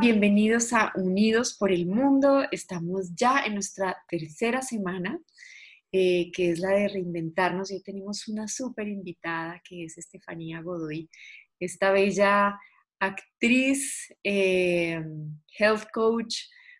Bienvenidos 0.00 0.72
a 0.72 0.92
Unidos 0.94 1.56
por 1.58 1.72
el 1.72 1.86
Mundo. 1.86 2.44
Estamos 2.52 3.16
ya 3.16 3.42
en 3.44 3.54
nuestra 3.54 3.96
tercera 4.08 4.62
semana, 4.62 5.18
eh, 5.90 6.30
que 6.30 6.52
es 6.52 6.60
la 6.60 6.70
de 6.70 6.86
reinventarnos. 6.86 7.72
Hoy 7.72 7.82
tenemos 7.82 8.28
una 8.28 8.46
súper 8.46 8.86
invitada 8.86 9.60
que 9.68 9.84
es 9.84 9.98
Estefanía 9.98 10.62
Godoy, 10.62 11.10
esta 11.58 11.90
bella 11.90 12.56
actriz, 13.00 14.14
eh, 14.22 15.02
health 15.58 15.90
coach, 15.92 16.36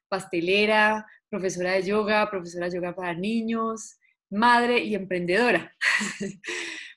pastelera, 0.08 1.04
profesora 1.28 1.72
de 1.72 1.82
yoga, 1.82 2.30
profesora 2.30 2.66
de 2.68 2.76
yoga 2.76 2.94
para 2.94 3.14
niños, 3.14 3.98
madre 4.30 4.78
y 4.84 4.94
emprendedora. 4.94 5.74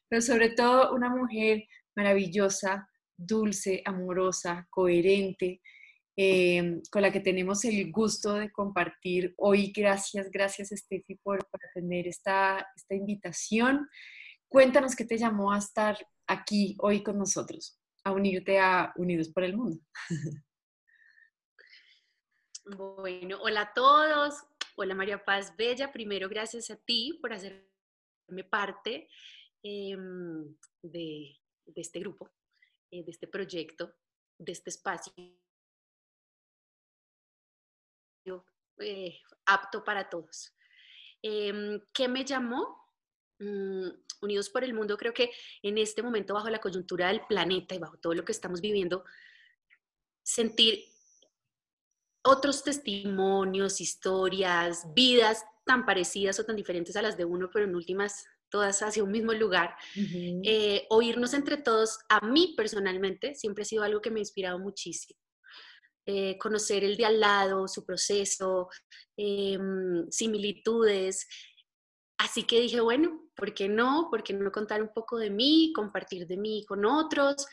Pero 0.08 0.22
sobre 0.22 0.50
todo 0.50 0.94
una 0.94 1.10
mujer 1.10 1.64
maravillosa 1.96 2.88
dulce, 3.18 3.82
amorosa, 3.86 4.68
coherente, 4.70 5.62
em, 6.24 6.82
con 6.92 7.02
la 7.02 7.12
que 7.12 7.20
tenemos 7.20 7.66
el 7.66 7.92
gusto 7.92 8.34
de 8.34 8.52
compartir 8.52 9.34
hoy. 9.38 9.72
Gracias, 9.76 10.30
gracias 10.30 10.70
Steffi 10.70 11.16
por, 11.16 11.40
por 11.50 11.60
tener 11.74 12.08
esta, 12.08 12.68
esta 12.76 12.94
invitación. 12.94 13.90
Cuéntanos 14.48 14.96
qué 14.96 15.06
te 15.06 15.18
llamó 15.18 15.52
a 15.52 15.58
estar 15.58 15.98
aquí 16.28 16.76
hoy 16.80 17.02
con 17.02 17.18
nosotros, 17.18 17.80
a 18.04 18.12
unirte 18.12 18.60
a 18.60 18.94
Unidos 18.98 19.30
por 19.30 19.44
el 19.44 19.58
Mundo. 19.58 19.80
Bueno, 22.64 23.40
hola 23.42 23.62
a 23.62 23.74
todos. 23.74 24.36
Hola 24.76 24.94
María 24.94 25.26
Paz 25.26 25.56
Bella. 25.58 25.92
Primero, 25.92 26.30
gracias 26.30 26.70
a 26.70 26.76
ti 26.76 27.18
por 27.20 27.34
hacerme 27.34 28.44
parte 28.52 29.10
em, 29.64 30.56
de, 30.84 31.36
de 31.66 31.82
este 31.82 32.00
grupo 32.00 32.30
eh, 32.92 33.04
de 33.04 33.12
este 33.12 33.28
proyecto, 33.28 33.96
de 34.38 34.52
este 34.52 34.70
espacio 34.70 35.12
eh, 38.82 39.20
apto 39.46 39.84
para 39.84 40.10
todos. 40.10 40.54
Em, 41.22 41.80
¿Qué 41.94 42.08
me 42.08 42.26
llamó? 42.26 42.78
Mm, 43.40 43.90
Unidos 44.22 44.50
por 44.50 44.64
el 44.64 44.74
Mundo, 44.74 44.98
creo 44.98 45.14
que 45.14 45.32
en 45.64 45.78
este 45.80 46.04
momento, 46.04 46.36
bajo 46.36 46.50
la 46.50 46.62
coyuntura 46.62 47.08
del 47.08 47.26
planeta 47.26 47.74
y 47.74 47.80
bajo 47.80 47.98
todo 47.98 48.14
lo 48.14 48.24
que 48.24 48.32
estamos 48.32 48.62
viviendo, 48.62 49.04
sentir 50.22 50.84
otros 52.24 52.64
testimonios, 52.64 53.82
historias, 53.82 54.86
vidas 54.94 55.44
tan 55.66 55.86
parecidas 55.86 56.40
o 56.40 56.46
tan 56.46 56.56
diferentes 56.56 56.96
a 56.96 57.02
las 57.02 57.18
de 57.18 57.26
uno, 57.26 57.50
pero 57.52 57.66
en 57.66 57.76
últimas 57.76 58.26
todas 58.50 58.82
hacia 58.84 59.04
un 59.04 59.12
mismo 59.12 59.34
lugar. 59.34 59.76
Eh, 59.96 60.86
oírnos 60.90 61.34
entre 61.34 61.58
todos, 61.58 62.00
a 62.10 62.24
mí 62.26 62.54
personalmente, 62.56 63.34
siempre 63.34 63.64
ha 63.64 63.66
sido 63.66 63.84
algo 63.84 64.02
que 64.02 64.12
me 64.12 64.20
ha 64.20 64.22
inspirado 64.22 64.60
muchísimo. 64.60 65.20
Eh, 66.06 66.38
conocer 66.40 66.84
el 66.84 66.98
de 66.98 67.06
al 67.06 67.20
lado, 67.20 67.68
su 67.68 67.86
proceso, 67.86 68.70
em, 69.16 70.10
similitudes. 70.10 71.28
Así 72.18 72.44
que 72.44 72.60
dije, 72.60 72.82
bueno, 72.82 73.30
¿por 73.36 73.54
qué 73.54 73.68
no? 73.70 74.08
¿Por 74.10 74.24
qué 74.24 74.34
no 74.34 74.52
contar 74.52 74.82
un 74.82 74.92
poco 74.94 75.18
de 75.18 75.30
mí, 75.30 75.72
compartir 75.76 76.26
de 76.28 76.38
mí 76.38 76.66
con 76.68 76.86
otros 76.86 77.46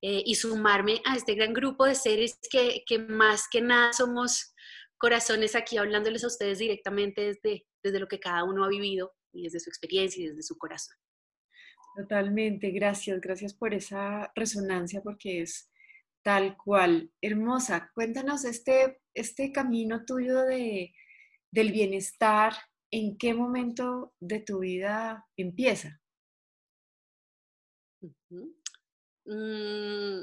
eh, 0.00 0.22
y 0.24 0.36
sumarme 0.36 1.02
a 1.04 1.16
este 1.16 1.34
gran 1.34 1.52
grupo 1.52 1.86
de 1.86 1.96
seres 1.96 2.38
que, 2.50 2.84
que, 2.86 2.98
más 2.98 3.48
que 3.50 3.60
nada 3.60 3.92
somos 3.92 4.54
corazones 4.96 5.56
aquí 5.56 5.76
hablándoles 5.76 6.22
a 6.24 6.28
ustedes 6.28 6.58
directamente 6.58 7.22
desde, 7.22 7.66
desde 7.82 8.00
lo 8.00 8.06
que 8.06 8.20
cada 8.20 8.44
uno 8.44 8.64
ha 8.64 8.68
vivido 8.68 9.12
y 9.32 9.42
desde 9.44 9.60
su 9.60 9.70
experiencia 9.70 10.22
y 10.22 10.28
desde 10.28 10.42
su 10.42 10.56
corazón. 10.56 10.96
Totalmente, 11.96 12.70
gracias, 12.70 13.20
gracias 13.20 13.54
por 13.54 13.74
esa 13.74 14.30
resonancia 14.36 15.00
porque 15.02 15.42
es 15.42 15.70
tal 16.28 16.58
cual. 16.58 17.10
Hermosa, 17.22 17.90
cuéntanos 17.94 18.44
este, 18.44 19.00
este 19.14 19.50
camino 19.50 20.04
tuyo 20.04 20.42
de, 20.42 20.94
del 21.50 21.72
bienestar, 21.72 22.52
¿en 22.92 23.16
qué 23.16 23.32
momento 23.32 24.12
de 24.20 24.40
tu 24.40 24.58
vida 24.58 25.26
empieza? 25.38 26.02
Mm, 29.24 30.20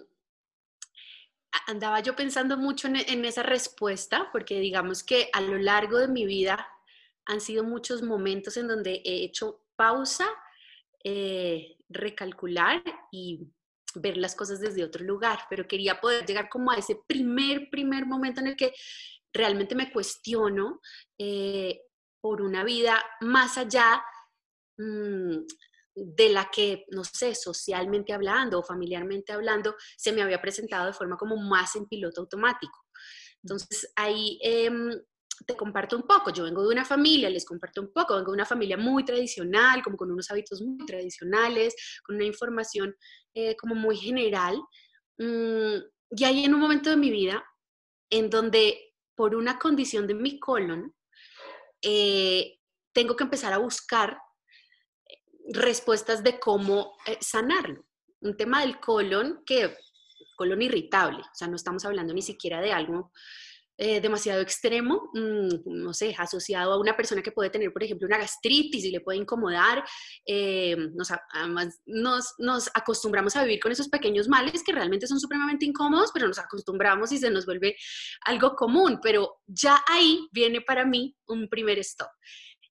andaba 1.66 2.02
yo 2.02 2.16
pensando 2.16 2.56
mucho 2.56 2.88
en, 2.88 3.26
esa 3.26 3.42
respuesta, 3.42 4.30
porque 4.32 4.60
digamos 4.60 5.04
que 5.04 5.30
a 5.34 5.42
lo 5.42 5.58
largo 5.58 5.98
de 5.98 6.08
mi 6.08 6.28
vida 6.28 6.68
han 7.26 7.42
sido 7.42 7.64
muchos 7.64 8.04
momentos 8.04 8.58
en 8.58 8.68
donde 8.68 9.02
he 9.04 9.24
hecho 9.24 9.66
pausa, 9.76 10.28
eh, 11.04 11.80
recalcular 11.90 12.84
y 13.12 13.48
ver 13.96 14.18
las 14.18 14.36
cosas 14.36 14.60
desde 14.60 14.84
otro 14.84 15.04
lugar, 15.04 15.40
pero 15.50 15.68
quería 15.68 16.00
poder 16.00 16.26
llegar 16.26 16.50
como 16.50 16.72
a 16.72 16.78
ese 16.78 17.00
primer, 17.08 17.70
primer 17.70 18.06
momento 18.06 18.42
en 18.42 18.48
el 18.48 18.56
que 18.56 18.74
realmente 19.34 19.76
me 19.76 19.92
cuestiono 19.92 20.80
eh, 21.18 21.82
por 22.22 22.42
una 22.42 22.64
vida 22.64 23.04
más 23.22 23.58
allá 23.58 24.04
mm, 24.78 25.38
de 25.96 26.30
la 26.30 26.50
que, 26.52 26.86
no 26.90 27.04
sé, 27.04 27.36
socialmente 27.36 28.14
hablando 28.14 28.60
o 28.60 28.64
familiarmente 28.64 29.32
hablando, 29.32 29.76
se 29.98 30.12
me 30.12 30.22
había 30.22 30.42
presentado 30.42 30.88
de 30.88 30.94
forma 30.94 31.18
como 31.18 31.38
más 31.38 31.76
en 31.76 31.88
piloto 31.88 32.22
automático. 32.22 32.86
Entonces 33.44 33.92
ahí 33.96 34.40
em, 34.42 34.92
te 35.46 35.56
comparto 35.56 35.96
un 35.96 36.04
poco. 36.04 36.32
Yo 36.32 36.44
vengo 36.44 36.64
de 36.64 36.74
una 36.74 36.86
familia, 36.86 37.30
les 37.30 37.46
comparto 37.46 37.82
un 37.82 37.92
poco, 37.92 38.16
vengo 38.16 38.32
de 38.32 38.36
una 38.36 38.46
familia 38.46 38.78
muy 38.78 39.04
tradicional, 39.04 39.82
como 39.84 39.98
con 39.98 40.12
unos 40.12 40.30
hábitos 40.32 40.62
muy 40.62 40.86
tradicionales, 40.86 41.76
con 42.04 42.16
una 42.16 42.26
información 42.26 42.96
eh, 43.34 43.56
como 43.56 43.76
muy 43.76 43.98
general. 43.98 44.58
Mm, 45.18 45.78
y 46.12 46.24
hay 46.24 46.46
en 46.46 46.54
un 46.54 46.60
momento 46.60 46.90
de 46.90 46.98
mi 46.98 47.10
vida 47.10 47.44
en 48.10 48.30
donde 48.30 48.94
por 49.16 49.36
una 49.36 49.58
condición 49.58 50.08
de 50.08 50.14
mi 50.14 50.40
colon, 50.40 50.94
eh, 51.82 52.60
tengo 52.94 53.16
que 53.16 53.24
empezar 53.24 53.54
a 53.54 53.58
buscar 53.58 54.18
respuestas 55.54 56.24
de 56.24 56.40
cómo 56.40 56.98
eh, 57.06 57.18
sanarlo. 57.22 57.86
Un 58.22 58.36
tema 58.36 58.62
del 58.62 58.80
colon 58.80 59.44
que, 59.46 59.78
colon 60.36 60.62
irritable, 60.62 61.20
o 61.20 61.36
sea, 61.36 61.48
no 61.48 61.56
estamos 61.56 61.86
hablando 61.86 62.14
ni 62.14 62.22
siquiera 62.22 62.62
de 62.62 62.74
algo 62.74 63.12
eh, 63.78 64.00
demasiado 64.00 64.42
extremo, 64.42 65.10
mm, 65.14 65.50
no 65.66 65.94
sé, 65.94 66.16
asociado 66.18 66.72
a 66.72 66.80
una 66.80 66.96
persona 66.96 67.22
que 67.22 67.34
puede 67.34 67.50
tener, 67.50 67.74
por 67.74 67.84
ejemplo, 67.84 68.08
una 68.08 68.18
gastritis 68.18 68.86
y 68.86 68.92
le 68.92 69.02
puede 69.02 69.18
incomodar. 69.18 69.84
Eh, 70.26 70.78
nos, 70.94 71.10
además, 71.34 71.82
nos, 71.86 72.34
nos, 72.38 72.70
acostumbramos 72.74 73.36
a 73.36 73.44
vivir 73.44 73.60
con 73.60 73.74
esos 73.74 73.90
pequeños 73.90 74.30
males 74.30 74.64
que 74.64 74.72
realmente 74.72 75.08
son 75.08 75.20
supremamente 75.20 75.66
incómodos, 75.66 76.12
pero 76.14 76.28
nos 76.28 76.40
acostumbramos 76.40 77.12
y 77.12 77.18
se 77.18 77.30
nos 77.30 77.46
vuelve 77.46 77.76
algo 78.26 78.56
común. 78.56 79.00
Pero 79.04 79.42
ya 79.46 79.84
ahí 79.88 80.28
viene 80.32 80.62
para 80.62 80.86
mí 80.86 81.14
un 81.28 81.50
primer 81.50 81.78
stop. 81.80 82.10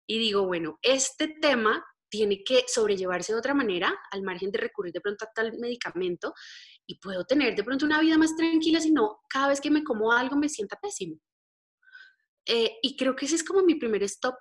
Y 0.06 0.18
digo, 0.18 0.46
bueno, 0.46 0.78
este 0.82 1.28
tema 1.40 1.84
tiene 2.14 2.44
que 2.44 2.64
sobrellevarse 2.68 3.32
de 3.32 3.40
otra 3.40 3.54
manera, 3.54 3.92
al 4.12 4.22
margen 4.22 4.52
de 4.52 4.58
recurrir 4.58 4.92
de 4.92 5.00
pronto 5.00 5.24
a 5.24 5.32
tal 5.34 5.52
medicamento, 5.58 6.32
y 6.86 6.98
puedo 6.98 7.24
tener 7.24 7.54
de 7.54 7.64
pronto 7.64 7.86
una 7.86 8.00
vida 8.00 8.18
más 8.18 8.36
tranquila 8.36 8.80
si 8.80 8.90
no 8.90 9.20
cada 9.28 9.48
vez 9.48 9.60
que 9.60 9.70
me 9.70 9.84
como 9.84 10.12
algo 10.12 10.36
me 10.36 10.48
sienta 10.48 10.78
pésimo. 10.80 11.18
Eh, 12.46 12.78
y 12.82 12.96
creo 12.96 13.16
que 13.16 13.26
ese 13.26 13.36
es 13.36 13.44
como 13.44 13.62
mi 13.62 13.76
primer 13.76 14.02
stop, 14.02 14.34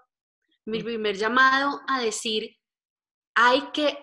mi 0.66 0.84
primer 0.84 1.16
llamado 1.16 1.82
a 1.88 2.02
decir, 2.02 2.50
hay 3.36 3.72
que, 3.72 3.98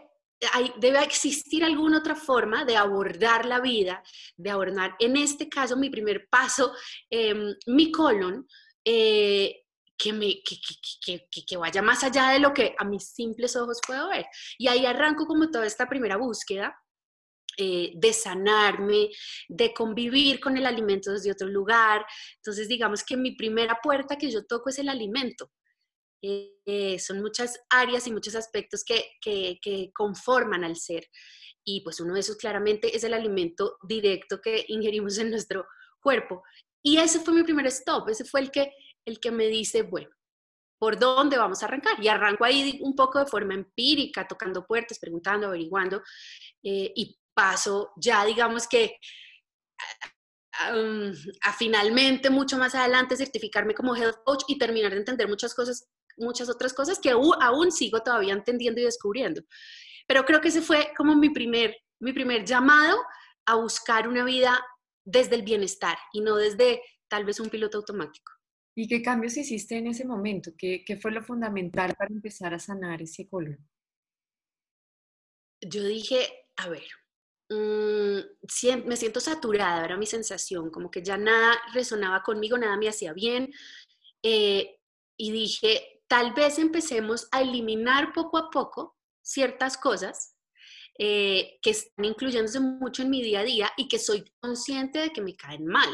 hay, 0.52 0.72
debe 0.78 1.02
existir 1.04 1.64
alguna 1.64 1.98
otra 1.98 2.16
forma 2.16 2.64
de 2.64 2.76
abordar 2.76 3.44
la 3.44 3.60
vida, 3.60 4.02
de 4.36 4.50
abordar, 4.50 4.96
en 4.98 5.16
este 5.16 5.48
caso, 5.48 5.76
mi 5.76 5.90
primer 5.90 6.28
paso, 6.30 6.74
em, 7.10 7.54
mi 7.66 7.92
colon, 7.92 8.46
eh, 8.84 9.64
que, 9.98 10.14
me, 10.14 10.42
que, 10.42 10.56
que, 11.04 11.28
que, 11.30 11.44
que, 11.44 11.56
vaya 11.58 11.82
más 11.82 12.02
allá 12.02 12.30
de 12.30 12.38
lo 12.38 12.54
que 12.54 12.74
a 12.78 12.84
mis 12.84 13.10
simples 13.12 13.54
ojos 13.54 13.80
puedo 13.86 14.08
ver. 14.08 14.24
Y 14.56 14.66
ahí 14.68 14.86
arranco 14.86 15.26
como 15.26 15.50
toda 15.50 15.66
esta 15.66 15.86
primera 15.86 16.16
búsqueda 16.16 16.74
eh, 17.60 17.92
de 17.94 18.12
sanarme, 18.14 19.10
de 19.48 19.74
convivir 19.74 20.40
con 20.40 20.56
el 20.56 20.64
alimento 20.64 21.12
desde 21.12 21.30
otro 21.30 21.46
lugar. 21.46 22.06
Entonces, 22.36 22.68
digamos 22.68 23.04
que 23.04 23.18
mi 23.18 23.32
primera 23.36 23.78
puerta 23.82 24.16
que 24.16 24.30
yo 24.30 24.46
toco 24.46 24.70
es 24.70 24.78
el 24.78 24.88
alimento. 24.88 25.50
Eh, 26.22 26.98
son 26.98 27.20
muchas 27.20 27.60
áreas 27.68 28.06
y 28.06 28.12
muchos 28.12 28.34
aspectos 28.34 28.82
que, 28.82 29.18
que, 29.20 29.90
conforman 29.92 30.64
al 30.64 30.76
ser. 30.76 31.06
Y 31.62 31.82
pues 31.82 32.00
uno 32.00 32.14
de 32.14 32.20
esos 32.20 32.36
claramente 32.36 32.96
es 32.96 33.04
el 33.04 33.12
alimento 33.12 33.76
directo 33.86 34.40
que 34.40 34.64
ingerimos 34.68 35.18
en 35.18 35.30
nuestro 35.30 35.66
cuerpo. 36.00 36.42
Y 36.82 36.96
ese 36.96 37.20
fue 37.20 37.34
mi 37.34 37.42
primer 37.42 37.66
stop, 37.66 38.08
ese 38.08 38.24
fue 38.24 38.40
el 38.40 38.50
que, 38.50 38.72
el 39.04 39.20
que 39.20 39.30
me 39.30 39.48
dice, 39.48 39.82
bueno, 39.82 40.10
¿por 40.78 40.98
dónde 40.98 41.36
vamos 41.36 41.62
a 41.62 41.66
arrancar? 41.66 42.02
Y 42.02 42.08
arranco 42.08 42.44
ahí 42.44 42.78
un 42.82 42.96
poco 42.96 43.18
de 43.18 43.26
forma 43.26 43.52
empírica, 43.52 44.26
tocando 44.26 44.66
puertas, 44.66 44.98
preguntando, 44.98 45.48
averiguando, 45.48 46.02
eh, 46.62 46.90
y 46.96 47.18
paso 47.40 47.92
ya 47.96 48.26
digamos 48.26 48.68
que 48.68 48.96
a 51.42 51.52
finalmente 51.54 52.28
mucho 52.28 52.58
más 52.58 52.74
adelante 52.74 53.16
certificarme 53.16 53.72
como 53.72 53.96
health 53.96 54.18
coach 54.26 54.42
y 54.46 54.58
terminar 54.58 54.92
de 54.92 54.98
entender 54.98 55.26
muchas 55.26 55.54
cosas, 55.54 55.88
muchas 56.18 56.50
otras 56.50 56.74
cosas 56.74 56.98
que 56.98 57.10
aún, 57.10 57.72
sigo 57.72 58.02
todavía 58.02 58.34
entendiendo 58.34 58.78
y 58.78 58.84
descubriendo. 58.84 59.40
Pero 60.06 60.26
creo 60.26 60.42
que 60.42 60.48
ese 60.48 60.60
fue 60.60 60.92
como 60.98 61.16
mi 61.16 61.30
primer, 61.30 61.74
mi 61.98 62.12
primer 62.12 62.44
llamado 62.44 62.98
a 63.46 63.54
buscar 63.54 64.06
una 64.06 64.22
vida 64.22 64.62
desde 65.02 65.36
el 65.36 65.42
bienestar 65.42 65.96
y 66.12 66.20
no 66.20 66.36
desde 66.36 66.82
tal 67.08 67.24
vez 67.24 67.40
un 67.40 67.48
piloto 67.48 67.78
automático. 67.78 68.30
¿Y 68.76 68.86
qué 68.86 69.00
cambios 69.00 69.38
hiciste 69.38 69.78
en 69.78 69.86
ese 69.86 70.04
momento? 70.04 70.50
¿Qué, 70.58 70.84
qué 70.84 70.98
fue 70.98 71.10
lo 71.10 71.22
fundamental 71.22 71.94
para 71.96 72.12
empezar 72.12 72.52
a 72.52 72.58
sanar 72.58 73.00
ese 73.00 73.26
colon? 73.30 73.66
Yo 75.62 75.84
dije, 75.84 76.28
a 76.56 76.68
ver, 76.68 76.86
mmm, 77.50 78.86
me 78.86 78.96
siento 78.96 79.20
saturada, 79.20 79.84
era 79.84 79.96
mi 79.96 80.06
sensación, 80.06 80.70
como 80.70 80.90
que 80.90 81.02
ya 81.02 81.16
nada 81.16 81.60
resonaba 81.74 82.22
conmigo, 82.22 82.56
nada 82.56 82.76
me 82.76 82.88
hacía 82.88 83.12
bien. 83.12 83.52
Eh, 84.22 84.78
y 85.16 85.32
dije, 85.32 86.02
tal 86.06 86.32
vez 86.32 86.58
empecemos 86.58 87.28
a 87.32 87.42
eliminar 87.42 88.12
poco 88.12 88.38
a 88.38 88.50
poco 88.50 88.96
ciertas 89.22 89.76
cosas 89.76 90.36
eh, 90.98 91.58
que 91.62 91.70
están 91.70 92.04
incluyéndose 92.04 92.60
mucho 92.60 93.02
en 93.02 93.10
mi 93.10 93.22
día 93.22 93.40
a 93.40 93.44
día 93.44 93.70
y 93.76 93.88
que 93.88 93.98
soy 93.98 94.24
consciente 94.40 94.98
de 94.98 95.10
que 95.10 95.22
me 95.22 95.36
caen 95.36 95.66
mal. 95.66 95.88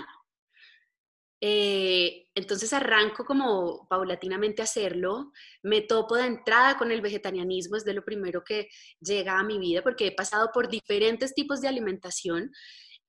Eh, 1.40 2.28
entonces 2.34 2.72
arranco 2.72 3.24
como 3.24 3.86
paulatinamente 3.88 4.62
a 4.62 4.64
hacerlo, 4.64 5.32
me 5.62 5.82
topo 5.82 6.16
de 6.16 6.26
entrada 6.26 6.78
con 6.78 6.90
el 6.90 7.02
vegetarianismo, 7.02 7.76
es 7.76 7.84
de 7.84 7.92
lo 7.92 8.04
primero 8.04 8.42
que 8.42 8.68
llega 9.00 9.38
a 9.38 9.44
mi 9.44 9.58
vida 9.58 9.82
porque 9.82 10.06
he 10.06 10.12
pasado 10.12 10.50
por 10.52 10.68
diferentes 10.68 11.34
tipos 11.34 11.60
de 11.60 11.68
alimentación, 11.68 12.50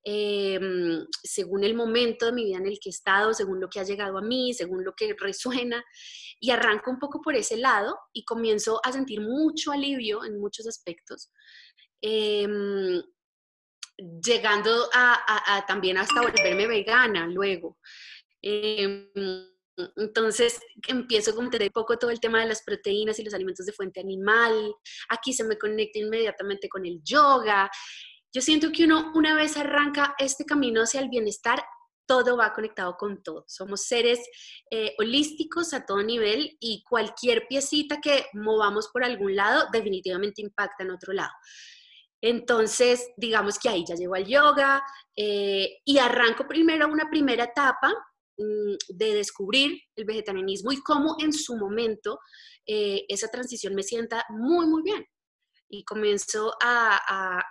em, 0.03 1.05
según 1.23 1.63
el 1.63 1.73
momento 1.73 2.25
de 2.25 2.33
mi 2.33 2.45
vida 2.45 2.57
en 2.57 2.67
el 2.67 2.79
que 2.81 2.89
he 2.89 2.91
estado, 2.91 3.33
según 3.33 3.61
lo 3.61 3.69
que 3.69 3.79
ha 3.79 3.83
llegado 3.83 4.17
a 4.17 4.21
mí, 4.21 4.53
según 4.53 4.83
lo 4.83 4.93
que 4.93 5.15
resuena, 5.17 5.83
y 6.39 6.51
arranco 6.51 6.91
un 6.91 6.99
poco 6.99 7.21
por 7.21 7.35
ese 7.35 7.57
lado 7.57 7.97
y 8.13 8.25
comienzo 8.25 8.79
a 8.83 8.91
sentir 8.91 9.21
mucho 9.21 9.71
alivio 9.71 10.23
en 10.25 10.39
muchos 10.39 10.67
aspectos. 10.67 11.31
Em, 12.01 13.01
llegando 13.97 14.89
a, 14.93 15.65
también 15.67 15.97
hasta 15.97 16.21
volverme 16.21 16.67
vegana 16.67 17.27
luego. 17.27 17.77
Em, 18.41 19.09
entonces 19.95 20.59
empiezo 20.87 21.35
como 21.35 21.49
te 21.49 21.69
poco 21.71 21.97
todo 21.97 22.09
el 22.09 22.19
tema 22.19 22.41
de 22.41 22.47
las 22.47 22.63
proteínas 22.63 23.19
y 23.19 23.23
los 23.23 23.33
alimentos 23.33 23.65
de 23.65 23.73
fuente 23.73 23.99
animal. 23.99 24.73
Aquí 25.09 25.33
se 25.33 25.43
me 25.43 25.57
conecta 25.57 25.99
inmediatamente 25.99 26.67
con 26.67 26.85
el 26.85 27.01
yoga. 27.03 27.69
Yo 28.33 28.41
siento 28.41 28.71
que 28.71 28.85
uno 28.85 29.11
una 29.15 29.35
vez 29.35 29.57
arranca 29.57 30.15
este 30.17 30.45
camino 30.45 30.81
hacia 30.81 31.01
el 31.01 31.09
bienestar, 31.09 31.63
todo 32.07 32.37
va 32.37 32.53
conectado 32.53 32.95
con 32.97 33.21
todo. 33.21 33.43
Somos 33.47 33.83
seres 33.83 34.19
eh, 34.71 34.95
holísticos 34.97 35.73
a 35.73 35.85
todo 35.85 36.01
nivel 36.01 36.57
y 36.59 36.83
cualquier 36.87 37.47
piecita 37.47 37.99
que 38.01 38.27
movamos 38.33 38.89
por 38.91 39.03
algún 39.03 39.35
lado 39.35 39.67
definitivamente 39.71 40.41
impacta 40.41 40.83
en 40.83 40.91
otro 40.91 41.13
lado. 41.13 41.31
Entonces, 42.21 43.11
digamos 43.15 43.59
que 43.59 43.69
ahí 43.69 43.85
ya 43.87 43.93
llego 43.93 44.15
al 44.15 44.25
yoga 44.25 44.81
eh, 45.15 45.81
y 45.85 45.99
arranco 45.99 46.47
primero 46.47 46.87
una 46.87 47.09
primera 47.09 47.43
etapa 47.43 47.93
de 48.37 49.13
descubrir 49.13 49.81
el 49.95 50.05
vegetarianismo 50.05 50.71
y 50.71 50.81
cómo 50.81 51.15
en 51.19 51.33
su 51.33 51.57
momento 51.57 52.19
eh, 52.65 53.05
esa 53.07 53.29
transición 53.29 53.73
me 53.73 53.83
sienta 53.83 54.25
muy, 54.29 54.67
muy 54.67 54.83
bien. 54.83 55.05
Y 55.69 55.83
comienzo 55.83 56.53
a, 56.61 57.43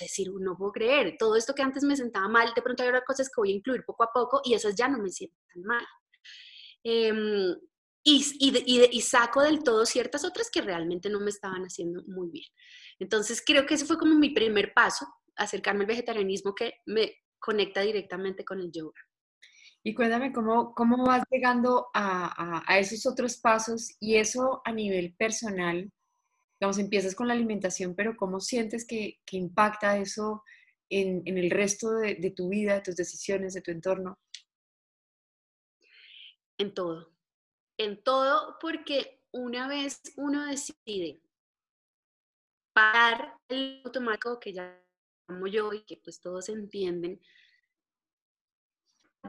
decir, 0.00 0.28
no 0.40 0.56
puedo 0.56 0.72
creer, 0.72 1.14
todo 1.16 1.36
esto 1.36 1.54
que 1.54 1.62
antes 1.62 1.84
me 1.84 1.94
sentaba 1.96 2.28
mal, 2.28 2.52
de 2.54 2.62
pronto 2.62 2.82
hay 2.82 2.88
otras 2.88 3.04
cosas 3.06 3.28
que 3.28 3.40
voy 3.40 3.52
a 3.52 3.56
incluir 3.56 3.84
poco 3.86 4.02
a 4.02 4.10
poco 4.12 4.40
y 4.42 4.54
esas 4.54 4.74
ya 4.74 4.88
no 4.88 4.98
me 4.98 5.10
sientan 5.10 5.62
mal. 5.62 5.84
Em, 6.82 7.54
y, 8.02 9.00
saco 9.02 9.42
del 9.42 9.62
todo 9.62 9.86
ciertas 9.86 10.24
otras 10.24 10.50
que 10.50 10.62
realmente 10.62 11.08
no 11.10 11.20
me 11.20 11.30
estaban 11.30 11.62
haciendo 11.62 12.02
muy 12.06 12.30
bien. 12.30 12.46
Entonces 12.98 13.42
creo 13.44 13.66
que 13.66 13.74
ese 13.74 13.86
fue 13.86 13.98
como 13.98 14.14
mi 14.16 14.30
primer 14.30 14.72
paso, 14.74 15.06
acercarme 15.36 15.82
al 15.82 15.88
vegetarianismo 15.88 16.54
que 16.54 16.74
me 16.86 17.12
conecta 17.38 17.82
directamente 17.82 18.44
con 18.44 18.60
el 18.60 18.72
yoga. 18.72 19.00
Y 19.82 19.94
cuéntame 19.94 20.32
cómo, 20.32 20.74
cómo 20.74 21.06
vas 21.06 21.22
llegando 21.30 21.88
a, 21.94 22.62
a, 22.66 22.78
esos 22.78 23.06
otros 23.06 23.38
pasos 23.38 23.96
y 23.98 24.16
eso 24.16 24.60
a 24.64 24.72
nivel 24.72 25.14
personal, 25.14 25.90
digamos, 26.58 26.78
empiezas 26.78 27.14
con 27.14 27.28
la 27.28 27.34
alimentación, 27.34 27.94
pero 27.94 28.14
¿cómo 28.16 28.40
sientes 28.40 28.86
que, 28.86 29.20
que 29.24 29.38
impacta 29.38 29.96
eso 29.96 30.42
en, 30.90 31.22
en, 31.24 31.38
el 31.38 31.50
resto 31.50 31.92
de, 31.92 32.16
de 32.16 32.30
tu 32.30 32.50
vida, 32.50 32.74
de 32.74 32.82
tus 32.82 32.96
decisiones, 32.96 33.54
de 33.54 33.62
tu 33.62 33.70
entorno? 33.70 34.18
En 36.58 36.74
todo, 36.74 37.14
en 37.78 38.02
todo 38.02 38.58
porque 38.60 39.22
una 39.32 39.66
vez 39.66 40.02
uno 40.16 40.44
decide 40.44 41.22
parar 42.74 43.34
el 43.48 43.80
automático 43.84 44.38
que 44.38 44.52
ya 44.52 44.78
llamo 45.28 45.46
yo 45.46 45.72
y 45.72 45.84
que 45.84 45.96
pues 45.96 46.20
todos 46.20 46.48
entienden, 46.48 47.20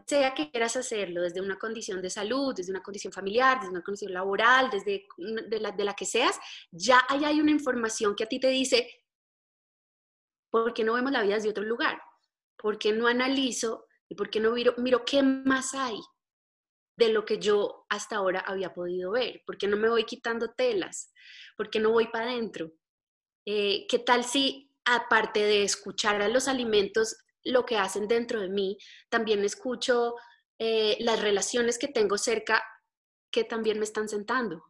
sea 0.05 0.33
que 0.33 0.49
quieras 0.51 0.75
hacerlo 0.75 1.21
desde 1.21 1.41
una 1.41 1.57
condición 1.57 2.01
de 2.01 2.09
salud, 2.09 2.55
desde 2.55 2.71
una 2.71 2.83
condición 2.83 3.11
familiar, 3.11 3.59
desde 3.59 3.71
una 3.71 3.83
condición 3.83 4.13
laboral, 4.13 4.69
desde 4.69 5.05
de 5.17 5.59
la, 5.59 5.71
de 5.71 5.83
la 5.83 5.93
que 5.93 6.05
seas, 6.05 6.39
ya 6.71 7.01
ahí 7.09 7.25
hay 7.25 7.39
una 7.41 7.51
información 7.51 8.15
que 8.15 8.23
a 8.23 8.27
ti 8.27 8.39
te 8.39 8.47
dice, 8.47 8.89
¿por 10.49 10.73
qué 10.73 10.83
no 10.83 10.93
vemos 10.93 11.11
la 11.11 11.23
vida 11.23 11.35
desde 11.35 11.49
otro 11.49 11.63
lugar? 11.63 12.01
¿Por 12.57 12.77
qué 12.77 12.93
no 12.93 13.07
analizo 13.07 13.87
y 14.07 14.15
por 14.15 14.29
qué 14.29 14.39
no 14.39 14.51
miro, 14.51 14.73
miro 14.77 15.03
qué 15.05 15.23
más 15.23 15.73
hay 15.73 15.99
de 16.97 17.09
lo 17.09 17.25
que 17.25 17.39
yo 17.39 17.85
hasta 17.89 18.17
ahora 18.17 18.41
había 18.41 18.73
podido 18.73 19.11
ver? 19.11 19.41
¿Por 19.45 19.57
qué 19.57 19.67
no 19.67 19.77
me 19.77 19.89
voy 19.89 20.05
quitando 20.05 20.51
telas? 20.51 21.13
¿Por 21.57 21.69
qué 21.69 21.79
no 21.79 21.91
voy 21.91 22.07
para 22.07 22.31
adentro? 22.31 22.71
Eh, 23.45 23.87
¿Qué 23.89 23.99
tal 23.99 24.23
si, 24.23 24.71
aparte 24.85 25.39
de 25.39 25.63
escuchar 25.63 26.21
a 26.21 26.27
los 26.27 26.47
alimentos, 26.47 27.17
lo 27.43 27.65
que 27.65 27.77
hacen 27.77 28.07
dentro 28.07 28.39
de 28.39 28.49
mí, 28.49 28.77
también 29.09 29.43
escucho 29.43 30.15
eh, 30.59 30.97
las 30.99 31.21
relaciones 31.21 31.77
que 31.77 31.87
tengo 31.87 32.17
cerca 32.17 32.63
que 33.31 33.43
también 33.43 33.79
me 33.79 33.85
están 33.85 34.09
sentando? 34.09 34.63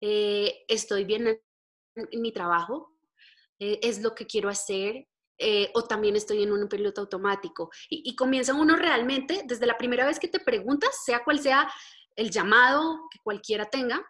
Eh, 0.00 0.64
¿Estoy 0.68 1.04
bien 1.04 1.26
en, 1.26 2.20
mi 2.20 2.32
trabajo? 2.32 2.94
¿Es 3.58 4.00
lo 4.00 4.14
que 4.14 4.26
quiero 4.26 4.48
hacer? 4.48 5.06
o 5.74 5.84
también 5.84 6.16
estoy 6.16 6.42
en 6.42 6.50
un 6.50 6.68
piloto 6.68 7.02
automático. 7.02 7.70
Y, 7.88 8.02
y, 8.10 8.16
comienza 8.16 8.54
uno 8.54 8.74
realmente, 8.74 9.42
desde 9.44 9.66
la 9.66 9.78
primera 9.78 10.04
vez 10.04 10.18
que 10.18 10.26
te 10.26 10.40
preguntas, 10.40 11.04
sea 11.04 11.22
cual 11.22 11.38
sea 11.38 11.72
el 12.16 12.28
llamado 12.30 13.08
que 13.08 13.20
cualquiera 13.22 13.70
tenga, 13.70 14.04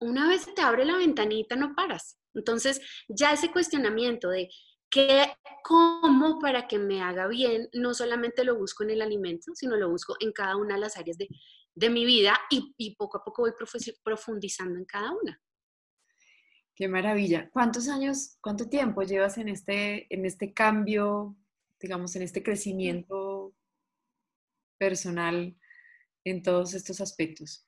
una 0.00 0.28
vez 0.28 0.54
te 0.54 0.62
abre 0.62 0.84
la 0.84 0.96
ventanita, 0.96 1.56
no 1.56 1.74
paras. 1.74 2.18
Entonces, 2.34 2.80
ya 3.08 3.32
ese 3.32 3.50
cuestionamiento 3.50 4.28
de 4.28 4.48
qué, 4.90 5.26
cómo 5.62 6.38
para 6.38 6.66
que 6.66 6.78
me 6.78 7.02
haga 7.02 7.28
bien, 7.28 7.68
no 7.72 7.94
solamente 7.94 8.44
lo 8.44 8.56
busco 8.56 8.84
en 8.84 8.90
el 8.90 9.02
alimento, 9.02 9.52
sino 9.54 9.76
lo 9.76 9.90
busco 9.90 10.16
en 10.20 10.32
cada 10.32 10.56
una 10.56 10.74
de 10.74 10.80
las 10.80 10.96
áreas 10.96 11.18
de, 11.18 11.28
mi 11.90 12.04
vida 12.04 12.36
y, 12.50 12.96
poco 12.96 13.18
a 13.18 13.24
poco 13.24 13.42
voy 13.42 13.52
profundizando 14.02 14.78
en 14.78 14.84
cada 14.84 15.12
una. 15.12 15.40
Qué 16.74 16.88
maravilla. 16.88 17.50
¿Cuántos 17.50 17.88
años, 17.88 18.36
cuánto 18.40 18.68
tiempo 18.68 19.02
llevas 19.02 19.38
en 19.38 19.48
este, 19.48 20.12
en 20.12 20.24
este 20.24 20.52
cambio, 20.52 21.36
digamos, 21.80 22.16
en 22.16 22.22
este 22.22 22.42
crecimiento 22.42 23.54
personal 24.78 25.56
en 26.24 26.42
todos 26.42 26.74
estos 26.74 27.00
aspectos? 27.00 27.67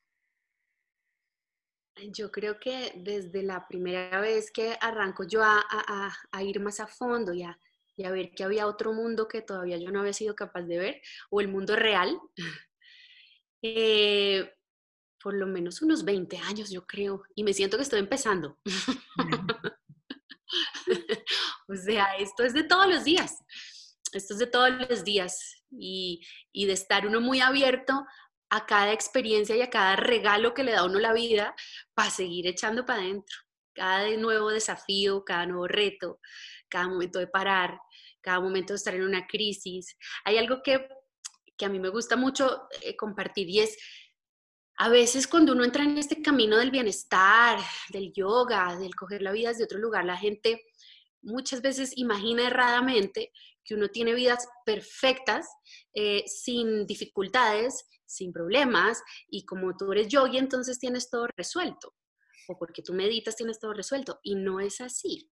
Yo 2.09 2.31
creo 2.31 2.59
que 2.59 2.93
desde 2.95 3.43
la 3.43 3.67
primera 3.67 4.19
vez 4.21 4.51
que 4.51 4.77
arranco 4.79 5.23
yo 5.23 5.43
a, 5.43 5.61
ir 6.41 6.59
más 6.59 6.79
a 6.79 6.87
fondo 6.87 7.33
y 7.33 7.43
a, 7.43 7.59
ver 7.97 8.31
que 8.31 8.43
había 8.43 8.65
otro 8.65 8.93
mundo 8.93 9.27
que 9.27 9.41
todavía 9.41 9.77
yo 9.77 9.91
no 9.91 9.99
había 9.99 10.13
sido 10.13 10.35
capaz 10.35 10.63
de 10.63 10.79
ver, 10.79 11.01
o 11.29 11.39
el 11.39 11.47
mundo 11.47 11.75
real, 11.75 12.19
eh, 13.61 14.51
por 15.21 15.35
lo 15.35 15.45
menos 15.45 15.83
unos 15.83 16.03
20 16.03 16.37
años 16.39 16.71
yo 16.71 16.87
creo, 16.87 17.23
y 17.35 17.43
me 17.43 17.53
siento 17.53 17.77
que 17.77 17.83
estoy 17.83 17.99
empezando. 17.99 18.57
o 21.67 21.75
sea, 21.75 22.15
esto 22.17 22.43
es 22.43 22.53
de 22.53 22.63
todos 22.63 22.87
los 22.87 23.03
días, 23.03 23.37
esto 24.13 24.33
es 24.33 24.39
de 24.39 24.47
todos 24.47 24.71
los 24.89 25.03
días, 25.03 25.63
y, 25.69 26.25
y 26.51 26.65
de 26.65 26.73
estar 26.73 27.05
uno 27.05 27.21
muy 27.21 27.39
abierto 27.39 28.05
a 28.51 28.65
cada 28.65 28.91
experiencia 28.91 29.55
y 29.55 29.61
a 29.61 29.69
cada 29.69 29.95
regalo 29.95 30.53
que 30.53 30.63
le 30.63 30.73
da 30.73 30.83
uno 30.83 30.99
la 30.99 31.13
vida 31.13 31.55
para 31.93 32.09
seguir 32.09 32.47
echando 32.47 32.85
para 32.85 33.01
adentro. 33.01 33.37
Cada 33.73 34.09
nuevo 34.17 34.49
desafío, 34.49 35.23
cada 35.23 35.45
nuevo 35.45 35.67
reto, 35.67 36.19
cada 36.67 36.89
momento 36.89 37.19
de 37.19 37.27
parar, 37.27 37.79
cada 38.19 38.41
momento 38.41 38.73
de 38.73 38.77
estar 38.77 38.93
en 38.93 39.03
una 39.03 39.25
crisis. 39.25 39.95
Hay 40.25 40.37
algo 40.37 40.61
que, 40.61 40.85
a 41.63 41.69
mí 41.69 41.79
me 41.79 41.89
gusta 41.89 42.17
mucho 42.17 42.67
eh, 42.81 42.97
compartir 42.97 43.49
y 43.49 43.59
es, 43.59 43.77
a 44.77 44.89
veces 44.89 45.27
cuando 45.27 45.53
uno 45.53 45.63
entra 45.63 45.83
en 45.83 45.97
este 45.97 46.21
camino 46.21 46.57
del 46.57 46.71
bienestar, 46.71 47.57
del 47.89 48.11
yoga, 48.11 48.75
del 48.77 48.95
coger 48.95 49.21
la 49.21 49.31
vida 49.31 49.49
desde 49.49 49.63
otro 49.63 49.79
lugar, 49.79 50.03
la 50.03 50.17
gente 50.17 50.65
muchas 51.21 51.61
veces 51.61 51.93
imagina 51.95 52.47
erradamente 52.47 53.31
que 53.63 53.75
uno 53.75 53.87
tiene 53.87 54.13
vidas 54.13 54.45
perfectas, 54.65 55.47
eh, 55.93 56.23
sin 56.27 56.85
dificultades, 56.85 57.85
sin 58.13 58.33
problemas, 58.33 59.01
y 59.27 59.45
como 59.45 59.75
tú 59.75 59.91
eres 59.91 60.07
yogi, 60.07 60.37
entonces 60.37 60.79
tienes 60.79 61.09
todo 61.09 61.27
resuelto, 61.35 61.95
o 62.47 62.57
porque 62.57 62.81
tú 62.81 62.93
meditas 62.93 63.35
tienes 63.35 63.59
todo 63.59 63.73
resuelto, 63.73 64.19
y 64.23 64.35
no 64.35 64.59
es 64.59 64.81
así. 64.81 65.31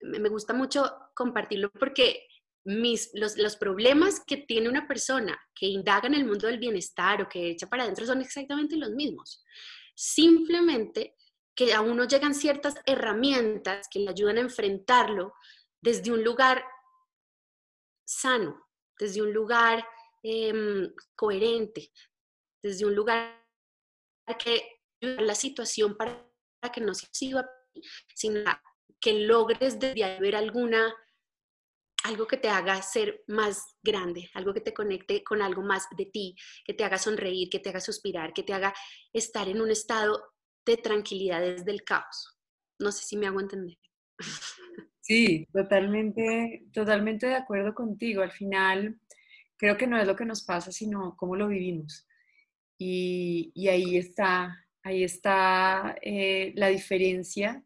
Me 0.00 0.28
gusta 0.28 0.54
mucho 0.54 0.92
compartirlo 1.14 1.70
porque 1.72 2.26
mis, 2.64 3.10
los, 3.14 3.36
los, 3.36 3.56
problemas 3.56 4.20
que 4.26 4.36
tiene 4.36 4.68
una 4.68 4.86
persona 4.86 5.38
que 5.54 5.66
indaga 5.66 6.06
en 6.06 6.14
el 6.14 6.26
mundo 6.26 6.46
del 6.46 6.58
bienestar 6.58 7.22
o 7.22 7.28
que 7.28 7.50
echa 7.50 7.66
para 7.66 7.84
adentro 7.84 8.04
son 8.04 8.20
exactamente 8.20 8.76
los 8.76 8.90
mismos. 8.90 9.42
Simplemente 9.94 11.16
que 11.54 11.74
a 11.74 11.80
uno 11.80 12.04
llegan 12.04 12.34
ciertas 12.34 12.76
herramientas 12.86 13.88
que 13.90 13.98
le 13.98 14.10
ayudan 14.10 14.36
a 14.36 14.42
enfrentarlo 14.42 15.34
desde 15.80 16.12
un 16.12 16.22
lugar 16.22 16.64
sano, 18.04 18.64
desde 18.98 19.22
un 19.22 19.32
lugar 19.32 19.84
em, 20.22 20.92
coherente, 21.14 21.90
desde 22.62 22.86
un 22.86 22.94
lugar 22.94 23.44
que 24.38 24.80
la 25.00 25.34
situación 25.34 25.96
para 25.96 26.28
que 26.72 26.80
no 26.80 26.94
se 26.94 27.06
siga, 27.12 27.48
sino 28.14 28.42
que 29.00 29.12
logres 29.12 29.78
desde 29.78 30.04
ahí 30.04 30.20
ver 30.20 30.36
alguna 30.36 30.94
algo 32.04 32.26
que 32.26 32.36
te 32.36 32.48
haga 32.48 32.80
ser 32.80 33.22
más 33.26 33.76
grande, 33.82 34.30
algo 34.34 34.54
que 34.54 34.60
te 34.60 34.72
conecte 34.72 35.22
con 35.24 35.42
algo 35.42 35.62
más 35.62 35.86
de 35.96 36.06
ti, 36.06 36.36
que 36.64 36.74
te 36.74 36.84
haga 36.84 36.96
sonreír, 36.96 37.48
que 37.50 37.58
te 37.58 37.70
haga 37.70 37.80
suspirar, 37.80 38.32
que 38.32 38.44
te 38.44 38.52
haga 38.52 38.72
estar 39.12 39.48
en 39.48 39.60
un 39.60 39.70
estado 39.70 40.22
de 40.64 40.76
tranquilidad 40.76 41.40
desde 41.40 41.70
el 41.70 41.82
caos. 41.82 42.38
No 42.78 42.92
sé 42.92 43.04
si 43.04 43.16
me 43.16 43.26
hago 43.26 43.40
entender. 43.40 43.76
Sí, 45.00 45.46
totalmente, 45.52 46.66
totalmente 46.72 47.26
de 47.26 47.34
acuerdo 47.34 47.74
contigo. 47.74 48.22
Al 48.22 48.32
final, 48.32 49.00
creo 49.58 49.76
que 49.76 49.86
no 49.86 49.98
es 49.98 50.06
lo 50.06 50.16
que 50.16 50.24
nos 50.24 50.42
pasa, 50.44 50.72
sino 50.72 51.16
cómo 51.16 51.36
lo 51.36 51.48
vivimos. 51.48 52.06
Y, 52.78 53.52
ahí 53.68 53.96
está, 53.96 54.64
ahí 54.82 55.02
está 55.02 55.96
eh, 56.00 56.52
la 56.54 56.68
diferencia 56.68 57.64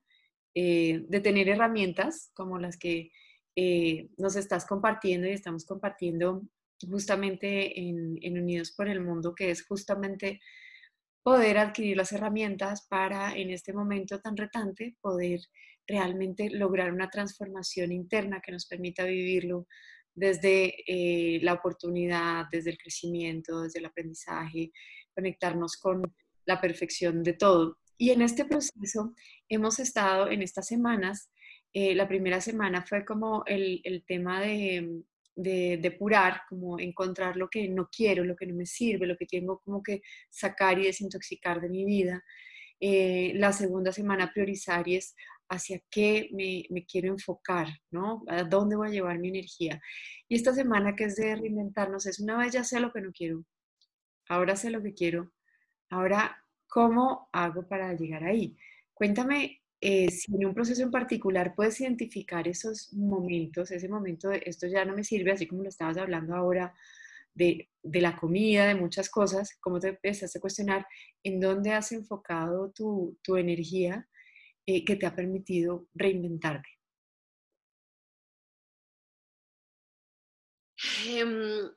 eh, 0.55 1.05
de 1.09 1.21
tener 1.21 1.49
herramientas 1.49 2.31
como 2.35 2.59
las 2.59 2.79
que 2.79 3.13
eh, 3.55 4.09
nos 4.17 4.37
estás 4.37 4.65
compartiendo 4.65 5.27
y 5.29 5.33
estamos 5.33 5.67
compartiendo 5.67 6.43
justamente 6.91 7.79
en, 7.79 8.39
Unidos 8.39 8.73
por 8.73 8.89
el 8.89 9.01
Mundo, 9.01 9.35
que 9.35 9.51
es 9.51 9.65
justamente 9.67 10.41
poder 11.23 11.59
adquirir 11.59 11.97
las 11.97 12.13
herramientas 12.13 12.87
para 12.89 13.37
en 13.37 13.51
este 13.51 13.73
momento 13.73 14.21
tan 14.21 14.37
retante 14.37 14.97
poder 15.01 15.41
realmente 15.87 16.51
lograr 16.51 16.93
una 16.93 17.11
transformación 17.11 17.93
interna 17.93 18.41
que 18.41 18.53
nos 18.53 18.67
permita 18.67 19.05
vivirlo 19.05 19.67
desde 20.15 20.75
eh, 20.87 21.41
la 21.43 21.55
oportunidad, 21.55 22.47
desde 22.51 22.71
el 22.71 22.79
crecimiento, 22.79 23.63
desde 23.63 23.79
el 23.79 23.87
aprendizaje, 23.87 24.73
conectarnos 25.15 25.77
con 25.77 26.03
la 26.45 26.61
perfección 26.61 27.23
de 27.23 27.35
todo. 27.35 27.79
Y 27.97 28.11
en 28.11 28.23
este 28.23 28.45
proceso 28.45 29.15
hemos 29.49 29.79
estado 29.79 30.31
en 30.31 30.43
estas 30.43 30.67
semanas 30.67 31.31
eh, 31.73 31.95
la 31.95 32.07
primera 32.07 32.41
semana 32.41 32.85
fue 32.87 33.05
como 33.05 33.45
el, 33.47 34.05
tema 34.07 34.43
de, 34.43 35.03
de 35.35 35.79
depurar, 35.81 36.43
como 36.49 36.79
encontrar 36.79 37.37
lo 37.37 37.49
que 37.49 37.67
no 37.69 37.89
quiero, 37.91 38.25
lo 38.25 38.37
que 38.37 38.47
no 38.47 38.55
me 38.55 38.67
sirve, 38.67 39.07
lo 39.07 39.17
que 39.17 39.27
tengo 39.27 39.61
como 39.61 39.83
que 39.83 40.03
sacar 40.29 40.79
y 40.79 40.85
desintoxicar 40.85 41.61
de 41.61 41.71
mi 41.71 41.85
vida. 41.85 42.23
Eh, 42.85 43.33
la 43.37 43.53
segunda 43.53 43.93
semana 43.93 44.33
priorizar 44.33 44.87
y 44.89 44.97
es 44.97 45.15
hacia 45.49 45.81
qué 45.91 46.31
me, 46.33 46.85
quiero 46.87 47.09
enfocar, 47.09 47.69
¿no? 47.91 48.25
¿A 48.29 48.45
dónde 48.45 48.77
voy 48.77 48.89
a 48.89 48.93
llevar 48.93 49.19
mi 49.19 49.29
energía? 49.29 49.81
Y 50.29 50.37
esta 50.37 50.55
semana 50.55 50.97
que 50.97 51.05
es 51.05 51.17
de 51.17 51.37
reinventarnos 51.37 52.07
es 52.07 52.21
una 52.21 52.39
vez 52.39 52.53
ya 52.53 52.65
sé 52.65 52.81
lo 52.81 52.93
que 52.93 53.01
no 53.01 53.13
quiero, 53.13 53.45
ahora 54.29 54.57
sé 54.57 54.71
lo 54.71 54.83
que 54.83 54.95
quiero, 54.95 55.31
ahora 55.91 56.43
cómo 56.69 57.29
hago 57.33 57.69
para 57.69 57.93
llegar 57.95 58.25
ahí. 58.25 58.57
Cuéntame 58.95 59.63
eh, 59.81 60.11
si 60.11 60.35
en 60.35 60.47
un 60.47 60.55
proceso 60.55 60.83
en 60.83 60.91
particular 60.91 61.55
puedes 61.55 61.81
identificar 61.81 62.47
esos 62.49 62.93
momentos, 62.93 63.71
ese 63.73 63.89
momento 63.89 64.29
de 64.29 64.43
esto 64.47 64.67
ya 64.69 64.85
no 64.85 64.95
me 64.95 65.05
sirve, 65.05 65.33
así 65.33 65.47
como 65.47 65.63
lo 65.63 65.69
estabas 65.69 65.99
hablando 65.99 66.35
ahora 66.35 66.73
de, 67.35 67.69
de 67.83 68.01
la 68.01 68.17
comida, 68.17 68.67
de 68.67 68.75
muchas 68.75 69.11
cosas, 69.11 69.57
cómo 69.61 69.81
te 69.81 69.89
empezaste 69.89 70.39
a 70.39 70.41
cuestionar 70.41 70.87
en 71.25 71.41
dónde 71.41 71.73
has 71.73 71.93
enfocado 71.93 72.71
tu, 72.71 73.19
tu 73.23 73.37
energía 73.37 74.09
eh, 74.67 74.85
que 74.85 74.97
te 74.97 75.07
ha 75.07 75.15
permitido 75.15 75.89
reinventarte. 75.95 76.69
Em, 81.07 81.71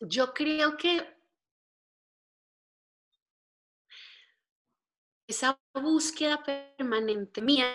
yo 0.00 0.32
creo 0.32 0.76
que 0.76 1.16
esa 5.26 5.58
búsqueda 5.74 6.42
permanente 6.42 7.42
mía 7.42 7.66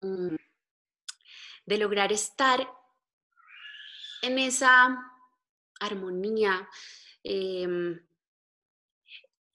mm, 0.00 0.36
de 1.66 1.78
lograr 1.78 2.12
estar 2.12 2.66
en 4.22 4.38
esa 4.38 4.96
armonía, 5.80 6.68
em, 7.24 8.00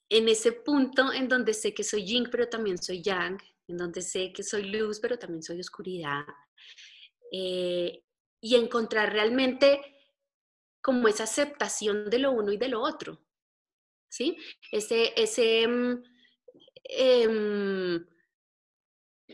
en 0.10 0.30
ese 0.30 0.52
punto 0.52 1.12
en 1.12 1.28
donde 1.28 1.54
sé 1.54 1.74
que 1.74 1.84
soy 1.84 2.06
yin, 2.06 2.30
pero 2.32 2.48
también 2.48 2.82
soy 2.82 3.02
yang, 3.02 3.38
en 3.68 3.78
donde 3.78 4.02
sé 4.02 4.32
que 4.34 4.44
soy 4.44 4.64
luz, 4.64 5.00
pero 5.00 5.18
también 5.20 5.44
soy 5.44 5.60
oscuridad, 5.60 6.26
eh, 7.32 8.04
y 8.40 8.56
encontrar 8.56 9.12
realmente 9.12 9.82
como 10.82 11.08
esa 11.08 11.24
aceptación 11.24 12.10
de 12.10 12.20
lo 12.20 12.32
uno 12.32 12.52
y 12.52 12.58
de 12.58 12.70
lo 12.70 12.82
otro, 12.82 13.22
¿sí? 14.10 14.38
Ese, 14.72 15.14
ese 15.18 15.68
mm, 15.68 16.04
Em, 16.90 18.06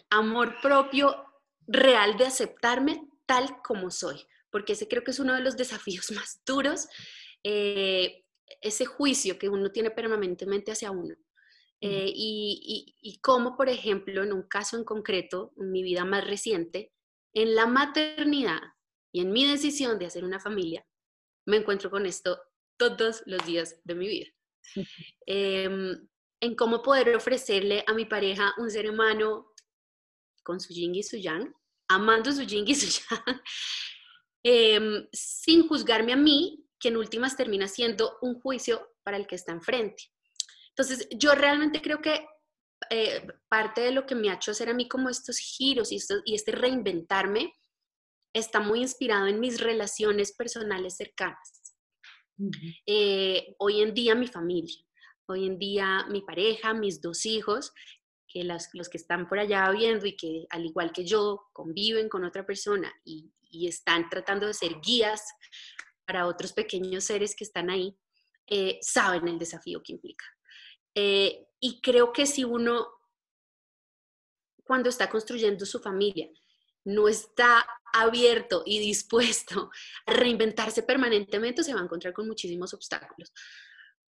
amor 0.09 0.55
propio 0.61 1.25
real 1.67 2.17
de 2.17 2.25
aceptarme 2.25 3.07
tal 3.25 3.61
como 3.61 3.91
soy, 3.91 4.25
porque 4.49 4.73
ese 4.73 4.87
creo 4.87 5.03
que 5.03 5.11
es 5.11 5.19
uno 5.19 5.35
de 5.35 5.41
los 5.41 5.55
desafíos 5.55 6.11
más 6.11 6.41
duros, 6.45 6.87
eh, 7.43 8.22
ese 8.61 8.85
juicio 8.85 9.37
que 9.37 9.49
uno 9.49 9.71
tiene 9.71 9.91
permanentemente 9.91 10.71
hacia 10.71 10.91
uno. 10.91 11.15
Eh, 11.81 12.11
y, 12.15 12.95
y, 13.01 13.19
como, 13.19 13.57
por 13.57 13.67
ejemplo, 13.67 14.23
en 14.23 14.31
un 14.31 14.43
caso 14.43 14.77
en 14.77 14.85
concreto, 14.85 15.51
en 15.57 15.69
mi 15.69 15.83
vida 15.83 16.05
más 16.05 16.25
reciente, 16.25 16.93
en 17.33 17.55
la 17.55 17.67
maternidad 17.67 18.61
y 19.13 19.19
en 19.19 19.33
mi 19.33 19.45
decisión 19.45 19.99
de 19.99 20.05
hacer 20.05 20.23
una 20.23 20.39
familia, 20.39 20.85
me 21.45 21.57
encuentro 21.57 21.91
con 21.91 22.05
esto 22.05 22.39
todos 22.77 23.23
los 23.25 23.45
días 23.45 23.81
de 23.83 23.95
mi 23.95 24.07
vida. 24.07 24.27
en 25.25 26.55
cómo 26.57 26.81
poder 26.81 27.15
ofrecerle 27.15 27.83
a 27.87 27.93
mi 27.93 28.05
pareja 28.05 28.53
un 28.57 28.69
ser 28.69 28.89
humano 28.89 29.53
con 30.43 30.59
su 30.59 30.73
yin 30.73 30.95
y 30.95 31.03
su 31.03 31.17
yang, 31.17 31.53
amando 31.87 32.31
su 32.31 32.43
yin 32.43 32.67
y 32.67 32.75
su 32.75 32.87
yang, 33.09 33.41
em, 34.43 35.07
sin 35.11 35.67
juzgarme 35.67 36.13
a 36.13 36.17
mí, 36.17 36.62
que 36.83 36.89
en 36.89 36.97
últimas 36.97 37.37
termina 37.37 37.69
siendo 37.69 38.17
un 38.21 38.41
juicio 38.41 38.89
para 39.03 39.15
el 39.15 39.25
que 39.25 39.35
está 39.35 39.53
enfrente. 39.53 40.03
Entonces, 40.69 41.07
yo 41.11 41.33
realmente 41.33 41.81
creo 41.81 42.01
que 42.01 42.27
eh, 42.89 43.25
parte 43.47 43.79
de 43.79 43.91
lo 43.91 44.05
que 44.05 44.15
me 44.15 44.29
ha 44.29 44.35
hecho 44.35 44.51
hacer 44.51 44.67
a 44.67 44.73
mí 44.73 44.89
como 44.89 45.09
estos 45.09 45.37
giros 45.37 45.93
y, 45.93 45.99
y 46.25 46.35
este 46.35 46.51
reinventarme 46.51 47.53
está 48.33 48.59
muy 48.59 48.81
inspirado 48.81 49.27
en 49.27 49.39
mis 49.39 49.61
relaciones 49.61 50.33
personales 50.33 50.97
cercanas. 50.97 51.73
Eh, 52.85 53.55
hoy 53.59 53.81
en 53.81 53.93
día 53.93 54.15
mi 54.15 54.27
familia. 54.27 54.83
Hoy 55.27 55.45
en 55.45 55.57
día 55.57 56.05
mi 56.09 56.21
pareja, 56.21 56.73
mis 56.73 57.01
dos 57.01 57.25
hijos, 57.25 57.71
que 58.27 58.43
los, 58.43 58.67
que 58.89 58.97
están 58.97 59.29
por 59.29 59.39
allá 59.39 59.69
viendo 59.71 60.05
y 60.05 60.17
que 60.17 60.47
al 60.49 60.65
igual 60.65 60.91
que 60.91 61.05
yo 61.05 61.49
conviven 61.53 62.09
con 62.09 62.25
otra 62.25 62.45
persona 62.45 62.91
y, 63.05 63.31
están 63.67 64.09
tratando 64.09 64.47
de 64.47 64.55
ser 64.55 64.81
guías 64.81 65.21
para 66.05 66.27
otros 66.27 66.53
pequeños 66.53 67.05
seres 67.05 67.35
que 67.35 67.43
están 67.43 67.69
ahí, 67.69 67.97
eh, 68.47 68.79
saben 68.81 69.27
el 69.27 69.39
desafío 69.39 69.81
que 69.83 69.93
implica. 69.93 70.25
Eh, 70.95 71.47
y 71.59 71.81
creo 71.81 72.11
que 72.11 72.25
si 72.25 72.43
uno, 72.43 72.87
cuando 74.63 74.89
está 74.89 75.09
construyendo 75.09 75.65
su 75.65 75.79
familia, 75.79 76.29
no 76.85 77.07
está 77.07 77.65
abierto 77.93 78.63
y 78.65 78.79
dispuesto 78.85 79.69
a 80.05 80.13
reinventarse 80.13 80.83
permanentemente, 80.83 81.63
se 81.63 81.73
va 81.73 81.79
a 81.79 81.83
encontrar 81.83 82.13
con 82.13 82.27
muchísimos 82.27 82.73
obstáculos 82.73 83.31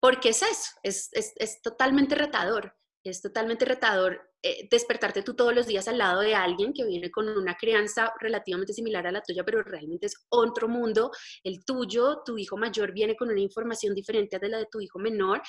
porque 0.04 0.30
es 0.30 0.42
eso, 0.42 0.70
es, 0.84 1.08
es, 1.14 1.32
es 1.38 1.62
totalmente 1.62 2.14
retador, 2.14 2.76
es 3.04 3.22
totalmente 3.22 3.66
retador 3.66 4.34
eh, 4.46 4.68
despertarte 4.70 5.24
tú 5.24 5.36
todos 5.36 5.56
los 5.56 5.68
días 5.68 5.88
al 5.88 5.98
lado 5.98 6.20
de 6.20 6.36
alguien 6.36 6.74
que 6.74 6.84
viene 6.84 7.10
con 7.10 7.30
una 7.30 7.56
crianza 7.56 8.12
relativamente 8.20 8.74
similar 8.74 9.08
a 9.08 9.12
la 9.12 9.22
tuya, 9.22 9.46
pero 9.46 9.64
realmente 9.64 10.08
es 10.08 10.26
otro 10.28 10.68
mundo, 10.68 11.12
el 11.46 11.64
tuyo, 11.64 12.24
tu 12.26 12.38
hijo 12.38 12.58
mayor 12.58 12.92
viene 12.92 13.16
con 13.16 13.30
una 13.30 13.40
información 13.40 13.96
diferente 13.96 14.36
a 14.36 14.48
la 14.48 14.58
de 14.58 14.68
tu 14.70 14.82
hijo 14.82 15.00
menor 15.00 15.42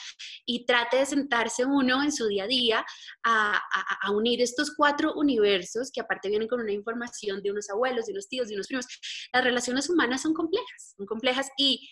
y 0.46 0.64
trate 0.64 0.98
de 0.98 1.06
sentarse 1.06 1.64
uno 1.64 2.04
en 2.04 2.12
su 2.12 2.28
día 2.28 2.44
a 2.44 2.46
día 2.46 2.86
a, 3.24 3.56
a, 3.56 3.98
a 4.02 4.10
unir 4.12 4.40
estos 4.40 4.72
cuatro 4.76 5.14
universos 5.14 5.90
que 5.92 6.00
aparte 6.00 6.28
vienen 6.28 6.46
con 6.46 6.60
una 6.60 6.72
información 6.72 7.42
de 7.42 7.50
unos 7.50 7.68
abuelos, 7.70 8.06
de 8.06 8.12
unos 8.12 8.28
tíos, 8.28 8.48
de 8.48 8.54
unos 8.54 8.68
primos. 8.68 8.86
Las 9.32 9.42
relaciones 9.42 9.90
humanas 9.90 10.22
son 10.22 10.34
complejas, 10.34 10.94
son 10.96 11.06
complejas 11.06 11.50
y, 11.56 11.90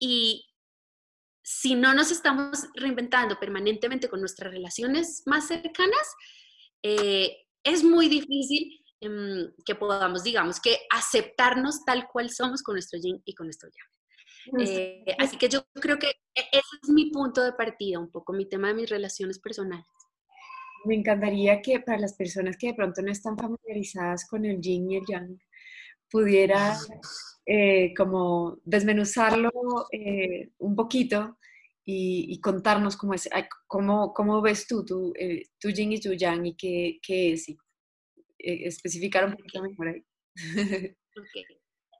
y, 0.00 0.44
si 1.54 1.74
no 1.74 1.92
nos 1.92 2.10
estamos 2.10 2.66
reinventando 2.74 3.38
permanentemente 3.38 4.08
con 4.08 4.20
nuestras 4.20 4.52
relaciones 4.52 5.22
más 5.26 5.48
cercanas, 5.48 6.14
eh, 6.82 7.36
es 7.62 7.84
muy 7.84 8.08
difícil 8.08 8.80
em, 9.00 9.52
que 9.64 9.74
podamos, 9.74 10.22
digamos, 10.22 10.60
que 10.60 10.78
aceptarnos 10.90 11.84
tal 11.84 12.08
cual 12.10 12.30
somos 12.30 12.62
con 12.62 12.74
nuestro 12.74 12.98
yin 12.98 13.20
y 13.24 13.34
con 13.34 13.46
nuestro 13.46 13.68
yang. 13.68 14.66
Eh, 14.66 15.04
así 15.18 15.36
que 15.36 15.48
yo 15.48 15.64
creo 15.74 15.98
que 15.98 16.08
e, 16.08 16.42
ese 16.52 16.76
es 16.82 16.88
mi 16.88 17.10
punto 17.10 17.42
de 17.42 17.52
partida, 17.52 17.98
un 17.98 18.10
poco 18.10 18.32
mi 18.32 18.48
tema 18.48 18.68
de 18.68 18.74
mis 18.74 18.90
relaciones 18.90 19.38
personales. 19.38 19.86
Me 20.84 20.94
encantaría 20.94 21.60
que 21.60 21.80
para 21.80 21.98
las 21.98 22.14
personas 22.14 22.56
que 22.56 22.68
de 22.68 22.74
pronto 22.74 23.02
no 23.02 23.12
están 23.12 23.36
familiarizadas 23.36 24.26
con 24.26 24.44
el 24.44 24.60
yin 24.60 24.90
y 24.90 24.96
el 24.96 25.04
yang, 25.06 25.38
pudiera 26.12 26.76
eh, 27.46 27.92
como 27.96 28.60
desmenuzarlo 28.64 29.50
eh, 29.90 30.50
un 30.58 30.76
poquito 30.76 31.38
y, 31.84 32.38
contarnos 32.40 32.96
cómo, 32.96 33.14
es, 33.14 33.28
cómo, 33.66 34.14
cómo 34.14 34.40
ves 34.40 34.68
tú 34.68 34.84
tu, 34.84 35.12
eh, 35.18 35.48
tu 35.58 35.70
yin 35.70 35.92
y 35.92 36.00
tu 36.00 36.12
yang 36.12 36.46
y 36.46 36.54
qué, 36.54 37.00
qué 37.02 37.32
es, 37.32 37.48
y 37.48 37.58
especificar 38.38 39.24
un 39.24 39.32
poquito 39.32 39.62
mejor 39.62 39.88
ahí. 39.88 40.04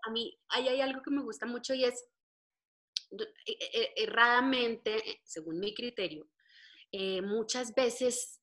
A 0.04 0.10
mí 0.10 0.36
ahí 0.48 0.66
hay 0.68 0.80
algo 0.80 1.00
que 1.00 1.12
me 1.12 1.22
gusta 1.22 1.46
mucho 1.46 1.74
y 1.74 1.84
es, 1.84 2.04
erradamente, 3.96 5.20
según 5.22 5.60
mi 5.60 5.74
criterio, 5.74 6.28
muchas 7.22 7.72
veces 7.74 8.41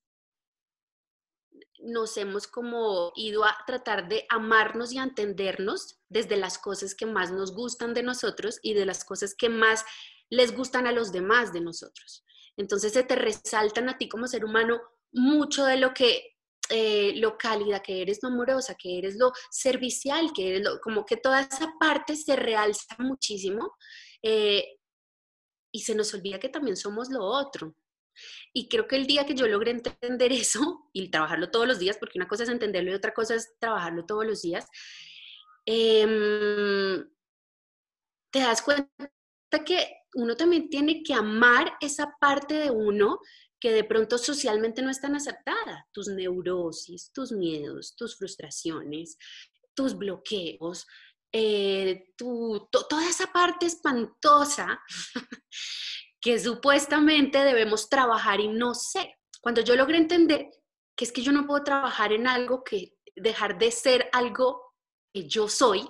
nos 1.78 2.16
hemos 2.16 2.46
como 2.46 3.12
ido 3.14 3.44
a 3.44 3.56
tratar 3.66 4.08
de 4.08 4.26
amarnos 4.28 4.92
y 4.92 4.98
a 4.98 5.02
entendernos 5.02 5.98
desde 6.08 6.36
las 6.36 6.58
cosas 6.58 6.94
que 6.94 7.06
más 7.06 7.32
nos 7.32 7.54
gustan 7.54 7.94
de 7.94 8.02
nosotros 8.02 8.58
y 8.62 8.74
de 8.74 8.86
las 8.86 9.04
cosas 9.04 9.34
que 9.34 9.48
más 9.48 9.84
les 10.30 10.56
gustan 10.56 10.86
a 10.86 10.92
los 10.92 11.12
demás 11.12 11.52
de 11.52 11.60
nosotros. 11.60 12.24
Entonces 12.56 12.92
se 12.92 13.02
te 13.02 13.16
resaltan 13.16 13.88
a 13.88 13.98
ti 13.98 14.08
como 14.08 14.26
ser 14.26 14.44
humano 14.44 14.80
mucho 15.12 15.64
de 15.64 15.76
lo 15.76 15.92
que, 15.92 16.36
eh, 16.68 17.14
lo 17.16 17.36
cálida 17.36 17.80
que 17.82 18.02
eres, 18.02 18.20
lo 18.22 18.28
amorosa 18.28 18.74
que 18.74 18.98
eres, 18.98 19.16
lo 19.16 19.32
servicial 19.50 20.32
que 20.34 20.56
eres, 20.56 20.68
como 20.82 21.04
que 21.04 21.16
toda 21.16 21.40
esa 21.40 21.72
parte 21.80 22.16
se 22.16 22.36
realza 22.36 22.96
muchísimo 22.98 23.72
eh, 24.22 24.78
y 25.72 25.80
se 25.80 25.94
nos 25.94 26.12
olvida 26.14 26.38
que 26.38 26.48
también 26.48 26.76
somos 26.76 27.10
lo 27.10 27.24
otro. 27.24 27.74
Y 28.52 28.68
creo 28.68 28.86
que 28.86 28.96
el 28.96 29.06
día 29.06 29.26
que 29.26 29.34
yo 29.34 29.46
logré 29.46 29.70
entender 29.70 30.32
eso 30.32 30.90
y 30.92 31.10
trabajarlo 31.10 31.50
todos 31.50 31.66
los 31.66 31.78
días, 31.78 31.96
porque 31.98 32.18
una 32.18 32.28
cosa 32.28 32.42
es 32.42 32.48
entenderlo 32.48 32.90
y 32.90 32.94
otra 32.94 33.14
cosa 33.14 33.34
es 33.34 33.58
trabajarlo 33.58 34.04
todos 34.06 34.26
los 34.26 34.42
días, 34.42 34.66
em, 35.66 37.08
te 38.30 38.38
das 38.40 38.62
cuenta 38.62 39.64
que 39.64 39.92
uno 40.14 40.36
también 40.36 40.68
tiene 40.68 41.02
que 41.02 41.14
amar 41.14 41.72
esa 41.80 42.14
parte 42.20 42.54
de 42.54 42.70
uno 42.70 43.20
que 43.60 43.72
de 43.72 43.84
pronto 43.84 44.16
socialmente 44.16 44.80
no 44.80 44.90
es 44.90 45.00
tan 45.00 45.14
aceptada, 45.14 45.86
tus 45.92 46.08
neurosis, 46.08 47.12
tus 47.12 47.30
miedos, 47.30 47.94
tus 47.94 48.16
frustraciones, 48.16 49.18
tus 49.74 49.96
bloqueos, 49.96 50.86
eh, 51.32 52.12
toda 52.16 53.08
esa 53.08 53.32
parte 53.32 53.66
espantosa 53.66 54.80
que 56.20 56.38
supuestamente 56.38 57.38
debemos 57.38 57.88
trabajar 57.88 58.40
y 58.40 58.48
no 58.48 58.74
sé. 58.74 59.16
Cuando 59.40 59.62
yo 59.62 59.74
logré 59.74 59.96
entender 59.96 60.50
que 60.96 61.04
es 61.04 61.12
que 61.12 61.22
yo 61.22 61.32
no 61.32 61.46
puedo 61.46 61.64
trabajar 61.64 62.12
en 62.12 62.26
algo 62.26 62.62
que 62.62 62.94
dejar 63.16 63.58
de 63.58 63.70
ser 63.70 64.08
algo 64.12 64.74
que 65.12 65.26
yo 65.26 65.48
soy 65.48 65.88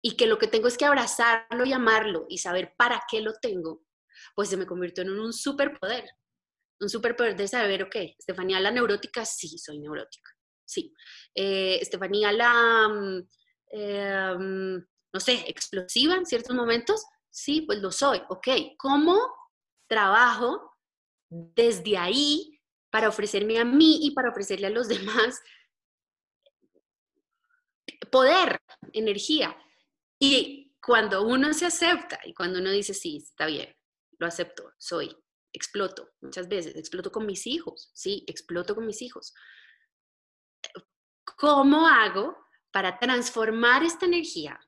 y 0.00 0.16
que 0.16 0.26
lo 0.26 0.38
que 0.38 0.46
tengo 0.46 0.68
es 0.68 0.78
que 0.78 0.84
abrazarlo 0.84 1.64
y 1.64 1.72
amarlo 1.72 2.26
y 2.28 2.38
saber 2.38 2.74
para 2.76 3.02
qué 3.10 3.20
lo 3.20 3.34
tengo, 3.34 3.84
pues 4.34 4.48
se 4.48 4.56
me 4.56 4.66
convirtió 4.66 5.02
en 5.02 5.10
un 5.10 5.32
superpoder. 5.32 6.08
Un 6.80 6.88
superpoder 6.88 7.36
de 7.36 7.48
saber, 7.48 7.82
ok, 7.82 7.96
Estefanía 8.16 8.60
la 8.60 8.70
neurótica, 8.70 9.24
sí, 9.24 9.58
soy 9.58 9.80
neurótica. 9.80 10.30
Sí. 10.64 10.94
Eh, 11.34 11.78
Estefanía 11.80 12.30
la, 12.30 12.88
mm, 12.88 13.28
em, 13.72 14.86
no 15.12 15.20
sé, 15.20 15.44
explosiva 15.48 16.14
en 16.14 16.24
ciertos 16.26 16.54
momentos, 16.54 17.04
Sí, 17.38 17.60
pues 17.60 17.78
lo 17.78 17.92
soy. 17.92 18.20
Ok, 18.30 18.48
¿cómo 18.76 19.16
trabajo 19.86 20.74
desde 21.28 21.96
ahí 21.96 22.60
para 22.90 23.08
ofrecerme 23.08 23.60
a 23.60 23.64
mí 23.64 24.00
y 24.02 24.10
para 24.10 24.30
ofrecerle 24.30 24.66
a 24.66 24.70
los 24.70 24.88
demás 24.88 25.40
poder, 28.10 28.60
energía? 28.92 29.56
Y 30.18 30.74
cuando 30.84 31.22
uno 31.22 31.54
se 31.54 31.66
acepta 31.66 32.18
y 32.24 32.34
cuando 32.34 32.58
uno 32.58 32.72
dice, 32.72 32.92
sí, 32.92 33.18
está 33.18 33.46
bien, 33.46 33.72
lo 34.18 34.26
acepto, 34.26 34.72
soy, 34.76 35.16
exploto 35.52 36.10
muchas 36.20 36.48
veces, 36.48 36.74
exploto 36.74 37.12
con 37.12 37.24
mis 37.24 37.46
hijos, 37.46 37.92
sí, 37.94 38.24
exploto 38.26 38.74
con 38.74 38.84
mis 38.84 39.00
hijos. 39.00 39.32
¿Cómo 41.36 41.86
hago 41.86 42.36
para 42.72 42.98
transformar 42.98 43.84
esta 43.84 44.06
energía 44.06 44.58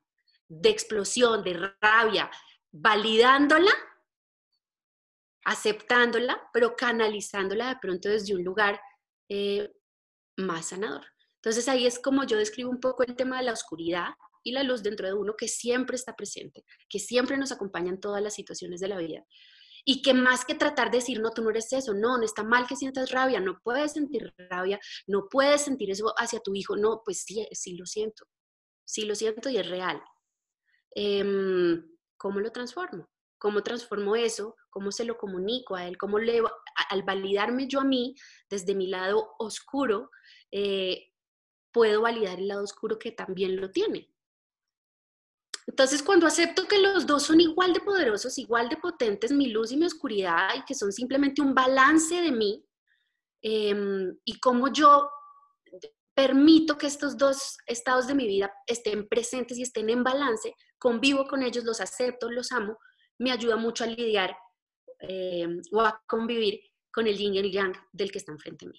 de 0.47 0.69
explosión, 0.69 1.43
de 1.43 1.75
rabia, 1.81 2.31
validándola, 2.73 3.73
aceptándola, 5.45 6.49
pero 6.53 6.77
canalizándola 6.77 7.69
de 7.71 7.77
pronto 7.81 8.09
desde 8.09 8.35
un 8.35 8.45
lugar 8.45 8.81
eh, 9.29 9.73
más 10.37 10.69
sanador. 10.69 11.07
Entonces 11.37 11.69
ahí 11.69 11.87
es 11.87 11.99
como 11.99 12.25
yo 12.25 12.37
describo 12.37 12.71
un 12.71 12.81
poco 12.81 13.03
el 13.03 13.17
tema 13.17 13.39
de 13.39 13.45
la 13.45 13.53
oscuridad 13.53 14.11
y 14.43 14.53
la 14.53 14.63
luz 14.63 14.83
dentro 14.83 15.07
de 15.07 15.15
uno 15.15 15.35
que 15.37 15.49
siempre 15.49 15.97
está 15.97 16.15
presente, 16.17 16.65
que 16.89 16.99
siempre 16.99 17.37
nos 17.37 17.53
acompaña 17.53 17.91
en 17.91 18.01
todas 18.01 18.23
las 18.23 18.35
situaciones 18.35 18.81
de 18.81 18.89
la 18.89 18.99
vida. 18.99 19.25
Y 19.85 20.03
que 20.03 20.13
más 20.13 20.45
que 20.45 20.55
tratar 20.55 20.91
de 20.91 20.99
decir, 20.99 21.21
no, 21.21 21.31
tú 21.31 21.43
no 21.43 21.51
eres 21.51 21.73
eso, 21.73 21.95
no, 21.95 22.19
no 22.19 22.25
está 22.25 22.43
mal 22.43 22.67
que 22.67 22.77
sientas 22.77 23.11
rabia, 23.11 23.41
no 23.41 23.59
puedes 23.63 23.93
sentir 23.93 24.33
rabia, 24.51 24.79
no 25.07 25.29
puedes 25.31 25.63
sentir 25.63 25.91
eso 25.91 26.13
hacia 26.19 26.41
tu 26.41 26.55
hijo, 26.55 26.77
no, 26.77 27.01
pues 27.03 27.23
sí, 27.23 27.47
sí 27.53 27.77
lo 27.77 27.87
siento, 27.87 28.27
sí 28.85 29.07
lo 29.07 29.15
siento 29.15 29.49
y 29.49 29.57
es 29.57 29.69
real. 29.69 30.03
Em, 30.95 31.83
¿cómo 32.21 32.39
lo 32.39 32.53
transformo? 32.53 33.09
¿Cómo 33.39 33.63
transformo 33.63 34.15
eso? 34.15 34.55
¿Cómo 34.69 34.93
se 34.93 35.05
lo 35.05 35.17
comunico 35.17 35.75
a 35.75 35.87
él? 35.87 35.97
¿Cómo 35.97 36.19
le, 36.19 36.43
al 36.91 37.03
validarme 37.03 37.67
yo 37.67 37.81
a 37.81 37.85
mí 37.85 38.15
desde 38.51 38.75
mi 38.75 38.89
lado 38.89 39.35
oscuro, 39.39 40.11
eh, 40.51 41.15
puedo 41.73 42.03
validar 42.03 42.39
el 42.39 42.49
lado 42.49 42.63
oscuro 42.63 42.99
que 42.99 43.13
también 43.13 43.59
lo 43.59 43.71
tiene? 43.71 44.13
Entonces, 45.67 46.03
cuando 46.03 46.27
acepto 46.27 46.69
que 46.69 46.79
los 46.79 47.07
dos 47.07 47.23
son 47.23 47.41
igual 47.41 47.73
de 47.73 47.81
poderosos, 47.81 48.37
igual 48.37 48.69
de 48.69 48.77
potentes, 48.77 49.33
mi 49.33 49.47
luz 49.47 49.73
y 49.73 49.79
mi 49.79 49.87
oscuridad, 49.87 50.51
y 50.57 50.65
que 50.65 50.75
son 50.75 50.93
simplemente 50.93 51.41
un 51.41 51.55
balance 51.55 52.21
de 52.21 52.33
mí, 52.33 52.67
em, 53.41 54.15
y 54.25 54.39
cómo 54.41 54.71
yo 54.71 55.09
permito 56.15 56.77
que 56.77 56.87
estos 56.87 57.17
dos 57.17 57.57
estados 57.67 58.07
de 58.07 58.15
mi 58.15 58.27
vida 58.27 58.53
estén 58.67 59.09
presentes 59.09 59.57
y 59.57 59.63
estén 59.63 59.89
en 59.89 60.05
balance, 60.05 60.55
convivo 60.81 61.27
con 61.27 61.43
ellos, 61.43 61.63
los 61.63 61.81
acepto, 61.81 62.31
los 62.31 62.51
amo, 62.51 62.79
me 63.19 63.31
ayuda 63.31 63.57
mucho 63.57 63.85
a 63.85 63.87
lidiar 63.87 64.35
eh, 64.99 65.47
o 65.71 65.81
a 65.83 66.03
convivir 66.07 66.61
con 66.91 67.07
el 67.07 67.17
yin 67.17 67.35
y 67.35 67.39
el 67.39 67.53
yang 67.53 67.77
del 67.93 68.11
que 68.11 68.19
está 68.19 68.33
enfrente 68.33 68.67
de 68.67 68.73
mí. 68.73 68.79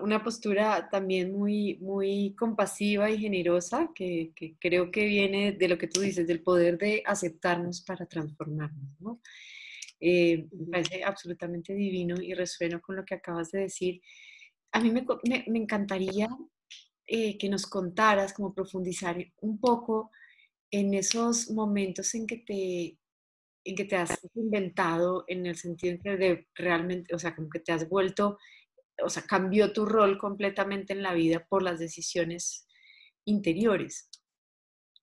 Una 0.00 0.24
postura 0.24 0.88
también 0.88 1.32
muy, 1.32 1.76
muy 1.80 2.34
compasiva 2.34 3.10
y 3.10 3.18
generosa 3.18 3.90
que, 3.94 4.32
creo 4.58 4.90
que 4.90 5.04
viene 5.04 5.52
de 5.52 5.68
lo 5.68 5.76
que 5.76 5.88
tú 5.88 6.00
dices, 6.00 6.26
del 6.26 6.42
poder 6.42 6.78
de 6.78 7.02
aceptarnos 7.04 7.82
para 7.82 8.06
transformarnos. 8.06 8.98
¿no? 9.00 9.20
Eh, 10.00 10.48
me 10.52 10.66
parece 10.70 11.04
absolutamente 11.04 11.74
divino 11.74 12.16
y 12.22 12.32
resueno 12.32 12.80
con 12.80 12.96
lo 12.96 13.04
que 13.04 13.16
acabas 13.16 13.50
de 13.50 13.60
decir. 13.60 14.00
A 14.72 14.80
mí 14.80 14.90
me, 14.90 15.04
me 15.46 15.58
encantaría 15.58 16.28
eh, 17.06 17.38
que 17.38 17.48
nos 17.48 17.66
contaras, 17.66 18.32
como 18.32 18.54
profundizar 18.54 19.16
un 19.40 19.60
poco 19.60 20.10
en 20.70 20.94
esos 20.94 21.50
momentos 21.50 22.14
en 22.14 22.26
que 22.26 22.38
te, 22.38 22.98
en 23.64 23.76
que 23.76 23.84
te 23.84 23.96
has 23.96 24.18
inventado, 24.34 25.24
en 25.28 25.46
el 25.46 25.56
sentido 25.56 25.98
de 26.16 26.48
realmente, 26.54 27.14
o 27.14 27.18
sea, 27.18 27.34
como 27.34 27.48
que 27.48 27.60
te 27.60 27.72
has 27.72 27.88
vuelto, 27.88 28.38
o 29.02 29.08
sea, 29.08 29.22
cambió 29.22 29.72
tu 29.72 29.86
rol 29.86 30.18
completamente 30.18 30.92
en 30.92 31.02
la 31.02 31.14
vida 31.14 31.46
por 31.48 31.62
las 31.62 31.78
decisiones 31.78 32.66
interiores, 33.24 34.08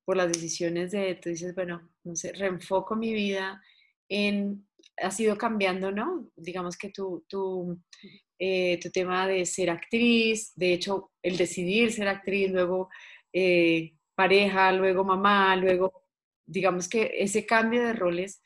por 0.06 0.18
las 0.18 0.32
decisiones 0.32 0.92
de, 0.92 1.16
tú 1.16 1.30
dices, 1.30 1.56
bueno, 1.56 1.90
no 2.04 2.16
sé, 2.16 2.34
reenfoco 2.34 2.96
mi 2.96 3.14
vida 3.14 3.62
en, 4.10 4.68
ha 4.98 5.12
sido 5.12 5.38
cambiando, 5.38 5.92
¿no? 5.92 6.30
Digamos 6.36 6.78
que 6.78 6.90
tu, 6.90 7.26
tu 7.28 7.80
eh, 8.46 8.78
tu 8.82 8.92
tema 8.92 9.26
de 9.26 9.46
ser 9.46 9.70
actriz, 9.70 10.52
de 10.56 10.74
hecho, 10.74 11.14
el 11.22 11.38
decidir 11.38 11.94
ser 11.94 12.10
actriz, 12.10 12.52
luego 12.52 12.90
eh, 13.32 13.94
pareja, 14.16 14.74
luego 14.74 15.06
mamá, 15.06 15.56
luego, 15.56 16.10
digamos 16.46 16.90
que 16.90 17.10
ese 17.20 17.46
cambio 17.46 17.82
de 17.82 17.94
roles 17.94 18.44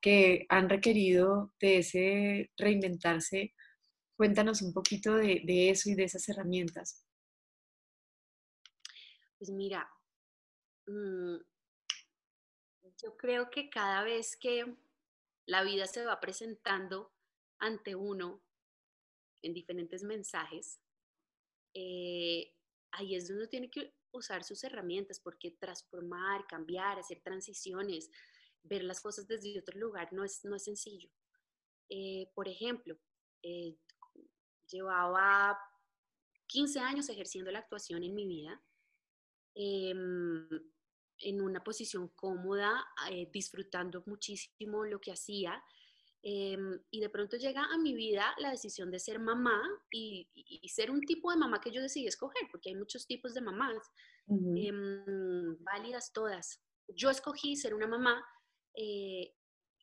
que 0.00 0.46
han 0.48 0.70
requerido 0.70 1.52
de 1.60 1.78
ese 1.78 2.50
reinventarse, 2.56 3.52
cuéntanos 4.16 4.62
un 4.62 4.72
poquito 4.72 5.14
de, 5.14 5.42
eso 5.68 5.90
y 5.90 5.94
de 5.94 6.04
esas 6.04 6.26
herramientas. 6.30 7.04
Pues 9.36 9.50
mira, 9.50 9.86
mm, 10.86 11.36
yo 13.02 13.14
creo 13.18 13.50
que 13.50 13.68
cada 13.68 14.04
vez 14.04 14.38
que 14.38 14.74
la 15.44 15.62
vida 15.62 15.86
se 15.86 16.02
va 16.06 16.18
presentando 16.18 17.12
ante 17.58 17.94
uno 17.94 18.43
en 19.44 19.54
diferentes 19.54 20.02
mensajes, 20.02 20.80
eh, 21.74 22.52
ahí 22.92 23.14
es 23.14 23.28
donde 23.28 23.48
tiene 23.48 23.70
que 23.70 23.94
usar 24.12 24.44
sus 24.44 24.62
herramientas, 24.64 25.20
porque 25.20 25.52
transformar, 25.52 26.46
cambiar, 26.46 26.98
hacer 26.98 27.20
transiciones, 27.20 28.10
ver 28.62 28.84
las 28.84 29.00
cosas 29.00 29.26
desde 29.26 29.58
otro 29.58 29.78
lugar 29.78 30.12
no 30.12 30.24
es, 30.24 30.44
no 30.44 30.56
es 30.56 30.64
sencillo. 30.64 31.10
Eh, 31.88 32.30
por 32.34 32.48
ejemplo, 32.48 32.96
eh, 33.42 33.76
llevaba 34.70 35.58
15 36.46 36.80
años 36.80 37.08
ejerciendo 37.08 37.50
la 37.50 37.58
actuación 37.60 38.02
en 38.02 38.14
mi 38.14 38.26
vida, 38.26 38.62
em, 39.54 40.48
en 41.18 41.40
una 41.40 41.62
posición 41.62 42.08
cómoda, 42.08 42.86
eh, 43.10 43.28
disfrutando 43.32 44.02
muchísimo 44.06 44.84
lo 44.84 45.00
que 45.00 45.12
hacía. 45.12 45.62
Em, 46.26 46.80
y 46.90 47.00
de 47.00 47.10
pronto 47.10 47.36
llega 47.36 47.64
a 47.64 47.76
mi 47.76 47.92
vida 47.94 48.34
la 48.38 48.50
decisión 48.50 48.90
de 48.90 48.98
ser 48.98 49.18
mamá 49.18 49.60
y, 49.90 50.26
ser 50.72 50.90
un 50.90 51.02
tipo 51.02 51.30
de 51.30 51.36
mamá 51.36 51.60
que 51.60 51.70
yo 51.70 51.82
decidí 51.82 52.06
escoger, 52.06 52.48
porque 52.50 52.70
hay 52.70 52.76
muchos 52.76 53.06
tipos 53.06 53.34
de 53.34 53.42
mamás, 53.42 53.76
em, 54.26 55.62
válidas 55.62 56.14
todas. 56.14 56.62
Yo 56.88 57.10
escogí 57.10 57.56
ser 57.56 57.74
una 57.74 57.86
mamá 57.86 58.24
eh, 58.74 59.34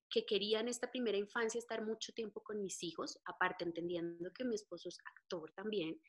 que 0.09 0.25
quería 0.25 0.59
en 0.59 0.67
esta 0.67 0.89
primera 0.89 1.17
infancia 1.17 1.59
estar 1.59 1.85
mucho 1.85 2.11
tiempo 2.11 2.41
con 2.41 2.61
mis 2.61 2.81
hijos, 2.81 3.19
aparte 3.25 3.63
entendiendo 3.63 4.33
que 4.33 4.43
mi 4.43 4.55
esposo 4.55 4.89
es 4.89 4.97
actor 5.05 5.51
también, 5.51 6.01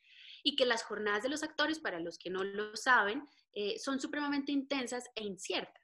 y 0.43 0.55
que 0.55 0.65
las 0.65 0.83
jornadas 0.83 1.21
de 1.21 1.29
los 1.29 1.43
actores, 1.43 1.79
para 1.79 1.99
los 1.99 2.17
que 2.17 2.31
no 2.31 2.43
lo 2.43 2.75
saben, 2.75 3.23
eh, 3.53 3.77
son 3.77 4.01
supremamente 4.01 4.51
intensas 4.51 5.05
e 5.15 5.23
inciertas. 5.23 5.82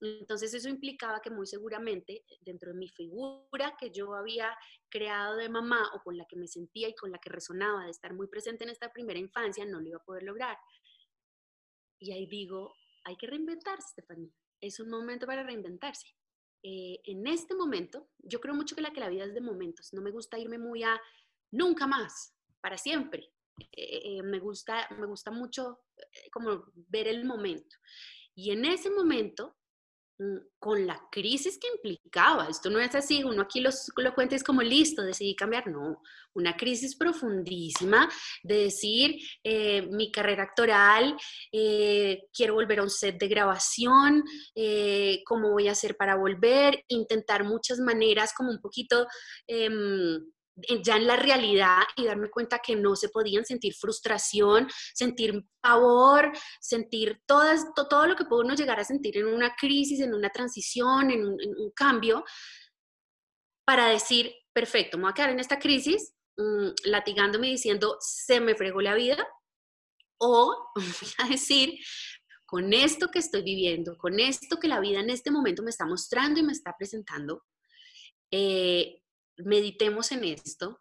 Entonces 0.00 0.54
eso 0.54 0.68
implicaba 0.68 1.20
que 1.20 1.30
muy 1.30 1.46
seguramente 1.46 2.24
dentro 2.40 2.72
de 2.72 2.78
mi 2.78 2.88
figura 2.88 3.76
que 3.78 3.90
yo 3.90 4.14
había 4.14 4.56
creado 4.88 5.36
de 5.36 5.48
mamá 5.48 5.90
o 5.94 6.02
con 6.02 6.16
la 6.16 6.24
que 6.26 6.36
me 6.36 6.46
sentía 6.46 6.88
y 6.88 6.94
con 6.94 7.10
la 7.10 7.18
que 7.18 7.30
resonaba 7.30 7.84
de 7.84 7.90
estar 7.90 8.14
muy 8.14 8.28
presente 8.28 8.64
en 8.64 8.70
esta 8.70 8.92
primera 8.92 9.18
infancia, 9.18 9.64
no 9.64 9.80
lo 9.80 9.88
iba 9.88 9.98
a 9.98 10.04
poder 10.04 10.22
lograr. 10.22 10.56
Y 11.98 12.12
ahí 12.12 12.26
digo, 12.26 12.74
hay 13.04 13.16
que 13.16 13.26
reinventarse, 13.26 13.88
Estefanía. 13.88 14.32
Es 14.60 14.78
un 14.78 14.88
momento 14.88 15.26
para 15.26 15.42
reinventarse. 15.42 16.06
Eh, 16.62 17.00
en 17.04 17.26
este 17.26 17.54
momento, 17.54 18.10
yo 18.18 18.40
creo 18.40 18.54
mucho 18.54 18.74
que 18.74 18.82
la, 18.82 18.92
que 18.92 19.00
la 19.00 19.08
vida 19.08 19.24
es 19.24 19.34
de 19.34 19.40
momentos. 19.40 19.92
No 19.92 20.02
me 20.02 20.10
gusta 20.10 20.38
irme 20.38 20.58
muy 20.58 20.82
a 20.82 21.00
nunca 21.50 21.86
más, 21.86 22.34
para 22.60 22.78
siempre. 22.78 23.32
Eh, 23.72 24.18
eh, 24.18 24.22
me, 24.22 24.38
gusta, 24.38 24.88
me 24.98 25.06
gusta 25.06 25.30
mucho 25.30 25.80
como 26.32 26.64
ver 26.74 27.08
el 27.08 27.24
momento. 27.24 27.76
Y 28.34 28.52
en 28.52 28.64
ese 28.64 28.90
momento 28.90 29.57
con 30.58 30.86
la 30.86 31.00
crisis 31.10 31.58
que 31.58 31.68
implicaba. 31.68 32.48
Esto 32.48 32.70
no 32.70 32.80
es 32.80 32.94
así, 32.94 33.22
uno 33.22 33.42
aquí 33.42 33.60
lo 33.60 34.14
cuenta 34.14 34.34
es 34.34 34.42
como 34.42 34.62
listo, 34.62 35.02
decidí 35.02 35.36
cambiar. 35.36 35.68
No, 35.68 36.02
una 36.34 36.56
crisis 36.56 36.96
profundísima 36.96 38.08
de 38.42 38.64
decir, 38.64 39.16
eh, 39.44 39.82
mi 39.82 40.10
carrera 40.10 40.44
actoral, 40.44 41.16
eh, 41.52 42.22
quiero 42.32 42.54
volver 42.54 42.80
a 42.80 42.84
un 42.84 42.90
set 42.90 43.18
de 43.18 43.28
grabación, 43.28 44.24
eh, 44.54 45.22
cómo 45.24 45.52
voy 45.52 45.68
a 45.68 45.72
hacer 45.72 45.96
para 45.96 46.16
volver, 46.16 46.82
intentar 46.88 47.44
muchas 47.44 47.78
maneras 47.78 48.32
como 48.36 48.50
un 48.50 48.60
poquito 48.60 49.06
em, 49.46 50.20
ya 50.82 50.96
en 50.96 51.06
la 51.06 51.16
realidad 51.16 51.82
y 51.96 52.04
darme 52.04 52.30
cuenta 52.30 52.58
que 52.58 52.76
no 52.76 52.96
se 52.96 53.08
podían 53.08 53.44
sentir 53.44 53.74
frustración, 53.74 54.68
sentir 54.94 55.44
pavor, 55.60 56.32
sentir 56.60 57.20
todas, 57.26 57.64
todo 57.74 58.06
lo 58.06 58.16
que 58.16 58.24
puede 58.24 58.44
uno 58.44 58.54
llegar 58.54 58.80
a 58.80 58.84
sentir 58.84 59.18
en 59.18 59.26
una 59.26 59.54
crisis, 59.54 60.00
en 60.00 60.14
una 60.14 60.30
transición, 60.30 61.10
en 61.10 61.24
un, 61.26 61.70
cambio, 61.74 62.24
para 63.64 63.86
decir, 63.86 64.32
perfecto, 64.52 64.96
me 64.96 65.04
voy 65.04 65.10
a 65.10 65.14
quedar 65.14 65.30
en 65.30 65.40
esta 65.40 65.58
crisis, 65.58 66.14
mm, 66.36 66.68
latigándome 66.84 67.48
diciendo, 67.48 67.96
se 68.00 68.40
me 68.40 68.54
fregó 68.54 68.80
la 68.80 68.94
vida, 68.94 69.28
o 70.18 70.70
voy 70.74 71.12
a 71.18 71.28
decir, 71.28 71.78
con 72.46 72.72
esto 72.72 73.10
que 73.10 73.18
estoy 73.18 73.42
viviendo, 73.42 73.98
con 73.98 74.18
esto 74.18 74.58
que 74.58 74.68
la 74.68 74.80
vida 74.80 75.00
en 75.00 75.10
este 75.10 75.30
momento 75.30 75.62
me 75.62 75.70
está 75.70 75.84
mostrando 75.84 76.40
y 76.40 76.42
me 76.42 76.52
está 76.52 76.74
presentando, 76.76 77.44
eh, 78.30 79.02
meditemos 79.38 80.12
en 80.12 80.24
esto, 80.24 80.80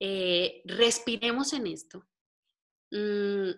eh, 0.00 0.62
respiremos 0.64 1.52
en 1.52 1.66
esto 1.66 2.06
mm, 2.90 3.50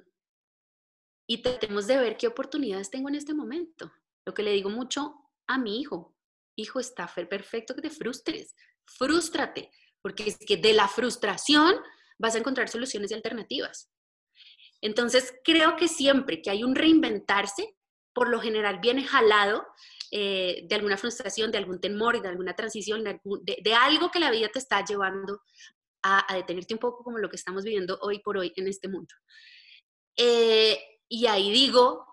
y 1.29 1.43
tratemos 1.43 1.87
de 1.87 1.97
ver 1.97 2.17
qué 2.17 2.27
oportunidades 2.27 2.91
tengo 2.91 3.09
en 3.09 3.17
este 3.17 3.35
momento. 3.35 3.93
Lo 4.25 4.35
que 4.35 4.43
le 4.43 4.53
digo 4.53 4.71
mucho 4.71 5.15
a 5.47 5.59
mi 5.59 5.81
hijo, 5.81 6.17
hijo, 6.57 6.81
está 6.81 7.07
perfecto 7.07 7.75
que 7.75 7.83
te 7.83 7.91
frustres, 7.91 8.55
frústrate, 8.85 9.71
porque 10.03 10.29
es 10.29 10.39
que 10.39 10.57
de 10.57 10.73
la 10.73 10.89
frustración 10.89 11.75
vas 12.19 12.35
a 12.35 12.39
encontrar 12.39 12.69
soluciones 12.69 13.11
y 13.11 13.15
alternativas. 13.15 13.91
Entonces, 14.81 15.35
creo 15.43 15.77
que 15.77 15.89
siempre 15.89 16.43
que 16.43 16.51
hay 16.51 16.63
un 16.63 16.75
reinventarse, 16.75 17.77
por 18.13 18.29
lo 18.29 18.41
general 18.41 18.79
viene 18.81 19.05
jalado 19.05 19.67
eh, 20.19 20.65
de 20.67 20.75
alguna 20.75 20.97
frustración, 20.97 21.53
de 21.53 21.59
algún 21.59 21.79
temor, 21.79 22.23
de 22.23 22.29
alguna 22.29 22.57
transición, 22.57 23.05
de, 23.05 23.75
algo 23.75 24.11
que 24.11 24.19
la 24.19 24.31
vida 24.31 24.49
te 24.49 24.59
está 24.59 24.83
llevando 24.83 25.43
a, 26.03 26.35
detenerte 26.35 26.73
un 26.73 26.81
poco 26.81 27.05
como 27.05 27.19
lo 27.19 27.29
que 27.29 27.37
estamos 27.37 27.65
viviendo 27.65 27.99
hoy 28.01 28.21
por 28.21 28.39
hoy 28.39 28.51
en 28.57 28.67
este 28.67 28.89
mundo. 28.89 29.15
Eh, 30.17 30.81
y 31.07 31.27
ahí 31.27 31.51
digo, 31.51 32.07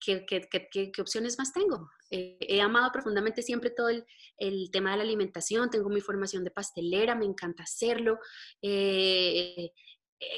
¿qué, 0.00 0.24
qué, 0.70 0.92
opciones 1.00 1.36
más 1.38 1.52
tengo? 1.52 1.90
Eh, 2.08 2.38
he 2.38 2.60
amado 2.60 2.92
profundamente 2.92 3.42
siempre 3.42 3.70
todo 3.70 3.88
el, 3.88 4.70
tema 4.70 4.92
de 4.92 4.98
la 4.98 5.02
alimentación, 5.02 5.70
tengo 5.70 5.88
mi 5.88 6.00
formación 6.00 6.44
de 6.44 6.52
pastelera, 6.52 7.16
me 7.16 7.24
encanta 7.24 7.64
hacerlo. 7.64 8.20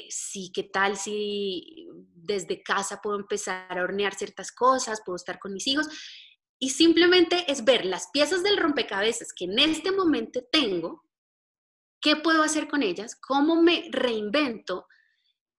sí, 0.09 0.51
¿qué 0.51 0.63
tal 0.63 0.97
si 0.97 1.87
desde 2.15 2.63
casa 2.63 3.01
puedo 3.03 3.19
empezar 3.19 3.77
a 3.77 3.83
hornear 3.83 4.15
ciertas 4.15 4.51
cosas, 4.51 5.03
puedo 5.05 5.17
estar 5.17 5.37
con 5.37 5.53
mis 5.53 5.67
hijos? 5.67 5.87
Y 6.63 6.69
simplemente 6.69 7.51
es 7.51 7.65
ver 7.65 7.85
las 7.85 8.11
piezas 8.11 8.43
del 8.43 8.57
rompecabezas 8.57 9.33
que 9.33 9.45
en 9.45 9.57
este 9.57 9.91
momento 9.91 10.43
tengo, 10.51 11.03
qué 11.99 12.17
puedo 12.17 12.43
hacer 12.43 12.67
con 12.67 12.83
ellas, 12.83 13.15
cómo 13.15 13.63
me 13.63 13.89
reinvento 13.89 14.85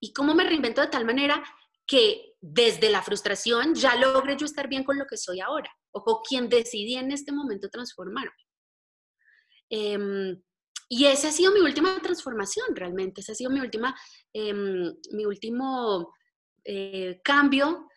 y 0.01 0.13
cómo 0.13 0.33
me 0.33 0.45
reinvento 0.45 0.81
de 0.81 0.87
tal 0.87 1.05
manera 1.05 1.43
que 1.89 2.37
desde 2.41 2.89
la 2.89 3.03
frustración 3.03 3.75
ya 3.75 3.97
logre 3.97 4.37
yo 4.37 4.47
estar 4.47 4.69
bien 4.69 4.85
con 4.85 4.97
lo 4.97 5.05
que 5.07 5.17
soy 5.17 5.41
ahora 5.41 5.71
o 5.91 6.05
con 6.05 6.19
quien 6.23 6.49
decidí 6.49 6.95
en 6.95 7.11
este 7.11 7.33
momento 7.33 7.69
transformarme. 7.69 8.31
Em, 9.71 10.41
y 10.89 11.07
esa 11.07 11.29
ha 11.29 11.33
sido 11.33 11.53
mi 11.53 11.61
última 11.61 12.01
transformación 12.01 12.77
realmente, 12.77 13.23
ese 13.23 13.33
ha 13.33 13.35
sido 13.35 13.51
mi, 13.51 13.59
última, 13.59 13.93
em, 14.33 14.95
mi 15.11 15.25
último 15.27 16.15
eh, 16.65 17.21
cambio 17.25 17.89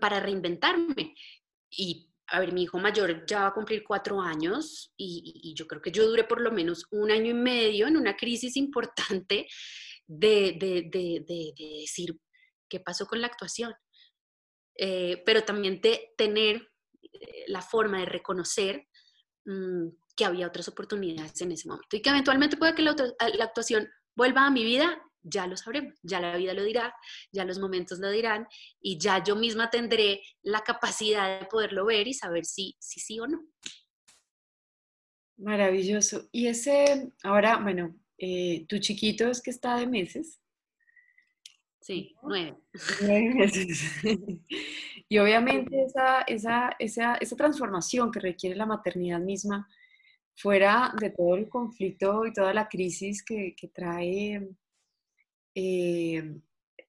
para 0.00 0.18
reinventarme. 0.18 1.14
Y 1.70 2.09
a 2.30 2.40
ver, 2.40 2.52
mi 2.52 2.62
hijo 2.62 2.78
mayor 2.78 3.26
ya 3.26 3.40
va 3.40 3.46
a 3.48 3.54
cumplir 3.54 3.82
cuatro 3.84 4.20
años 4.20 4.92
y, 4.96 5.52
yo 5.54 5.66
creo 5.66 5.82
que 5.82 5.90
yo 5.90 6.06
duré 6.06 6.24
por 6.24 6.40
lo 6.40 6.52
menos 6.52 6.86
un 6.90 7.10
año 7.10 7.30
y 7.30 7.34
medio 7.34 7.88
en 7.88 7.96
una 7.96 8.16
crisis 8.16 8.56
importante 8.56 9.48
de, 10.06 10.56
de, 10.60 11.54
decir 11.56 12.16
qué 12.68 12.80
pasó 12.80 13.06
con 13.06 13.20
la 13.20 13.26
actuación, 13.26 13.74
eh, 14.76 15.22
pero 15.26 15.42
también 15.42 15.80
de 15.80 16.12
tener 16.16 16.70
eh, 17.02 17.44
la 17.48 17.62
forma 17.62 17.98
de 17.98 18.06
reconocer 18.06 18.86
mm, 19.44 19.88
que 20.16 20.24
había 20.24 20.46
otras 20.46 20.68
oportunidades 20.68 21.40
en 21.40 21.52
ese 21.52 21.68
momento 21.68 21.96
y 21.96 22.02
que 22.02 22.10
eventualmente 22.10 22.56
puede 22.56 22.74
que 22.74 22.82
la 22.82 22.94
actuación 23.44 23.88
vuelva 24.14 24.46
a 24.46 24.50
mi 24.50 24.64
vida 24.64 25.02
ya 25.22 25.46
lo 25.46 25.56
sabremos, 25.56 25.94
ya 26.02 26.20
la 26.20 26.36
vida 26.36 26.54
lo 26.54 26.64
dirá, 26.64 26.94
ya 27.32 27.44
los 27.44 27.58
momentos 27.58 27.98
lo 27.98 28.10
dirán 28.10 28.46
y 28.80 28.98
ya 28.98 29.22
yo 29.22 29.36
misma 29.36 29.70
tendré 29.70 30.22
la 30.42 30.60
capacidad 30.60 31.40
de 31.40 31.46
poderlo 31.46 31.86
ver 31.86 32.08
y 32.08 32.14
saber 32.14 32.44
si 32.44 32.76
sí 32.78 33.00
sí 33.00 33.20
o 33.20 33.26
no. 33.26 33.40
Maravilloso. 35.40 36.28
Y 36.32 36.48
ese, 36.48 37.12
ahora, 37.22 37.56
bueno, 37.56 37.96
eh, 38.18 38.66
tu 38.68 38.78
chiquito 38.78 39.28
es 39.30 39.40
que 39.40 39.50
está 39.50 39.76
de 39.76 39.86
meses. 39.86 40.38
Sí, 41.80 42.14
nueve. 42.22 42.58
Nueve 43.00 43.34
meses. 43.34 43.80
y 45.08 45.18
obviamente 45.18 45.82
esa, 45.82 46.20
esa, 46.22 46.76
esa, 46.78 47.14
esa 47.14 47.36
transformación 47.36 48.10
que 48.10 48.20
requiere 48.20 48.54
la 48.54 48.66
maternidad 48.66 49.18
misma, 49.18 49.66
fuera 50.36 50.92
de 51.00 51.10
todo 51.10 51.36
el 51.36 51.48
conflicto 51.48 52.26
y 52.26 52.32
toda 52.32 52.52
la 52.52 52.68
crisis 52.68 53.24
que, 53.24 53.54
que 53.56 53.68
trae 53.68 54.46
eh, 55.54 56.22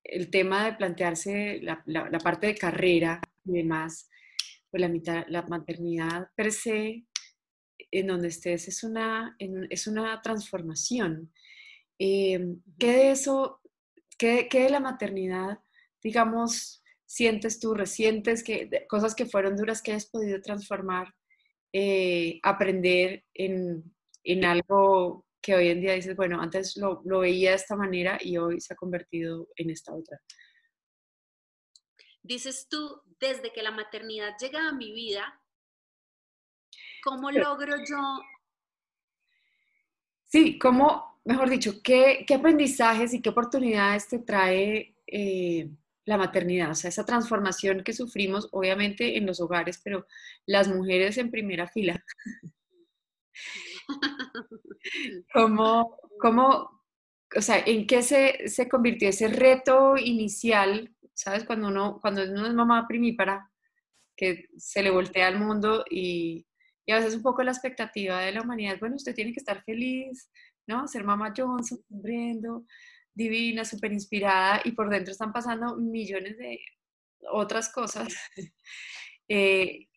el 0.03 0.29
tema 0.29 0.65
de 0.65 0.73
plantearse 0.73 1.59
la, 1.61 1.83
parte 2.23 2.47
de 2.47 2.55
carrera 2.55 3.21
y 3.45 3.53
demás, 3.53 4.09
pues 4.69 4.81
la, 4.81 4.87
mitad, 4.87 5.25
la 5.27 5.43
maternidad 5.43 6.29
per 6.35 6.51
se, 6.51 7.05
en 7.91 8.07
donde 8.07 8.29
estés, 8.29 8.67
es 8.67 8.83
una, 8.83 9.35
es 9.39 9.87
una 9.87 10.21
transformación. 10.21 11.31
Eh, 11.99 12.39
¿Qué 12.79 12.91
de 12.91 13.11
eso, 13.11 13.61
qué, 14.17 14.47
de 14.51 14.69
la 14.69 14.79
maternidad, 14.79 15.59
digamos, 16.01 16.83
sientes 17.05 17.59
tú, 17.59 17.73
resientes, 17.73 18.43
que, 18.43 18.69
cosas 18.87 19.13
que 19.15 19.25
fueron 19.25 19.57
duras 19.57 19.81
que 19.81 19.91
hayas 19.91 20.09
podido 20.09 20.41
transformar, 20.41 21.13
eh, 21.73 22.39
aprender 22.43 23.25
en, 23.33 23.93
en 24.23 24.45
algo 24.45 25.25
que 25.41 25.55
hoy 25.55 25.69
en 25.69 25.81
día 25.81 25.93
dices, 25.93 26.15
bueno, 26.15 26.39
antes 26.39 26.77
lo, 26.77 27.01
lo 27.05 27.19
veía 27.19 27.51
de 27.51 27.55
esta 27.55 27.75
manera 27.75 28.17
y 28.21 28.37
hoy 28.37 28.61
se 28.61 28.73
ha 28.73 28.77
convertido 28.77 29.47
en 29.55 29.71
esta 29.71 29.93
otra? 29.93 30.21
Dices 32.23 32.67
tú, 32.69 33.01
desde 33.19 33.51
que 33.51 33.63
la 33.63 33.71
maternidad 33.71 34.35
llega 34.39 34.67
a 34.67 34.73
mi 34.73 34.93
vida, 34.93 35.41
¿cómo 37.03 37.31
logro 37.31 37.77
yo? 37.77 38.19
Sí, 40.27 40.59
¿cómo, 40.59 41.19
mejor 41.25 41.49
dicho, 41.49 41.81
qué, 41.83 42.23
qué 42.27 42.35
aprendizajes 42.35 43.13
y 43.13 43.21
qué 43.21 43.29
oportunidades 43.29 44.07
te 44.07 44.19
trae 44.19 44.95
eh, 45.07 45.69
la 46.05 46.17
maternidad? 46.17 46.71
O 46.71 46.75
sea, 46.75 46.89
esa 46.89 47.05
transformación 47.05 47.83
que 47.83 47.93
sufrimos, 47.93 48.47
obviamente, 48.51 49.17
en 49.17 49.25
los 49.25 49.41
hogares, 49.41 49.81
pero 49.83 50.05
las 50.45 50.67
mujeres 50.67 51.17
en 51.17 51.31
primera 51.31 51.67
fila. 51.67 52.03
¿Cómo, 55.33 55.97
cómo, 56.19 56.83
o 57.35 57.41
sea, 57.41 57.59
en 57.65 57.87
qué 57.87 58.03
se, 58.03 58.49
se 58.49 58.67
convirtió 58.69 59.09
ese 59.09 59.27
reto 59.27 59.97
inicial 59.97 60.95
¿sabes? 61.13 61.43
Cuando 61.43 61.67
uno, 61.67 61.99
cuando 62.01 62.23
uno 62.23 62.47
es 62.47 62.53
mamá 62.53 62.87
primípara, 62.87 63.49
que 64.15 64.47
se 64.57 64.83
le 64.83 64.89
voltea 64.91 65.27
al 65.27 65.39
mundo 65.39 65.85
y, 65.89 66.45
y 66.85 66.91
a 66.91 66.97
veces 66.97 67.15
un 67.15 67.21
poco 67.21 67.43
la 67.43 67.51
expectativa 67.51 68.19
de 68.21 68.31
la 68.31 68.41
humanidad, 68.41 68.79
bueno, 68.79 68.95
usted 68.95 69.15
tiene 69.15 69.33
que 69.33 69.39
estar 69.39 69.63
feliz, 69.63 70.29
¿no? 70.67 70.87
Ser 70.87 71.03
mamá 71.03 71.33
Johnson, 71.35 71.79
sonriendo, 71.87 72.65
divina, 73.13 73.65
súper 73.65 73.93
inspirada 73.93 74.61
y 74.63 74.71
por 74.71 74.89
dentro 74.89 75.11
están 75.11 75.31
pasando 75.31 75.75
millones 75.77 76.37
de 76.37 76.59
otras 77.31 77.71
cosas. 77.71 78.13
eh, 79.29 79.87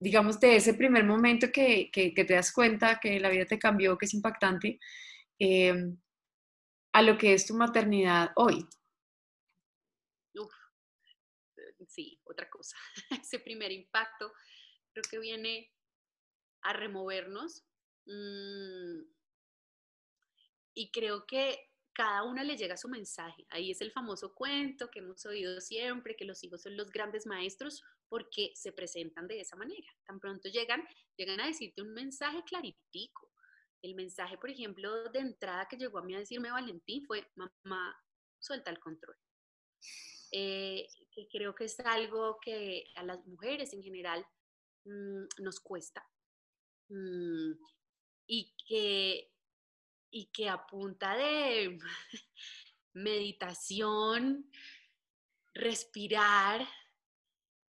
digamos, 0.00 0.38
de 0.40 0.56
ese 0.56 0.74
primer 0.74 1.04
momento 1.04 1.48
que, 1.52 1.90
que, 1.92 2.12
te 2.12 2.34
das 2.34 2.52
cuenta 2.52 3.00
que 3.00 3.18
la 3.20 3.30
vida 3.30 3.44
te 3.46 3.58
cambió, 3.58 3.98
que 3.98 4.06
es 4.06 4.14
impactante, 4.14 4.78
eh, 5.38 5.74
a 6.92 7.02
lo 7.02 7.18
que 7.18 7.32
es 7.34 7.46
tu 7.46 7.54
maternidad 7.54 8.32
hoy. 8.36 8.66
sí, 11.88 12.20
otra 12.24 12.48
cosa. 12.48 12.76
Ese 13.22 13.40
primer 13.40 13.72
impacto 13.72 14.32
creo 14.92 15.02
que 15.10 15.18
viene 15.18 15.72
a 16.62 16.72
removernos. 16.72 17.64
Mm, 18.06 19.02
y 20.74 20.90
creo 20.92 21.26
que 21.26 21.67
cada 21.98 22.22
una 22.22 22.44
le 22.44 22.56
llega 22.56 22.76
su 22.76 22.88
mensaje. 22.88 23.44
Ahí 23.50 23.72
es 23.72 23.80
el 23.80 23.90
famoso 23.90 24.32
cuento 24.32 24.88
que 24.88 25.00
hemos 25.00 25.26
oído 25.26 25.60
siempre, 25.60 26.14
que 26.14 26.24
los 26.24 26.44
hijos 26.44 26.62
son 26.62 26.76
los 26.76 26.92
grandes 26.92 27.26
maestros 27.26 27.82
porque 28.08 28.52
se 28.54 28.70
presentan 28.70 29.26
de 29.26 29.40
esa 29.40 29.56
manera. 29.56 29.88
Tan 30.06 30.20
pronto 30.20 30.48
llegan, 30.48 30.86
llegan 31.16 31.40
a 31.40 31.48
decirte 31.48 31.82
un 31.82 31.92
mensaje 31.92 32.44
claritico. 32.44 33.32
El 33.82 33.96
mensaje, 33.96 34.38
por 34.38 34.48
ejemplo, 34.48 35.10
de 35.10 35.18
entrada 35.18 35.66
que 35.68 35.76
llegó 35.76 35.98
a 35.98 36.04
mí 36.04 36.14
a 36.14 36.20
decirme 36.20 36.52
Valentín 36.52 37.04
fue, 37.04 37.26
mamá, 37.34 38.00
suelta 38.38 38.70
el 38.70 38.78
control. 38.78 39.16
Eh, 40.30 40.86
que 41.10 41.26
creo 41.26 41.52
que 41.52 41.64
es 41.64 41.80
algo 41.80 42.38
que 42.40 42.92
a 42.94 43.02
las 43.02 43.26
mujeres 43.26 43.72
en 43.72 43.82
general 43.82 44.24
mmm, 44.84 45.24
nos 45.38 45.58
cuesta 45.58 46.06
mmm, 46.90 47.54
y, 48.28 48.54
que, 48.68 49.32
y 50.10 50.26
que 50.26 50.48
a 50.48 50.66
punta 50.66 51.16
de 51.16 51.78
meditación, 52.92 54.50
respirar, 55.54 56.66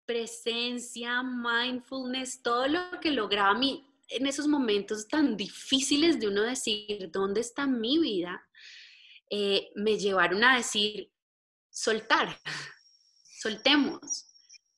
presencia, 0.06 1.22
mindfulness, 1.22 2.42
todo 2.42 2.68
lo 2.68 3.00
que 3.00 3.10
lograba 3.10 3.50
a 3.50 3.58
mí 3.58 3.84
en 4.08 4.26
esos 4.26 4.46
momentos 4.46 5.06
tan 5.06 5.36
difíciles 5.36 6.18
de 6.18 6.28
uno 6.28 6.42
decir 6.42 7.10
dónde 7.12 7.40
está 7.40 7.66
mi 7.66 7.98
vida, 7.98 8.42
eh, 9.30 9.70
me 9.74 9.98
llevaron 9.98 10.42
a 10.44 10.56
decir, 10.56 11.10
soltar, 11.70 12.38
soltemos, 13.40 14.26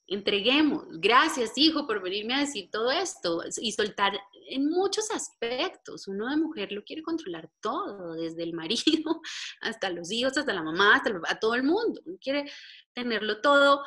entreguemos. 0.06 0.84
Gracias, 0.98 1.52
hijo, 1.56 1.86
por 1.86 2.02
venirme 2.02 2.34
a 2.34 2.40
decir 2.40 2.68
todo 2.70 2.90
esto 2.90 3.42
y 3.60 3.72
soltar 3.72 4.18
en 4.50 4.68
muchos 4.68 5.10
aspectos. 5.10 6.08
Uno 6.08 6.28
de 6.28 6.36
mujer 6.36 6.72
lo 6.72 6.84
quiere 6.84 7.02
controlar 7.02 7.50
todo, 7.60 8.14
desde 8.14 8.42
el 8.42 8.52
marido 8.52 9.20
hasta 9.60 9.90
los 9.90 10.10
hijos, 10.10 10.36
hasta 10.36 10.52
la 10.52 10.62
mamá, 10.62 10.96
hasta 10.96 11.12
a 11.28 11.38
todo 11.38 11.54
el 11.54 11.62
mundo. 11.62 12.00
Uno 12.04 12.18
quiere 12.20 12.50
tenerlo 12.92 13.40
todo 13.40 13.82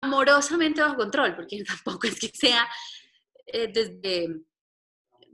amorosamente 0.00 0.80
bajo 0.80 0.96
control, 0.96 1.36
porque 1.36 1.62
tampoco 1.66 2.06
es 2.06 2.18
que 2.18 2.28
sea 2.28 2.68
eh, 3.46 3.70
desde 3.72 4.44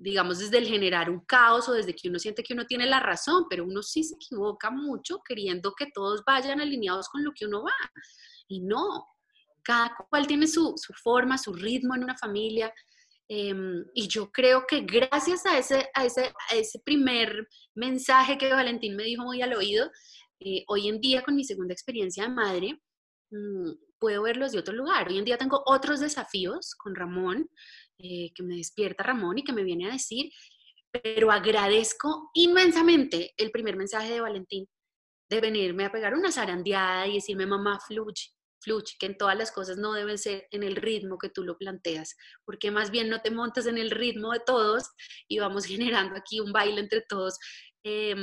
digamos, 0.00 0.38
desde 0.38 0.58
el 0.58 0.66
generar 0.66 1.10
un 1.10 1.20
caos 1.20 1.68
o 1.68 1.72
desde 1.72 1.94
que 1.94 2.08
uno 2.08 2.20
siente 2.20 2.44
que 2.44 2.54
uno 2.54 2.66
tiene 2.66 2.86
la 2.86 3.00
razón, 3.00 3.46
pero 3.50 3.64
uno 3.64 3.82
sí 3.82 4.04
se 4.04 4.14
equivoca 4.14 4.70
mucho 4.70 5.20
queriendo 5.26 5.74
que 5.76 5.86
todos 5.92 6.22
vayan 6.24 6.60
alineados 6.60 7.08
con 7.08 7.24
lo 7.24 7.32
que 7.32 7.46
uno 7.46 7.64
va. 7.64 7.72
Y 8.46 8.60
no, 8.60 9.06
cada 9.62 9.96
cual 10.08 10.26
tiene 10.26 10.46
su, 10.46 10.74
su 10.76 10.92
forma, 10.94 11.36
su 11.36 11.52
ritmo 11.52 11.96
en 11.96 12.04
una 12.04 12.16
familia. 12.16 12.72
Eh, 13.28 13.54
y 13.94 14.08
yo 14.08 14.30
creo 14.30 14.66
que 14.66 14.80
gracias 14.80 15.44
a 15.44 15.58
ese, 15.58 15.88
a, 15.94 16.06
ese, 16.06 16.32
a 16.50 16.56
ese 16.56 16.80
primer 16.80 17.46
mensaje 17.74 18.38
que 18.38 18.50
Valentín 18.50 18.96
me 18.96 19.04
dijo 19.04 19.22
muy 19.24 19.42
al 19.42 19.54
oído, 19.54 19.90
eh, 20.40 20.64
hoy 20.68 20.88
en 20.88 21.00
día 21.00 21.22
con 21.22 21.34
mi 21.34 21.44
segunda 21.44 21.74
experiencia 21.74 22.24
de 22.24 22.30
madre, 22.30 22.80
mmm, 23.30 23.72
puedo 23.98 24.22
verlos 24.22 24.52
de 24.52 24.58
otro 24.60 24.74
lugar. 24.74 25.08
Hoy 25.08 25.18
en 25.18 25.24
día 25.24 25.36
tengo 25.36 25.62
otros 25.66 26.00
desafíos 26.00 26.74
con 26.76 26.94
Ramón, 26.94 27.50
eh, 27.98 28.30
que 28.34 28.42
me 28.42 28.56
despierta 28.56 29.02
Ramón 29.02 29.38
y 29.38 29.44
que 29.44 29.52
me 29.52 29.64
viene 29.64 29.88
a 29.88 29.92
decir, 29.92 30.30
pero 30.90 31.30
agradezco 31.30 32.30
inmensamente 32.32 33.34
el 33.36 33.50
primer 33.50 33.76
mensaje 33.76 34.12
de 34.12 34.20
Valentín 34.20 34.66
de 35.28 35.40
venirme 35.40 35.84
a 35.84 35.92
pegar 35.92 36.14
una 36.14 36.32
zarandeada 36.32 37.06
y 37.06 37.14
decirme, 37.14 37.44
mamá, 37.44 37.78
fluye, 37.86 38.30
fluye, 38.60 38.96
que 38.98 39.06
en 39.06 39.16
todas 39.16 39.36
las 39.36 39.52
cosas 39.52 39.76
no 39.76 39.92
deben 39.92 40.18
ser 40.18 40.46
en 40.50 40.62
el 40.62 40.76
ritmo 40.76 41.18
que 41.18 41.28
tú 41.28 41.44
lo 41.44 41.56
planteas, 41.56 42.16
porque 42.44 42.70
más 42.70 42.90
bien 42.90 43.08
no 43.08 43.20
te 43.20 43.30
montas 43.30 43.66
en 43.66 43.78
el 43.78 43.90
ritmo 43.90 44.32
de 44.32 44.40
todos 44.40 44.90
y 45.28 45.38
vamos 45.38 45.64
generando 45.66 46.16
aquí 46.16 46.40
un 46.40 46.52
baile 46.52 46.80
entre 46.80 47.02
todos 47.02 47.38
eh, 47.84 48.14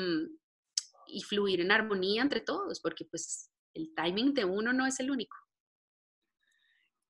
y 1.08 1.22
fluir 1.22 1.62
en 1.62 1.72
armonía 1.72 2.22
entre 2.22 2.42
todos, 2.42 2.80
porque 2.82 3.06
pues 3.06 3.52
el 3.74 3.94
timing 3.96 4.34
de 4.34 4.46
uno 4.46 4.74
no 4.74 4.86
es 4.86 5.00
el 5.00 5.12
único. 5.12 5.38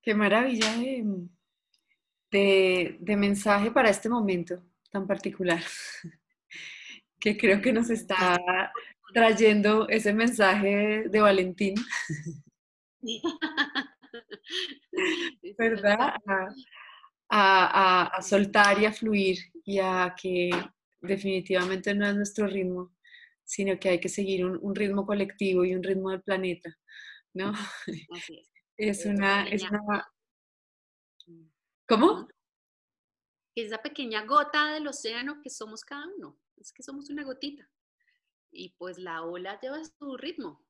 Qué 0.02 0.14
maravilla 0.14 0.72
de, 0.78 1.28
de, 2.32 2.98
de 3.00 3.16
mensaje 3.16 3.72
para 3.72 3.90
este 3.90 4.10
momento 4.10 4.62
tan 4.92 5.08
particular, 5.08 5.62
que 7.20 7.36
creo 7.36 7.62
que 7.62 7.74
nos 7.74 7.90
está 7.90 8.40
trayendo 9.14 9.88
ese 9.90 10.14
mensaje 10.14 11.10
de 11.10 11.20
Valentín. 11.20 11.76
¿Verdad? 15.58 16.16
A, 16.28 16.48
a, 17.30 18.18
a, 18.18 18.22
soltar 18.22 18.80
y 18.80 18.86
a 18.86 18.94
fluir 18.94 19.38
y 19.64 19.80
a 19.80 20.16
que 20.20 20.52
definitivamente 21.02 21.94
no 21.94 22.08
es 22.08 22.16
nuestro 22.16 22.48
ritmo, 22.48 22.94
sino 23.44 23.80
que 23.80 23.90
hay 23.90 24.00
que 24.00 24.10
seguir 24.10 24.46
un, 24.46 24.58
un 24.62 24.76
ritmo 24.76 25.06
colectivo 25.06 25.66
y 25.66 25.76
un 25.76 25.84
ritmo 25.84 26.12
del 26.12 26.22
planeta, 26.22 26.76
¿no? 27.34 27.52
Así 28.12 28.40
es. 28.40 28.50
Es 28.78 29.06
una, 29.06 29.48
es 29.48 29.64
una 29.70 30.06
¿Cómo? 31.88 32.28
Esa 33.56 33.82
pequeña 33.82 34.26
gota 34.26 34.74
del 34.74 34.88
océano 34.88 35.40
que 35.42 35.50
somos 35.50 35.86
cada 35.86 36.08
uno. 36.08 36.38
Es 36.58 36.74
que 36.74 36.82
somos 36.82 37.10
una 37.10 37.24
gotita. 37.24 37.70
Y 38.52 38.70
pues 38.78 38.98
la 38.98 39.24
ola 39.24 39.60
lleva 39.62 39.82
su 39.86 40.18
ritmo. 40.18 40.65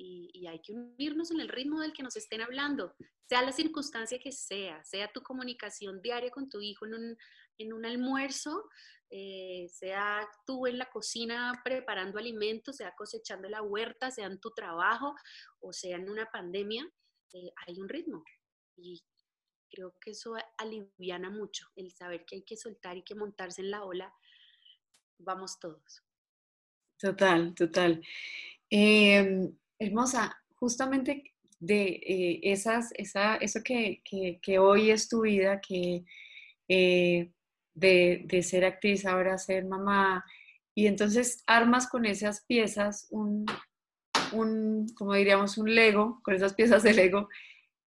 Y, 0.00 0.46
hay 0.46 0.60
que 0.62 0.72
unirnos 0.72 1.32
en 1.32 1.40
el 1.40 1.48
ritmo 1.48 1.80
del 1.80 1.92
que 1.92 2.04
nos 2.04 2.16
estén 2.16 2.40
hablando, 2.40 2.94
sea 3.28 3.42
la 3.42 3.52
circunstancia 3.52 4.18
que 4.18 4.30
sea, 4.30 4.82
sea 4.84 5.10
tu 5.12 5.22
comunicación 5.22 6.00
diaria 6.00 6.30
con 6.30 6.48
tu 6.48 6.60
hijo 6.60 6.86
en 6.86 6.94
un, 6.94 7.16
en 7.58 7.72
un 7.72 7.84
almuerzo, 7.84 8.68
eh, 9.10 9.66
sea 9.68 10.28
tú 10.46 10.66
en 10.68 10.78
la 10.78 10.88
cocina 10.88 11.60
preparando 11.64 12.18
alimentos, 12.18 12.76
sea 12.76 12.94
cosechando 12.96 13.48
la 13.48 13.62
huerta, 13.62 14.10
sea 14.12 14.26
en 14.26 14.38
tu 14.38 14.52
trabajo 14.52 15.14
o 15.60 15.72
sea 15.72 15.96
en 15.96 16.08
una 16.08 16.26
pandemia, 16.26 16.88
eh, 17.32 17.52
hay 17.66 17.80
un 17.80 17.88
ritmo. 17.88 18.22
Y, 18.76 19.02
Creo 19.70 19.94
que 20.00 20.12
eso 20.12 20.34
aliviana 20.56 21.30
mucho, 21.30 21.66
el 21.76 21.92
saber 21.92 22.24
que 22.24 22.36
hay 22.36 22.42
que 22.42 22.56
soltar 22.56 22.96
y 22.96 23.02
que 23.02 23.14
montarse 23.14 23.60
en 23.60 23.70
la 23.70 23.84
ola. 23.84 24.12
Vamos 25.18 25.58
todos. 25.60 26.02
Total, 26.98 27.54
total. 27.54 28.02
Eh, 28.70 29.52
hermosa, 29.78 30.36
justamente 30.56 31.34
de 31.60 31.84
eh, 31.84 32.40
esas, 32.42 32.92
esa, 32.94 33.36
eso 33.36 33.60
que, 33.64 34.02
que, 34.04 34.58
hoy 34.58 34.90
es 34.90 35.08
tu 35.08 35.22
vida, 35.22 35.60
que 35.60 36.04
eh, 36.68 37.32
de, 37.74 38.22
de, 38.26 38.42
ser 38.42 38.64
actriz 38.64 39.06
ahora 39.06 39.38
ser 39.38 39.64
mamá, 39.64 40.24
y 40.74 40.86
entonces 40.86 41.42
armas 41.46 41.88
con 41.88 42.06
esas 42.06 42.44
piezas 42.46 43.08
un, 43.10 43.44
un, 44.32 44.86
como 44.96 45.14
diríamos, 45.14 45.58
un 45.58 45.74
Lego, 45.74 46.20
con 46.22 46.34
esas 46.34 46.54
piezas 46.54 46.82
de 46.82 46.94
Lego, 46.94 47.28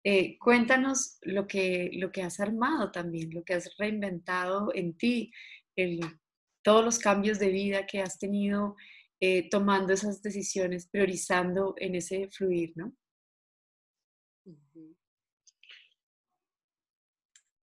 eh, 0.04 0.38
cuéntanos 0.40 1.18
lo 1.24 1.46
que, 1.46 1.90
lo 1.94 2.12
que 2.12 2.24
has 2.24 2.40
armado 2.40 2.92
también, 2.92 3.32
lo 3.34 3.44
que 3.44 3.56
has 3.56 3.76
reinventado 3.78 4.72
en 4.74 4.94
ti, 4.98 5.32
el, 5.76 6.00
todos 6.62 6.86
los 6.86 7.00
cambios 7.00 7.38
de 7.40 7.50
vida 7.50 7.86
que 7.86 8.02
has 8.02 8.18
tenido 8.18 8.76
eh, 9.20 9.50
tomando 9.50 9.94
esas 9.94 10.22
decisiones, 10.22 10.88
priorizando 10.88 11.76
en 11.78 11.96
ese 11.96 12.30
fluir, 12.30 12.74
¿no? 12.76 12.96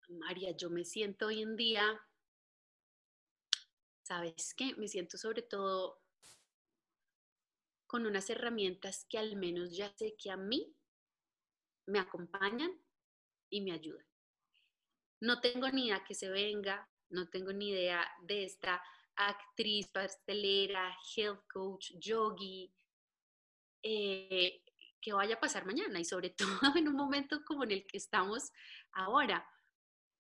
María, 0.09 0.57
yo 0.57 0.71
me 0.71 0.85
siento 0.85 1.27
hoy 1.27 1.43
en 1.43 1.57
día, 1.57 2.01
¿sabes 4.03 4.55
qué? 4.55 4.75
Me 4.77 4.89
siento 4.89 5.17
sobre 5.17 5.43
todo 5.43 6.03
con 7.87 8.07
unas 8.07 8.29
herramientas 8.29 9.07
que 9.09 9.19
al 9.19 9.37
menos 9.37 9.75
ya 9.77 9.91
sé 9.97 10.17
que 10.19 10.31
a 10.31 10.37
mí 10.37 10.75
me 11.87 11.99
acompañan 11.99 12.71
y 13.51 13.63
me 13.63 13.73
ayudan. 13.73 14.07
No 15.21 15.41
tengo 15.41 15.69
ni 15.71 15.87
idea 15.87 16.05
que 16.05 16.15
se 16.15 16.29
venga, 16.29 16.89
no 17.09 17.29
tengo 17.29 17.53
ni 17.53 17.71
idea 17.71 18.07
de 18.23 18.45
esta 18.45 18.83
actriz, 19.19 19.89
pastelera, 19.89 20.97
health 21.17 21.43
coach, 21.53 21.93
yogi, 21.99 22.73
eh, 23.83 24.63
que 25.01 25.13
vaya 25.13 25.35
a 25.35 25.41
pasar 25.41 25.67
mañana 25.67 26.01
y 26.01 26.05
sobre 26.05 26.31
todo 26.71 26.77
en 26.77 26.89
un 26.89 26.95
momento 26.95 27.45
como 27.45 27.65
en 27.65 27.73
el 27.73 27.87
que 27.87 27.99
estamos 27.99 28.53
ahora. 28.93 29.47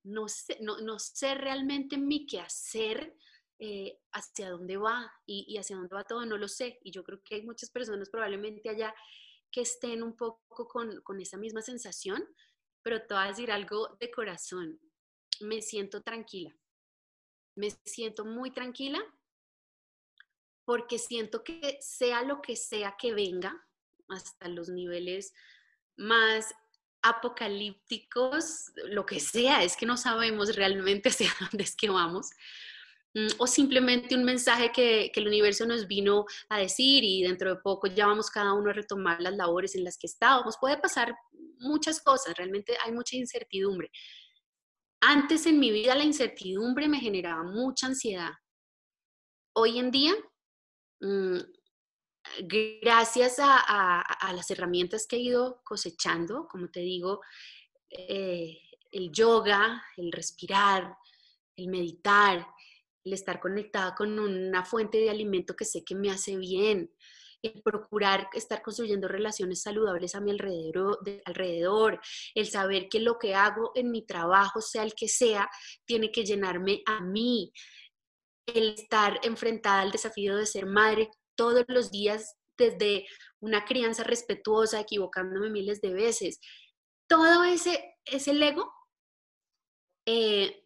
No 0.04 0.28
sé, 0.28 0.58
no, 0.60 0.98
sé 0.98 1.34
realmente 1.34 1.98
mi 1.98 2.26
qué 2.26 2.40
hacer, 2.40 3.16
eh, 3.58 3.98
hacia 4.12 4.50
dónde 4.50 4.76
va 4.76 5.12
y, 5.26 5.44
y, 5.48 5.58
hacia 5.58 5.76
dónde 5.76 5.94
va 5.94 6.04
todo, 6.04 6.24
no 6.24 6.38
lo 6.38 6.48
sé. 6.48 6.78
Y 6.82 6.92
yo 6.92 7.02
creo 7.04 7.20
que 7.22 7.36
hay 7.36 7.42
muchas 7.42 7.70
personas 7.70 8.08
probablemente 8.08 8.68
allá 8.68 8.94
que 9.50 9.62
estén 9.62 10.02
un 10.02 10.16
poco 10.16 10.68
con, 10.68 11.00
con 11.02 11.20
esa 11.20 11.36
misma 11.36 11.62
sensación, 11.62 12.24
pero 12.82 13.00
te 13.00 13.14
voy 13.14 13.24
a 13.24 13.28
decir 13.28 13.50
algo 13.50 13.96
de 14.00 14.10
corazón. 14.10 14.80
Me 15.40 15.60
siento 15.62 16.02
tranquila. 16.02 16.54
Me 17.58 17.70
siento 17.84 18.24
muy 18.24 18.50
tranquila 18.50 19.00
porque 20.64 20.98
siento 20.98 21.42
que 21.42 21.78
sea 21.80 22.22
lo 22.22 22.40
que 22.40 22.56
sea 22.56 22.94
que 22.98 23.12
venga, 23.14 23.66
hasta 24.08 24.48
los 24.48 24.68
niveles 24.68 25.32
más 25.96 26.54
apocalípticos, 27.02 28.72
lo 28.84 29.06
que 29.06 29.18
sea, 29.18 29.62
es 29.62 29.76
que 29.76 29.86
no 29.86 29.96
sabemos 29.96 30.54
realmente 30.56 31.08
hacia 31.10 31.34
dónde 31.40 31.64
es 31.64 31.74
que 31.74 31.88
vamos, 31.88 32.30
Mm, 33.14 33.28
o 33.38 33.46
simplemente 33.46 34.14
un 34.14 34.24
mensaje 34.24 34.70
que, 34.70 35.10
el 35.14 35.26
universo 35.26 35.64
nos 35.66 35.86
vino 35.86 36.26
a 36.48 36.58
decir 36.58 37.04
y 37.04 37.22
dentro 37.22 37.50
de 37.50 37.60
poco 37.60 37.86
ya 37.86 38.06
vamos 38.06 38.30
cada 38.30 38.52
uno 38.52 38.70
a 38.70 38.74
retomar 38.74 39.20
las 39.20 39.34
labores 39.34 39.74
en 39.74 39.84
las 39.84 39.96
que 39.96 40.06
estábamos. 40.06 40.56
Puede 40.60 40.76
pasar 40.76 41.14
muchas 41.58 42.00
cosas, 42.00 42.36
realmente 42.36 42.76
hay 42.84 42.92
mucha 42.92 43.16
incertidumbre. 43.16 43.90
Antes 45.00 45.46
en 45.46 45.60
mi 45.60 45.70
vida 45.70 45.94
la 45.94 46.04
incertidumbre 46.04 46.88
me 46.88 46.98
generaba 46.98 47.44
mucha 47.44 47.86
ansiedad. 47.86 48.32
Hoy 49.54 49.78
en 49.78 49.90
día, 49.90 50.12
mm, 51.00 51.38
gracias 52.82 53.36
a, 53.38 54.04
las 54.34 54.50
herramientas 54.50 55.06
que 55.06 55.16
he 55.16 55.20
ido 55.20 55.62
cosechando, 55.64 56.48
como 56.48 56.68
te 56.68 56.80
digo, 56.80 57.20
eh, 57.90 58.58
el 58.90 59.12
yoga, 59.12 59.82
el 59.96 60.12
respirar, 60.12 60.96
el 61.56 61.68
meditar, 61.68 62.46
el 63.04 63.12
estar 63.12 63.40
conectada 63.40 63.94
con 63.94 64.18
una 64.18 64.64
fuente 64.64 64.98
de 64.98 65.10
alimento 65.10 65.54
que 65.54 65.64
sé 65.64 65.84
que 65.84 65.94
me 65.94 66.10
hace 66.10 66.36
bien, 66.36 66.92
el 67.42 67.62
procurar 67.62 68.28
estar 68.32 68.62
construyendo 68.62 69.08
relaciones 69.08 69.62
saludables 69.62 70.14
a 70.14 70.20
mi 70.20 70.30
alrededor, 70.30 70.98
alrededor, 71.24 72.00
el 72.34 72.48
saber 72.48 72.88
que 72.88 73.00
lo 73.00 73.18
que 73.18 73.34
hago 73.34 73.72
en 73.74 73.90
mi 73.90 74.04
trabajo, 74.04 74.60
sea 74.60 74.82
el 74.82 74.94
que 74.94 75.08
sea, 75.08 75.48
tiene 75.84 76.10
que 76.10 76.24
llenarme 76.24 76.82
a 76.86 77.00
mí, 77.00 77.52
el 78.46 78.74
estar 78.74 79.20
enfrentada 79.22 79.82
al 79.82 79.92
desafío 79.92 80.36
de 80.36 80.46
ser 80.46 80.66
madre 80.66 81.10
todos 81.36 81.64
los 81.68 81.90
días 81.90 82.36
desde 82.56 83.06
una 83.40 83.64
crianza 83.64 84.02
respetuosa, 84.02 84.80
equivocándome 84.80 85.50
miles 85.50 85.80
de 85.80 85.92
veces. 85.92 86.40
Todo 87.08 87.44
ese, 87.44 87.94
ese 88.04 88.32
ego 88.32 88.72
eh, 90.06 90.64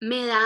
me 0.00 0.26
da 0.26 0.44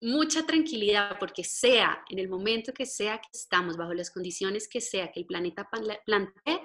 mucha 0.00 0.44
tranquilidad 0.44 1.18
porque 1.18 1.44
sea 1.44 2.04
en 2.08 2.18
el 2.18 2.28
momento 2.28 2.72
que 2.72 2.86
sea 2.86 3.18
que 3.18 3.28
estamos, 3.32 3.76
bajo 3.76 3.94
las 3.94 4.10
condiciones 4.10 4.68
que 4.68 4.80
sea 4.80 5.10
que 5.10 5.20
el 5.20 5.26
planeta 5.26 5.68
plantee, 6.04 6.60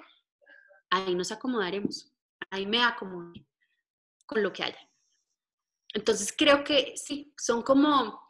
ahí 0.90 1.14
nos 1.14 1.32
acomodaremos, 1.32 2.12
ahí 2.50 2.66
me 2.66 2.82
acomodo 2.82 3.32
con 4.26 4.42
lo 4.42 4.52
que 4.52 4.64
haya. 4.64 4.90
Entonces 5.94 6.34
creo 6.36 6.64
que 6.64 6.94
sí, 6.96 7.32
son 7.36 7.62
como 7.62 8.20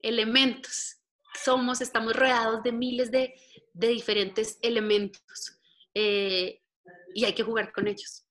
elementos. 0.00 0.96
Somos, 1.44 1.80
estamos 1.80 2.14
rodeados 2.14 2.62
de 2.62 2.72
miles 2.72 3.10
de, 3.10 3.34
diferentes 3.74 4.58
elementos 4.60 5.56
eh, 5.94 6.62
y 7.14 7.24
hay 7.24 7.32
que 7.32 7.44
jugar 7.44 7.72
con 7.72 7.86
ellos. 7.86 8.27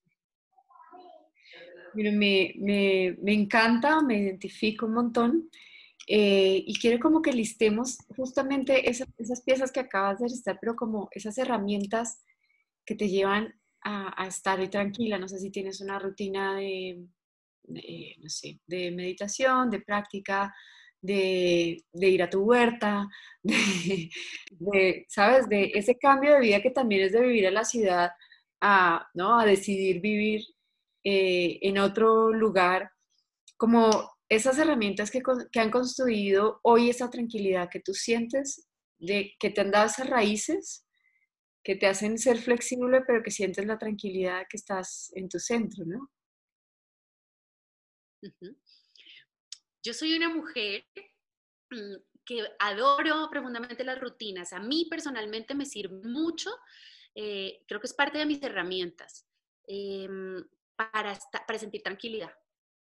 Me, 1.97 2.53
me, 2.57 3.15
me, 3.21 3.33
encanta, 3.33 4.01
me 4.01 4.19
identifico 4.19 4.85
un 4.85 4.93
montón 4.93 5.49
eh, 6.07 6.63
y 6.65 6.79
quiero 6.79 6.99
como 6.99 7.21
que 7.21 7.33
listemos 7.33 7.97
justamente 8.15 8.89
esas, 8.89 9.09
piezas 9.43 9.71
que 9.71 9.79
acabas 9.79 10.19
de 10.19 10.27
listar, 10.27 10.57
pero 10.61 10.75
como 10.75 11.09
esas 11.11 11.37
herramientas 11.37 12.23
que 12.85 12.95
te 12.95 13.09
llevan 13.09 13.53
a, 13.83 14.23
a 14.23 14.27
estar 14.27 14.65
tranquila. 14.69 15.17
No 15.17 15.27
sé 15.27 15.39
si 15.39 15.49
tienes 15.49 15.81
una 15.81 15.99
rutina 15.99 16.55
de, 16.55 17.07
no 17.67 18.29
sé, 18.29 18.59
de 18.67 18.91
meditación, 18.91 19.69
de 19.69 19.81
práctica, 19.81 20.53
de, 21.01 21.83
ir 21.93 22.23
a 22.23 22.29
tu 22.29 22.41
huerta, 22.41 23.07
de, 23.43 25.05
¿sabes? 25.07 25.47
De 25.49 25.71
ese 25.73 25.97
cambio 25.97 26.33
de 26.33 26.41
vida 26.41 26.61
que 26.61 26.71
también 26.71 27.03
es 27.03 27.11
de 27.11 27.21
vivir 27.21 27.45
en 27.45 27.53
la 27.53 27.63
ciudad 27.63 28.11
a, 28.61 29.07
¿no? 29.13 29.39
a 29.39 29.45
decidir 29.45 30.01
vivir 30.01 30.43
eh, 31.09 31.59
en 31.61 31.77
otro 31.77 32.33
lugar, 32.33 32.91
como 33.55 34.11
esas 34.27 34.57
herramientas 34.57 35.09
que, 35.09 35.21
han 35.57 35.71
construido 35.71 36.59
hoy 36.63 36.89
esa 36.89 37.09
tranquilidad 37.09 37.69
que 37.71 37.79
tú 37.79 37.93
sientes, 37.93 38.67
de 38.97 39.33
que 39.39 39.49
te 39.49 39.61
han 39.61 39.71
dado 39.71 39.85
esas 39.85 40.09
raíces, 40.09 40.85
que 41.63 41.77
te 41.77 41.87
hacen 41.87 42.17
ser 42.17 42.39
flexible, 42.39 43.03
pero 43.07 43.23
que 43.23 43.31
sientes 43.31 43.65
la 43.65 43.77
tranquilidad 43.77 44.47
que 44.49 44.57
estás 44.57 45.09
en 45.15 45.29
tu 45.29 45.39
centro, 45.39 45.85
¿no? 45.85 46.11
Yo 49.81 49.93
soy 49.93 50.13
una 50.13 50.27
mujer 50.27 50.83
mm, 51.71 51.95
que 52.25 52.43
adoro 52.59 53.29
profundamente 53.31 53.85
las 53.85 54.01
rutinas. 54.01 54.51
A 54.51 54.59
mí 54.59 54.87
personalmente 54.89 55.55
me 55.55 55.65
sirve 55.65 56.05
mucho, 56.05 56.49
eh, 57.15 57.63
creo 57.65 57.79
que 57.79 57.87
es 57.87 57.93
parte 57.93 58.17
de 58.17 58.25
mis 58.25 58.43
herramientas. 58.43 59.25
Em, 59.67 60.43
para, 60.77 61.17
para 61.45 61.59
sentir 61.59 61.81
tranquilidad. 61.81 62.31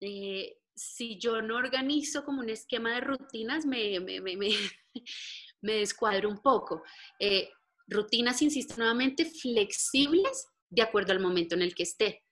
Eh, 0.01 0.59
si 0.75 1.17
yo 1.17 1.41
no 1.41 1.55
organizo 1.55 2.23
como 2.23 2.41
un 2.41 2.49
esquema 2.49 2.93
de 2.93 3.01
rutinas, 3.01 3.65
me, 3.65 3.99
me, 3.99 4.21
me, 4.21 4.35
me 5.61 5.73
descuadro 5.73 6.29
un 6.29 6.39
poco. 6.39 6.83
Eh, 7.19 7.49
rutinas, 7.87 8.41
insisto 8.41 8.75
nuevamente, 8.77 9.25
flexibles 9.25 10.47
de 10.69 10.81
acuerdo 10.81 11.13
al 11.13 11.19
momento 11.19 11.55
en 11.55 11.63
el 11.63 11.73
que 11.73 11.83
esté. 11.83 12.23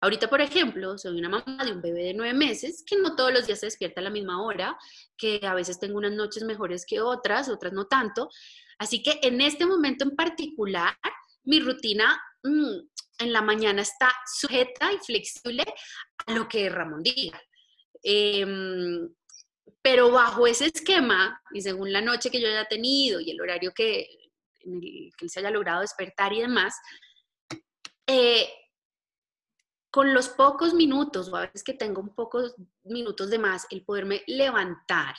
Ahorita, 0.00 0.28
por 0.28 0.40
ejemplo, 0.40 0.98
soy 0.98 1.18
una 1.18 1.28
mamá 1.28 1.64
de 1.64 1.72
un 1.72 1.80
bebé 1.80 2.04
de 2.04 2.14
nueve 2.14 2.34
meses 2.34 2.84
que 2.86 2.96
no 2.96 3.16
todos 3.16 3.32
los 3.32 3.46
días 3.46 3.60
se 3.60 3.66
despierta 3.66 4.00
a 4.00 4.04
la 4.04 4.10
misma 4.10 4.42
hora, 4.42 4.76
que 5.16 5.40
a 5.44 5.54
veces 5.54 5.78
tengo 5.78 5.96
unas 5.96 6.12
noches 6.12 6.42
mejores 6.42 6.84
que 6.84 7.00
otras, 7.00 7.48
otras 7.48 7.72
no 7.72 7.86
tanto. 7.86 8.28
Así 8.78 9.02
que 9.02 9.20
en 9.22 9.40
este 9.40 9.64
momento 9.64 10.04
en 10.04 10.16
particular, 10.16 10.94
mi 11.44 11.60
rutina 11.60 12.20
mm, 12.44 12.88
en 13.18 13.32
la 13.32 13.42
mañana 13.42 13.82
está 13.82 14.12
sujeta 14.26 14.92
y 14.92 14.98
flexible 14.98 15.64
a 16.26 16.32
lo 16.32 16.48
que 16.48 16.68
Ramón 16.68 17.02
diga. 17.02 17.40
Em, 18.02 19.08
pero 19.82 20.10
bajo 20.10 20.46
ese 20.46 20.66
esquema, 20.66 21.40
y 21.52 21.60
según 21.60 21.92
la 21.92 22.00
noche 22.00 22.30
que 22.30 22.40
yo 22.40 22.48
haya 22.48 22.66
tenido 22.66 23.20
y 23.20 23.30
el 23.30 23.40
horario 23.40 23.72
que, 23.74 24.06
en 24.60 24.74
el 24.74 25.10
que 25.16 25.28
se 25.28 25.40
haya 25.40 25.50
logrado 25.50 25.80
despertar 25.80 26.32
y 26.32 26.40
demás, 26.40 26.74
eh, 28.06 28.48
con 29.90 30.12
los 30.12 30.28
pocos 30.28 30.74
minutos, 30.74 31.28
o 31.28 31.36
a 31.36 31.42
veces 31.42 31.62
que 31.62 31.74
tengo 31.74 32.00
un 32.00 32.14
pocos 32.14 32.54
minutos 32.82 33.30
de 33.30 33.38
más, 33.38 33.66
el 33.70 33.84
poderme 33.84 34.22
levantar 34.26 35.14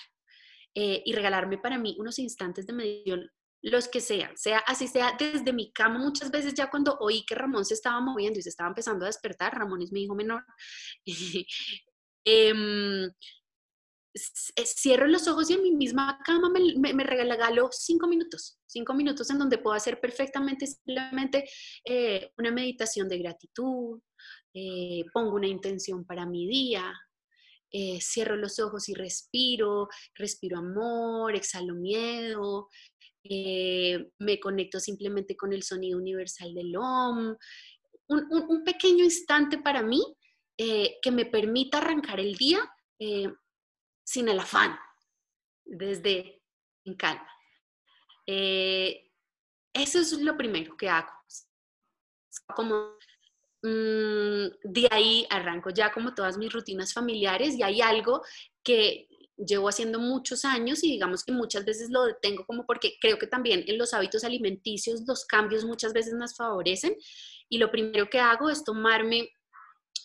eh, 0.73 1.01
y 1.05 1.13
regalarme 1.13 1.57
para 1.57 1.77
mí 1.77 1.95
unos 1.97 2.19
instantes 2.19 2.67
de 2.67 2.73
meditación 2.73 3.31
los 3.65 3.87
que 3.87 3.99
sean, 3.99 4.37
sea 4.37 4.59
así 4.59 4.87
sea 4.87 5.15
desde 5.17 5.51
mi 5.51 5.71
cama, 5.71 5.97
muchas 5.97 6.29
veces 6.29 6.53
ya 6.53 6.69
cuando 6.69 6.97
oí 6.99 7.25
que 7.25 7.33
Ramón 7.33 7.65
se 7.65 7.73
estaba 7.73 7.99
moviendo 7.99 8.39
y 8.39 8.43
se 8.43 8.49
estaba 8.49 8.69
empezando 8.69 9.05
a 9.05 9.07
despertar, 9.07 9.55
Ramón 9.57 9.81
es 9.81 9.91
mi 9.91 10.03
hijo 10.03 10.13
menor, 10.13 10.45
em, 12.25 13.05
eh, 13.05 14.65
cierro 14.65 15.07
los 15.07 15.27
ojos 15.27 15.49
y 15.49 15.53
en 15.53 15.63
mi 15.63 15.71
misma 15.71 16.19
cama 16.23 16.47
me, 16.49 16.93
me, 16.93 17.05
cinco 17.71 18.07
minutos, 18.07 18.59
cinco 18.67 18.93
minutos 18.93 19.31
en 19.31 19.39
donde 19.39 19.57
puedo 19.57 19.75
hacer 19.75 19.99
perfectamente 19.99 20.67
simplemente 20.67 21.49
eh, 21.83 22.31
una 22.37 22.51
meditación 22.51 23.09
de 23.09 23.17
gratitud, 23.17 23.99
eh, 24.53 25.05
pongo 25.11 25.33
una 25.33 25.47
intención 25.47 26.05
para 26.05 26.27
mi 26.27 26.47
día, 26.47 26.93
cierro 27.99 28.37
los 28.37 28.57
ojos 28.59 28.87
y 28.87 28.93
respiro, 28.93 29.89
respiro 30.13 30.59
amor, 30.59 31.35
exhalo 31.35 31.73
miedo, 31.73 32.69
eh, 33.29 34.11
me 34.19 34.39
conecto 34.39 34.79
simplemente 34.79 35.35
con 35.35 35.53
el 35.53 35.63
sonido 35.63 35.97
universal 35.97 36.53
del 36.53 36.75
OM. 36.75 37.35
Un, 38.07 38.63
pequeño 38.63 39.03
instante 39.03 39.57
para 39.57 39.81
mí 39.81 40.01
eh, 40.57 40.97
que 41.01 41.11
me 41.11 41.25
permita 41.25 41.79
arrancar 41.79 42.19
el 42.19 42.35
día 42.35 42.59
sin 44.03 44.29
el 44.29 44.39
afán, 44.39 44.77
desde 45.65 46.41
en 46.85 46.95
calma. 46.95 47.27
eso 48.25 49.99
es 49.99 50.13
lo 50.21 50.37
primero 50.37 50.77
que 50.77 50.87
hago. 50.87 51.11
Como 52.55 52.95
Mm, 53.65 54.47
de 54.63 54.87
ahí 54.91 55.25
arranco 55.31 55.71
ya 55.71 55.91
como 55.91 56.13
todas 56.13 56.37
mis 56.37 56.53
rutinas 56.53 56.93
familiares 56.93 57.55
y 57.55 57.63
hay 57.63 57.81
algo 57.81 58.21
que 58.63 59.07
llevo 59.37 59.69
haciendo 59.69 59.99
muchos 59.99 60.45
años 60.45 60.83
y 60.83 60.91
digamos 60.91 61.23
que 61.23 61.31
muchas 61.31 61.65
veces 61.65 61.89
lo 61.89 62.05
detengo 62.05 62.45
como 62.45 62.65
porque 62.65 62.93
creo 63.01 63.17
que 63.17 63.27
también 63.27 63.63
en 63.67 63.77
los 63.77 63.93
hábitos 63.93 64.23
alimenticios 64.23 65.03
los 65.07 65.25
cambios 65.25 65.65
muchas 65.65 65.93
veces 65.93 66.13
nos 66.13 66.35
favorecen 66.35 66.95
y 67.49 67.57
lo 67.57 67.71
primero 67.71 68.09
que 68.09 68.19
hago 68.19 68.49
es 68.49 68.63
tomarme 68.63 69.29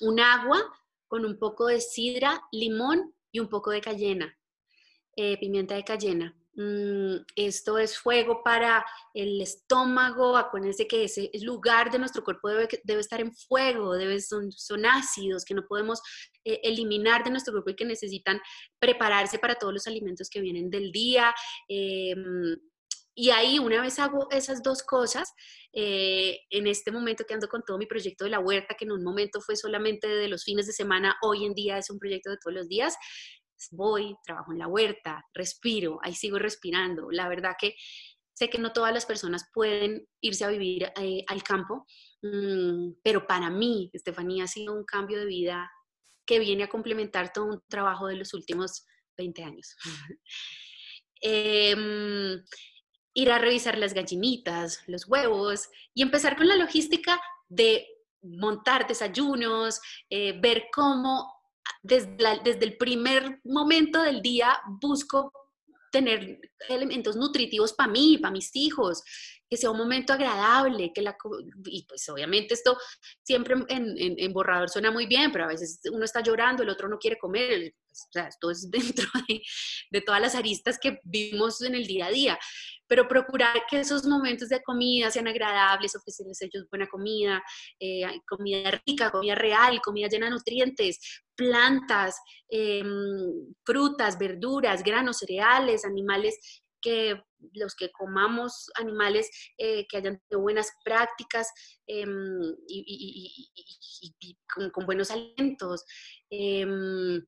un 0.00 0.20
agua 0.20 0.60
con 1.06 1.24
un 1.24 1.38
poco 1.38 1.66
de 1.66 1.80
sidra, 1.80 2.42
limón 2.52 3.14
y 3.32 3.40
un 3.40 3.48
poco 3.48 3.70
de 3.70 3.80
cayena, 3.80 4.38
eh, 5.16 5.38
pimienta 5.38 5.74
de 5.74 5.84
cayena. 5.84 6.39
Mm, 6.54 7.18
esto 7.36 7.78
es 7.78 7.96
fuego 7.96 8.42
para 8.42 8.84
el 9.14 9.40
estómago, 9.40 10.36
acuérdense 10.36 10.88
que 10.88 11.04
ese 11.04 11.30
lugar 11.42 11.90
de 11.92 11.98
nuestro 11.98 12.24
cuerpo 12.24 12.48
debe, 12.48 12.68
debe 12.82 13.00
estar 13.00 13.20
en 13.20 13.32
fuego, 13.32 13.94
debe, 13.94 14.20
son, 14.20 14.50
son 14.50 14.84
ácidos 14.84 15.44
que 15.44 15.54
no 15.54 15.64
podemos 15.66 16.00
eh, 16.44 16.60
eliminar 16.64 17.22
de 17.22 17.30
nuestro 17.30 17.52
cuerpo 17.52 17.70
y 17.70 17.76
que 17.76 17.84
necesitan 17.84 18.40
prepararse 18.80 19.38
para 19.38 19.54
todos 19.54 19.72
los 19.72 19.86
alimentos 19.86 20.28
que 20.28 20.40
vienen 20.40 20.70
del 20.70 20.90
día. 20.90 21.32
Em, 21.68 22.56
y 23.14 23.30
ahí, 23.30 23.58
una 23.58 23.82
vez 23.82 23.98
hago 23.98 24.28
esas 24.30 24.62
dos 24.62 24.82
cosas, 24.82 25.32
eh, 25.72 26.38
en 26.50 26.66
este 26.66 26.90
momento 26.90 27.24
que 27.24 27.34
ando 27.34 27.48
con 27.48 27.62
todo 27.62 27.76
mi 27.76 27.86
proyecto 27.86 28.24
de 28.24 28.30
la 28.30 28.40
huerta, 28.40 28.74
que 28.74 28.84
en 28.84 28.92
un 28.92 29.04
momento 29.04 29.40
fue 29.40 29.56
solamente 29.56 30.08
de 30.08 30.28
los 30.28 30.44
fines 30.44 30.66
de 30.66 30.72
semana, 30.72 31.16
hoy 31.22 31.44
en 31.44 31.54
día 31.54 31.78
es 31.78 31.90
un 31.90 31.98
proyecto 31.98 32.30
de 32.30 32.38
todos 32.38 32.54
los 32.54 32.68
días, 32.68 32.96
voy, 33.70 34.16
trabajo 34.24 34.52
en 34.52 34.58
la 34.58 34.66
huerta, 34.66 35.24
respiro, 35.34 35.98
ahí 36.02 36.14
sigo 36.14 36.38
respirando. 36.38 37.10
La 37.10 37.28
verdad 37.28 37.56
que 37.58 37.74
sé 38.34 38.48
que 38.48 38.58
no 38.58 38.72
todas 38.72 38.92
las 38.92 39.06
personas 39.06 39.50
pueden 39.52 40.06
irse 40.20 40.44
a 40.44 40.48
vivir 40.48 40.90
eh, 40.96 41.24
al 41.28 41.42
campo, 41.42 41.86
mm, 42.22 42.92
pero 43.02 43.26
para 43.26 43.50
mí, 43.50 43.90
Estefanía, 43.92 44.44
ha 44.44 44.48
sido 44.48 44.74
un 44.74 44.84
cambio 44.84 45.18
de 45.18 45.26
vida 45.26 45.70
que 46.26 46.38
viene 46.38 46.64
a 46.64 46.68
complementar 46.68 47.32
todo 47.32 47.46
un 47.46 47.62
trabajo 47.68 48.06
de 48.06 48.16
los 48.16 48.32
últimos 48.34 48.86
20 49.16 49.44
años. 49.44 49.76
Em, 51.22 52.42
ir 53.12 53.30
a 53.30 53.38
revisar 53.38 53.76
las 53.76 53.92
gallinitas, 53.92 54.82
los 54.86 55.06
huevos 55.06 55.68
y 55.92 56.00
empezar 56.00 56.34
con 56.34 56.48
la 56.48 56.56
logística 56.56 57.20
de 57.46 57.86
montar 58.22 58.86
desayunos, 58.86 59.82
eh, 60.08 60.40
ver 60.40 60.68
cómo 60.72 61.39
desde, 61.82 62.16
desde 62.44 62.64
el 62.64 62.76
primer 62.76 63.40
momento 63.44 64.02
del 64.02 64.22
día 64.22 64.60
busco 64.80 65.32
tener 65.90 66.40
elementos 66.68 67.16
nutritivos 67.16 67.72
para 67.72 67.90
mí, 67.90 68.18
para 68.18 68.32
mis 68.32 68.54
hijos, 68.54 69.02
que 69.50 69.56
sea 69.56 69.70
un 69.72 69.78
momento 69.78 70.12
agradable, 70.12 70.92
que 70.94 71.02
la, 71.02 71.16
y 71.64 71.84
pues 71.84 72.08
obviamente 72.08 72.54
esto 72.54 72.78
siempre 73.24 73.56
en, 73.68 74.32
borrador 74.32 74.70
suena 74.70 74.92
muy 74.92 75.06
bien, 75.06 75.32
pero 75.32 75.44
a 75.44 75.48
veces 75.48 75.80
uno 75.90 76.04
está 76.04 76.22
llorando, 76.22 76.62
el 76.62 76.68
otro 76.68 76.88
no 76.88 76.98
quiere 76.98 77.18
comer, 77.18 77.74
pues, 77.84 78.06
o 78.08 78.12
sea, 78.12 78.28
esto 78.28 78.50
es 78.52 78.70
dentro 78.70 79.06
de, 79.90 80.00
todas 80.02 80.20
las 80.20 80.36
aristas 80.36 80.78
que 80.78 81.00
vivimos 81.02 81.62
en 81.62 81.74
el 81.74 81.84
día 81.84 82.06
a 82.06 82.10
día, 82.10 82.38
pero 82.86 83.08
procurar 83.08 83.62
que 83.68 83.80
esos 83.80 84.06
momentos 84.06 84.48
de 84.50 84.62
comida 84.62 85.10
sean 85.10 85.26
agradables, 85.26 85.96
ofrecerles 85.96 86.40
ellos 86.42 86.66
buena 86.70 86.86
comida, 86.86 87.42
eh, 87.80 88.02
comida 88.28 88.80
rica, 88.86 89.10
comida 89.10 89.34
real, 89.34 89.80
comida 89.80 90.06
llena 90.08 90.26
de 90.26 90.32
nutrientes, 90.32 91.00
plantas, 91.34 92.16
em, 92.48 92.86
frutas, 93.64 94.16
verduras, 94.16 94.84
granos, 94.84 95.18
cereales, 95.18 95.84
animales 95.84 96.38
que 96.80 97.22
los 97.52 97.74
que 97.74 97.90
comamos 97.90 98.70
animales 98.74 99.30
eh, 99.58 99.86
que 99.88 99.96
hayan 99.96 100.18
tenido 100.20 100.42
buenas 100.42 100.70
prácticas 100.84 101.50
em, 101.86 102.54
y, 102.68 104.38
con, 104.72 104.86
buenos 104.86 105.10
alimentos. 105.10 105.84
Em, 106.30 107.24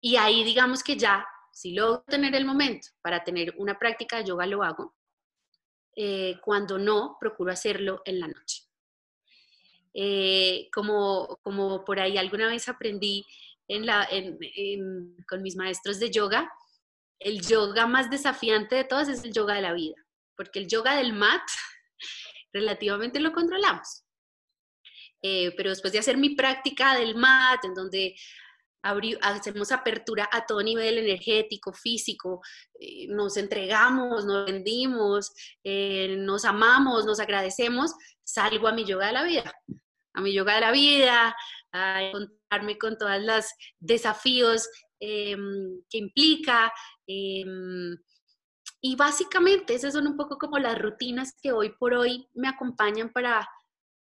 y 0.00 0.16
ahí 0.16 0.44
digamos 0.44 0.82
que 0.82 0.96
ya 0.96 1.26
si 1.52 1.72
logro 1.72 2.02
tener 2.02 2.34
el 2.34 2.44
momento 2.44 2.88
para 3.00 3.22
tener 3.22 3.54
una 3.58 3.78
práctica 3.78 4.18
de 4.18 4.24
yoga, 4.24 4.46
lo 4.46 4.62
hago. 4.62 4.94
Eh, 5.96 6.36
cuando 6.42 6.78
no, 6.78 7.16
procuro 7.20 7.52
hacerlo 7.52 8.02
en 8.04 8.18
la 8.20 8.26
noche. 8.26 8.62
Eh, 9.92 10.68
como, 10.72 11.38
como 11.42 11.84
por 11.84 12.00
ahí 12.00 12.18
alguna 12.18 12.48
vez 12.48 12.68
aprendí 12.68 13.24
en 13.68 13.86
la, 13.86 14.08
con 15.28 15.42
mis 15.42 15.54
maestros 15.54 16.00
de 16.00 16.10
yoga, 16.10 16.50
el 17.18 17.40
yoga 17.40 17.86
más 17.86 18.10
desafiante 18.10 18.76
de 18.76 18.84
todos 18.84 19.08
es 19.08 19.24
el 19.24 19.32
yoga 19.32 19.54
de 19.54 19.62
la 19.62 19.72
vida, 19.72 19.96
porque 20.36 20.58
el 20.58 20.68
yoga 20.68 20.96
del 20.96 21.12
mat 21.12 21.42
relativamente 22.52 23.20
lo 23.20 23.32
controlamos. 23.32 24.04
Eh, 25.22 25.54
pero 25.56 25.70
después 25.70 25.92
de 25.92 25.98
hacer 25.98 26.18
mi 26.18 26.34
práctica 26.34 26.94
del 26.94 27.14
mat, 27.14 27.64
en 27.64 27.74
donde 27.74 28.14
hacemos 29.22 29.72
apertura 29.72 30.28
a 30.30 30.44
todo 30.44 30.62
nivel 30.62 30.98
energético, 30.98 31.72
físico, 31.72 32.42
eh, 32.78 33.06
nos 33.08 33.36
entregamos, 33.38 34.26
nos 34.26 34.46
rendimos, 34.46 35.32
eh, 35.64 36.16
nos 36.18 36.44
amamos, 36.44 37.06
nos 37.06 37.20
agradecemos, 37.20 37.92
salgo 38.22 38.68
a 38.68 38.72
mi 38.72 38.84
yoga 38.84 39.06
de 39.06 39.12
la 39.14 39.22
vida, 39.24 39.54
a 40.12 40.20
mi 40.20 40.34
yoga 40.34 40.56
de 40.56 40.60
la 40.60 40.72
vida, 40.72 41.36
a 41.72 42.02
encontrarme 42.02 42.76
con 42.76 42.98
todos 42.98 43.22
los 43.22 43.46
desafíos 43.80 44.68
em, 45.00 45.82
que 45.88 45.98
implica. 45.98 46.72
Em, 47.06 47.96
y 48.80 48.96
básicamente 48.96 49.74
esas 49.74 49.94
son 49.94 50.06
un 50.06 50.16
poco 50.16 50.38
como 50.38 50.58
las 50.58 50.78
rutinas 50.78 51.34
que 51.42 51.52
hoy 51.52 51.70
por 51.78 51.94
hoy 51.94 52.28
me 52.34 52.48
acompañan 52.48 53.10
para, 53.12 53.48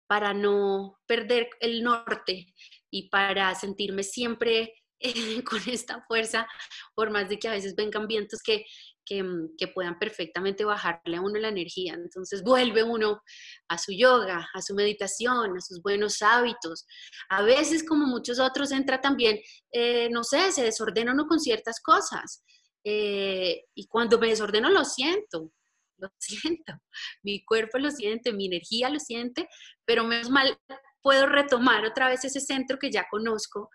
para 0.06 0.32
no 0.32 0.98
perder 1.06 1.48
el 1.60 1.82
norte 1.82 2.54
y 2.90 3.08
para 3.08 3.54
sentirme 3.54 4.02
siempre 4.02 4.74
eh, 5.00 5.42
con 5.44 5.60
esta 5.66 6.02
fuerza, 6.06 6.46
por 6.94 7.10
más 7.10 7.28
de 7.28 7.38
que 7.38 7.48
a 7.48 7.52
veces 7.52 7.74
vengan 7.74 8.06
vientos 8.06 8.40
que, 8.42 8.64
mm, 9.10 9.56
que, 9.56 9.68
puedan 9.68 9.98
perfectamente 9.98 10.64
bajarle 10.64 11.16
a 11.16 11.20
uno 11.20 11.40
la 11.40 11.48
energía. 11.48 11.94
Entonces 11.94 12.42
vuelve 12.42 12.82
uno 12.82 13.22
a 13.68 13.78
su 13.78 13.92
yoga, 13.92 14.48
a 14.52 14.62
su 14.62 14.74
meditación, 14.74 15.56
a 15.56 15.60
sus 15.60 15.82
buenos 15.82 16.20
hábitos. 16.22 16.86
A 17.30 17.42
veces, 17.42 17.82
como 17.82 18.06
muchos 18.06 18.38
otros, 18.38 18.72
entra 18.72 19.00
también, 19.00 19.40
eh, 19.72 20.08
no 20.10 20.22
sé, 20.22 20.52
se 20.52 20.62
desordena 20.62 21.12
uno 21.12 21.26
con 21.26 21.40
ciertas 21.40 21.80
cosas. 21.80 22.44
Eh, 22.84 23.64
y 23.74 23.86
cuando 23.86 24.18
me 24.18 24.28
desordeno 24.28 24.70
lo 24.70 24.84
siento, 24.84 25.52
lo 25.98 26.08
siento. 26.18 26.74
Mi 27.22 27.44
cuerpo 27.44 27.78
lo 27.78 27.90
siente, 27.90 28.32
mi 28.32 28.46
energía 28.46 28.88
lo 28.88 28.98
siente, 28.98 29.48
pero 29.84 30.04
menos 30.04 30.30
mal 30.30 30.58
puedo 31.02 31.26
retomar 31.26 31.84
otra 31.84 32.08
vez 32.08 32.24
ese 32.24 32.40
centro 32.40 32.78
que 32.78 32.90
ya 32.90 33.06
conozco 33.10 33.70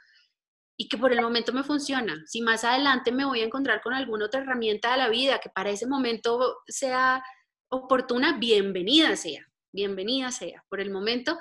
y 0.78 0.90
que 0.90 0.98
por 0.98 1.12
el 1.12 1.22
momento 1.22 1.54
me 1.54 1.64
funciona. 1.64 2.16
Si 2.26 2.42
más 2.42 2.64
adelante 2.64 3.12
me 3.12 3.26
voy 3.26 3.42
a 3.42 3.46
encontrar 3.46 3.82
con 3.82 3.94
alguna 3.94 4.26
otra 4.26 4.42
herramienta 4.42 4.92
de 4.92 4.98
la 4.98 5.10
vida 5.10 5.40
que 5.40 5.50
para 5.50 5.70
ese 5.70 5.88
momento 5.88 6.58
sea 6.68 7.24
oportuna, 7.70 8.38
bienvenida 8.38 9.16
sea, 9.16 9.46
bienvenida 9.72 10.32
sea. 10.32 10.64
Por 10.70 10.82
el 10.82 10.92
momento, 10.92 11.38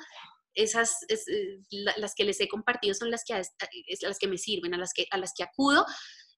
esas 0.55 1.05
eh, 1.09 1.59
las 1.97 2.15
que 2.15 2.25
les 2.25 2.41
he 2.41 2.49
compartido 2.49 2.95
son 2.95 3.11
las 3.11 3.25
que, 3.25 3.35
las 4.03 4.19
que 4.19 4.29
me 4.29 4.39
sirven, 4.39 4.73
a 4.75 4.79
las 4.79 4.93
que, 4.95 5.07
a 5.11 5.19
las 5.19 5.33
que 5.37 5.43
acudo 5.43 5.85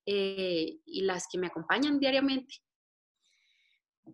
eh, 0.07 0.79
y 0.85 1.03
las 1.03 1.27
que 1.31 1.39
me 1.39 1.49
acompañan 1.49 1.99
diariamente. 1.99 2.57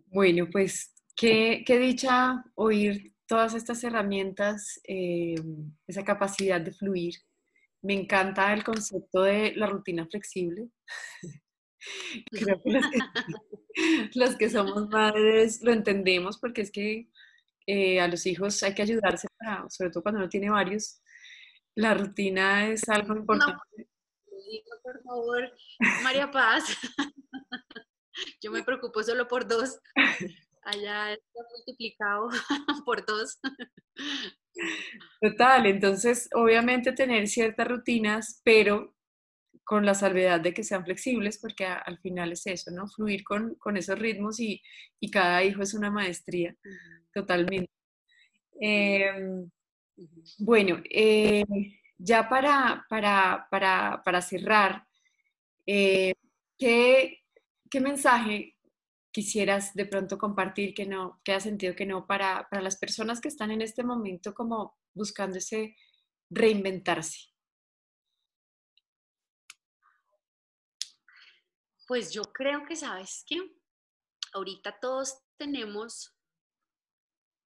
Bueno, 0.07 0.47
pues 0.51 0.93
qué, 1.15 1.63
qué 1.65 1.77
dicha 1.77 2.43
oír 2.55 3.13
todas 3.27 3.53
estas 3.53 3.83
herramientas, 3.83 4.81
eh, 4.87 5.35
esa 5.87 6.03
capacidad 6.03 6.59
de 6.59 6.73
fluir. 6.73 7.15
Me 7.81 7.93
encanta 7.93 8.53
el 8.53 8.63
concepto 8.63 9.21
de 9.21 9.53
la 9.55 9.67
rutina 9.67 10.05
flexible. 10.07 10.69
Creo 12.31 12.61
que 12.61 12.71
los, 14.13 14.35
que 14.35 14.49
somos 14.49 14.89
madres 14.89 15.61
lo 15.63 15.71
entendemos 15.71 16.37
porque 16.37 16.61
es 16.61 16.71
que 16.71 17.09
eh, 17.65 17.99
a 17.99 18.07
los 18.07 18.25
hijos 18.25 18.61
hay 18.63 18.73
que 18.73 18.81
ayudarse, 18.81 19.27
sobre 19.69 19.91
todo 19.91 20.03
cuando 20.03 20.19
uno 20.19 20.29
tiene 20.29 20.49
varios. 20.49 21.01
La 21.75 21.93
rutina 21.93 22.67
es 22.67 22.87
algo 22.89 23.15
importante. 23.15 23.57
No, 23.77 23.85
por 24.83 25.01
favor, 25.03 25.51
María 26.03 26.29
Paz. 26.29 26.65
Yo 28.41 28.51
me 28.51 28.63
preocupo 28.63 29.01
solo 29.01 29.27
por 29.27 29.47
dos 29.47 29.79
allá 30.65 31.13
está 31.13 31.39
multiplicado 31.55 32.29
por 32.85 33.05
dos. 33.05 33.39
Total, 35.21 35.65
entonces 35.65 36.29
obviamente 36.33 36.93
tener 36.93 37.27
ciertas 37.27 37.67
rutinas, 37.67 38.41
pero 38.43 38.95
con 39.63 39.85
la 39.85 39.93
salvedad 39.93 40.41
de 40.41 40.53
que 40.53 40.63
sean 40.63 40.83
flexibles, 40.83 41.39
porque 41.39 41.65
al 41.65 41.97
final 41.99 42.33
es 42.33 42.45
eso, 42.47 42.71
¿no? 42.71 42.87
Fluir 42.87 43.23
con, 43.23 43.55
con 43.55 43.77
esos 43.77 43.97
ritmos 43.97 44.39
y, 44.39 44.61
y, 44.99 45.09
cada 45.09 45.43
hijo 45.43 45.61
es 45.61 45.73
una 45.73 45.89
maestría, 45.89 46.55
totalmente. 47.13 47.71
Em, 48.59 49.49
bueno, 50.39 50.81
eh, 50.89 51.45
ya 51.97 52.29
para, 52.29 52.85
para, 52.89 53.47
para, 53.49 54.01
para 54.03 54.21
cerrar, 54.21 54.87
eh, 55.65 56.13
¿qué, 56.57 57.23
¿qué, 57.69 57.79
mensaje 57.79 58.57
quisieras 59.11 59.73
de 59.73 59.85
pronto 59.85 60.17
compartir 60.17 60.73
que 60.73 60.85
no, 60.85 61.21
que 61.23 61.33
has 61.33 61.43
sentido 61.43 61.75
que 61.75 61.85
no 61.85 62.07
para, 62.07 62.47
para 62.49 62.61
las 62.61 62.77
personas 62.77 63.21
que 63.21 63.27
están 63.27 63.51
en 63.51 63.61
este 63.61 63.83
momento 63.83 64.33
como 64.33 64.77
buscando 64.93 65.37
ese 65.37 65.75
reinventarse? 66.29 67.29
Pues 71.87 72.11
yo 72.11 72.23
creo 72.23 72.65
que, 72.65 72.75
¿sabes 72.75 73.23
que 73.27 73.37
Ahorita 74.33 74.79
todos 74.79 75.19
tenemos 75.37 76.11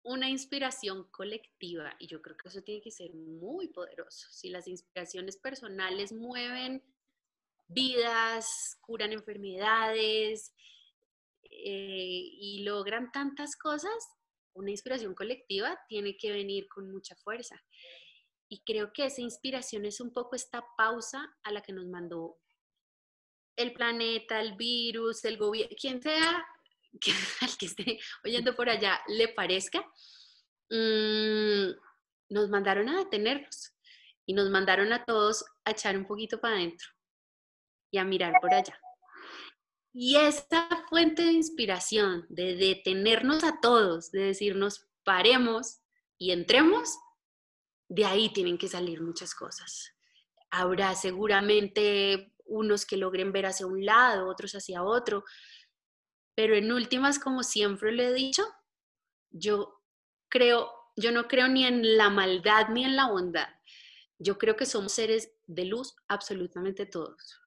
una 0.04 0.28
inspiración 0.28 1.04
colectiva 1.10 1.94
y 1.98 2.06
yo 2.06 2.20
creo 2.20 2.36
que 2.36 2.48
eso 2.48 2.62
tiene 2.62 2.80
que 2.80 2.90
ser 2.90 3.14
muy 3.14 3.68
poderoso. 3.68 4.28
Si 4.30 4.48
las 4.50 4.66
inspiraciones 4.66 5.36
personales 5.36 6.12
mueven 6.12 6.82
vidas, 7.68 8.78
curan 8.80 9.12
enfermedades 9.12 10.52
eh, 11.44 12.28
y 12.32 12.62
logran 12.64 13.12
tantas 13.12 13.56
cosas, 13.56 13.92
una 14.54 14.70
inspiración 14.70 15.14
colectiva 15.14 15.78
tiene 15.88 16.16
que 16.16 16.32
venir 16.32 16.68
con 16.68 16.90
mucha 16.90 17.14
fuerza. 17.16 17.62
Y 18.48 18.62
creo 18.64 18.92
que 18.92 19.06
esa 19.06 19.22
inspiración 19.22 19.86
es 19.86 20.00
un 20.00 20.12
poco 20.12 20.36
esta 20.36 20.64
pausa 20.76 21.34
a 21.42 21.52
la 21.52 21.62
que 21.62 21.72
nos 21.72 21.86
mandó 21.86 22.38
el 23.56 23.72
planeta, 23.72 24.40
el 24.40 24.56
virus, 24.56 25.24
el 25.24 25.38
gobierno, 25.38 25.74
quien 25.78 26.02
sea 26.02 26.44
que 27.00 27.12
al 27.40 27.56
que 27.56 27.66
esté 27.66 27.98
oyendo 28.24 28.54
por 28.54 28.68
allá 28.68 29.00
le 29.08 29.28
parezca, 29.28 29.80
mm, 30.70 31.70
nos 32.30 32.48
mandaron 32.48 32.88
a 32.88 32.98
detenernos 32.98 33.72
y 34.26 34.34
nos 34.34 34.50
mandaron 34.50 34.92
a 34.92 35.04
todos 35.04 35.44
a 35.64 35.72
echar 35.72 35.96
un 35.96 36.06
poquito 36.06 36.40
para 36.40 36.56
adentro 36.56 36.88
y 37.90 37.98
a 37.98 38.04
mirar 38.04 38.34
por 38.40 38.52
allá. 38.52 38.78
Y 39.94 40.16
esta 40.16 40.84
fuente 40.88 41.22
de 41.22 41.32
inspiración, 41.32 42.24
de 42.30 42.56
detenernos 42.56 43.44
a 43.44 43.60
todos, 43.60 44.10
de 44.10 44.22
decirnos 44.22 44.86
paremos 45.04 45.82
y 46.16 46.30
entremos, 46.30 46.96
de 47.88 48.06
ahí 48.06 48.32
tienen 48.32 48.56
que 48.56 48.68
salir 48.68 49.02
muchas 49.02 49.34
cosas. 49.34 49.92
Habrá 50.50 50.94
seguramente 50.94 52.32
unos 52.46 52.86
que 52.86 52.96
logren 52.96 53.32
ver 53.32 53.46
hacia 53.46 53.66
un 53.66 53.84
lado, 53.84 54.28
otros 54.28 54.52
hacia 54.54 54.82
otro, 54.82 55.24
pero 56.34 56.54
en 56.56 56.72
últimas, 56.72 57.18
como 57.18 57.42
siempre 57.42 57.92
le 57.92 58.08
he 58.08 58.12
dicho, 58.12 58.42
yo 59.30 59.80
creo, 60.28 60.70
yo 60.96 61.12
no 61.12 61.28
creo 61.28 61.48
ni 61.48 61.64
en 61.64 61.96
la 61.96 62.10
maldad 62.10 62.68
ni 62.68 62.84
en 62.84 62.96
la 62.96 63.10
bondad. 63.10 63.48
Yo 64.18 64.38
creo 64.38 64.56
que 64.56 64.66
somos 64.66 64.92
seres 64.92 65.32
de 65.46 65.64
luz 65.64 65.94
absolutamente 66.08 66.86
todos. 66.86 67.40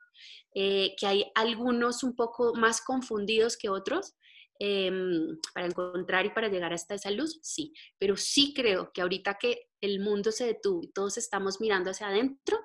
Eh, 0.54 0.96
que 0.98 1.08
hay 1.08 1.32
algunos 1.36 2.04
un 2.04 2.16
poco 2.16 2.54
más 2.56 2.82
confundidos 2.82 3.58
que 3.58 3.70
otros 3.70 4.16
em, 4.60 5.38
para 5.54 5.68
encontrar 5.68 6.26
y 6.26 6.30
para 6.30 6.48
llegar 6.48 6.74
hasta 6.74 6.96
esa 6.96 7.12
luz, 7.12 7.40
sí. 7.42 7.74
Pero 7.98 8.16
sí 8.16 8.54
creo 8.54 8.92
que 8.94 9.02
ahorita 9.02 9.38
que 9.40 9.70
el 9.82 10.00
mundo 10.00 10.32
se 10.32 10.46
detuvo 10.46 10.84
y 10.84 10.92
todos 10.92 11.18
estamos 11.18 11.60
mirando 11.60 11.92
hacia 11.92 12.08
adentro, 12.08 12.60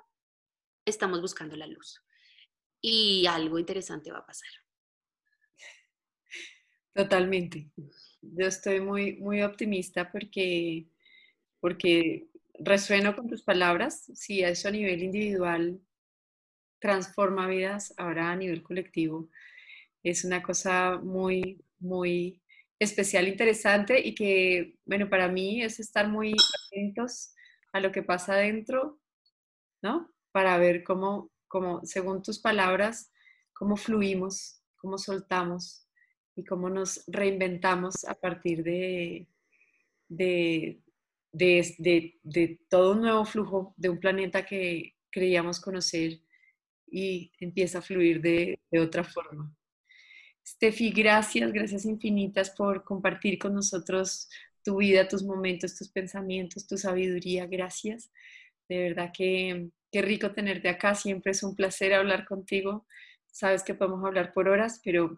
estamos 0.85 1.19
buscando 1.21 1.55
la 1.55 1.67
luz. 1.67 2.01
Y 2.81 3.25
algo 3.27 3.59
interesante 3.59 4.11
va 4.11 4.19
a 4.19 4.25
pasar. 4.25 4.49
Totalmente. 6.93 7.69
Yo 8.21 8.47
estoy 8.47 8.81
muy, 8.81 9.15
muy 9.17 9.41
optimista 9.43 10.11
porque, 10.11 10.87
porque 11.59 12.27
resueno 12.59 13.15
con 13.15 13.27
tus 13.29 13.43
palabras. 13.43 14.11
Si 14.15 14.43
eso 14.43 14.67
a 14.67 14.71
nivel 14.71 15.03
individual 15.03 15.79
transforma 16.79 17.47
vidas, 17.47 17.93
ahora 17.97 18.31
a 18.31 18.35
nivel 18.35 18.63
colectivo 18.63 19.29
es 20.03 20.25
una 20.25 20.43
cosa 20.43 20.99
muy, 21.03 21.63
muy 21.79 22.41
especial, 22.79 23.27
interesante 23.27 23.99
y 24.05 24.15
que, 24.15 24.77
bueno, 24.85 25.09
para 25.09 25.27
mí 25.29 25.63
es 25.63 25.79
estar 25.79 26.09
muy 26.09 26.33
atentos 26.67 27.33
a 27.73 27.79
lo 27.81 27.91
que 27.91 28.03
pasa 28.03 28.33
adentro, 28.33 28.99
¿no? 29.81 30.11
Para 30.31 30.57
ver 30.57 30.83
cómo, 30.83 31.31
cómo 31.47 31.81
según 31.85 32.23
tus 32.23 32.39
palabras, 32.39 33.11
cómo 33.53 33.77
fluimos, 33.77 34.61
cómo 34.77 34.97
soltamos, 34.97 35.87
y 36.35 36.43
cómo 36.43 36.69
nos 36.69 37.03
reinventamos 37.07 38.05
a 38.05 38.15
partir 38.15 38.63
de, 38.63 39.27
de, 40.07 40.81
de, 41.31 42.59
todo 42.69 42.93
un 42.93 43.01
nuevo 43.01 43.25
flujo 43.25 43.73
de 43.77 43.89
un 43.89 43.99
planeta 43.99 44.45
que 44.45 44.95
creíamos 45.09 45.59
conocer 45.59 46.19
y 46.87 47.31
empieza 47.39 47.79
a 47.79 47.81
fluir 47.81 48.21
de, 48.21 48.59
otra 48.79 49.03
forma. 49.03 49.53
Steffi, 50.45 50.91
gracias, 50.91 51.51
gracias 51.53 51.85
infinitas 51.85 52.49
por 52.51 52.83
compartir 52.83 53.37
con 53.37 53.53
nosotros 53.53 54.29
tu 54.63 54.77
vida, 54.77 55.07
tus 55.07 55.23
momentos, 55.23 55.77
tus 55.77 55.89
pensamientos, 55.89 56.67
tu 56.67 56.77
sabiduría. 56.77 57.45
Gracias. 57.45 58.11
De 58.67 58.81
verdad 58.81 59.11
que 59.15 59.69
qué 59.91 60.01
rico 60.01 60.31
tenerte 60.33 60.69
acá. 60.69 60.95
Siempre 60.95 61.31
es 61.31 61.43
un 61.43 61.55
placer 61.55 61.93
hablar 61.93 62.25
contigo. 62.25 62.85
Sabes 63.27 63.63
que 63.63 63.75
podemos 63.75 64.03
hablar 64.03 64.33
por 64.33 64.49
horas, 64.49 64.81
pero 64.83 65.15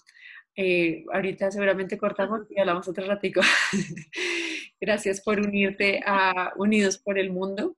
eh, 0.55 1.05
ahorita 1.11 1.51
seguramente 1.51 1.97
cortamos 1.97 2.41
y 2.49 2.59
hablamos 2.59 2.87
otro 2.87 3.05
ratico. 3.05 3.41
Gracias 4.79 5.21
por 5.21 5.39
unirte 5.39 6.01
a 6.05 6.53
Unidos 6.57 6.97
por 6.97 7.17
el 7.17 7.31
Mundo. 7.31 7.77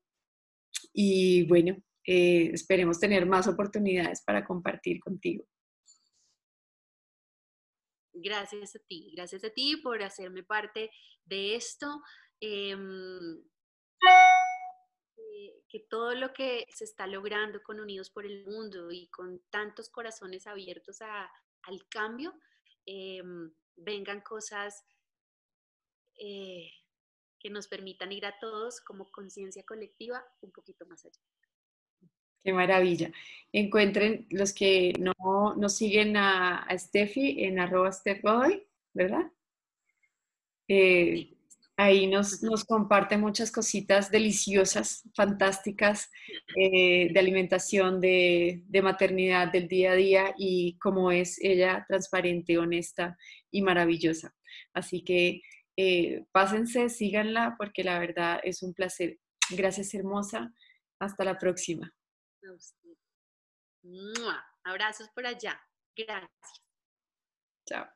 Y 0.91 1.45
bueno, 1.47 1.77
eh, 2.05 2.51
esperemos 2.53 2.99
tener 2.99 3.25
más 3.25 3.47
oportunidades 3.47 4.21
para 4.23 4.45
compartir 4.45 4.99
contigo. 4.99 5.45
Gracias 8.13 8.75
a 8.75 8.79
ti, 8.79 9.11
gracias 9.15 9.43
a 9.43 9.49
ti 9.49 9.77
por 9.77 10.01
hacerme 10.01 10.43
parte 10.43 10.89
de 11.25 11.55
esto. 11.55 12.01
Em, 12.39 13.43
eh, 15.17 15.63
que 15.67 15.79
todo 15.89 16.13
lo 16.15 16.31
que 16.33 16.65
se 16.73 16.85
está 16.85 17.07
logrando 17.07 17.61
con 17.61 17.79
Unidos 17.79 18.09
por 18.09 18.25
el 18.25 18.45
Mundo 18.45 18.91
y 18.91 19.07
con 19.09 19.41
tantos 19.49 19.89
corazones 19.89 20.47
abiertos 20.47 21.01
al 21.01 21.87
cambio, 21.89 22.33
Em, 22.85 23.51
vengan 23.77 24.21
cosas 24.21 24.85
eh, 26.19 26.69
que 27.39 27.49
nos 27.49 27.67
permitan 27.67 28.11
ir 28.11 28.25
a 28.25 28.37
todos 28.39 28.81
como 28.81 29.11
conciencia 29.11 29.63
colectiva 29.63 30.23
un 30.41 30.51
poquito 30.51 30.85
más 30.85 31.05
allá. 31.05 31.21
Qué 32.43 32.53
maravilla. 32.53 33.11
Encuentren 33.51 34.27
los 34.29 34.53
que 34.53 34.93
no 34.99 35.55
nos 35.55 35.75
siguen 35.75 36.15
a, 36.15 36.59
a 36.59 36.77
Steffi 36.77 37.43
en 37.43 37.59
arroba 37.59 37.91
Steffi, 37.91 38.67
¿verdad? 38.93 39.31
Eh, 40.67 41.34
Ahí 41.77 42.07
nos, 42.07 42.41
nos, 42.41 42.63
comparte 42.63 43.17
muchas 43.17 43.51
cositas 43.51 44.09
deliciosas, 44.09 45.03
fantásticas, 45.13 46.09
eh, 46.55 47.09
de 47.11 47.19
alimentación, 47.19 47.99
de, 47.99 48.63
de, 48.65 48.81
maternidad, 48.81 49.51
del 49.51 49.67
día 49.67 49.91
a 49.91 49.95
día 49.95 50.33
y 50.37 50.77
cómo 50.77 51.11
es 51.11 51.37
ella 51.41 51.85
transparente, 51.87 52.57
honesta 52.57 53.17
y 53.51 53.61
maravillosa. 53.61 54.33
Así 54.73 55.03
que 55.03 55.41
eh, 55.77 56.25
pásense, 56.31 56.89
síganla 56.89 57.55
porque 57.57 57.83
la 57.83 57.99
verdad 57.99 58.39
es 58.43 58.63
un 58.63 58.73
placer. 58.73 59.19
Gracias 59.49 59.93
hermosa. 59.93 60.53
Hasta 60.99 61.25
la 61.25 61.37
próxima. 61.37 61.93
Abrazos 64.63 65.09
por 65.09 65.25
allá. 65.25 65.61
Gracias. 65.95 66.61
Chao. 67.67 67.94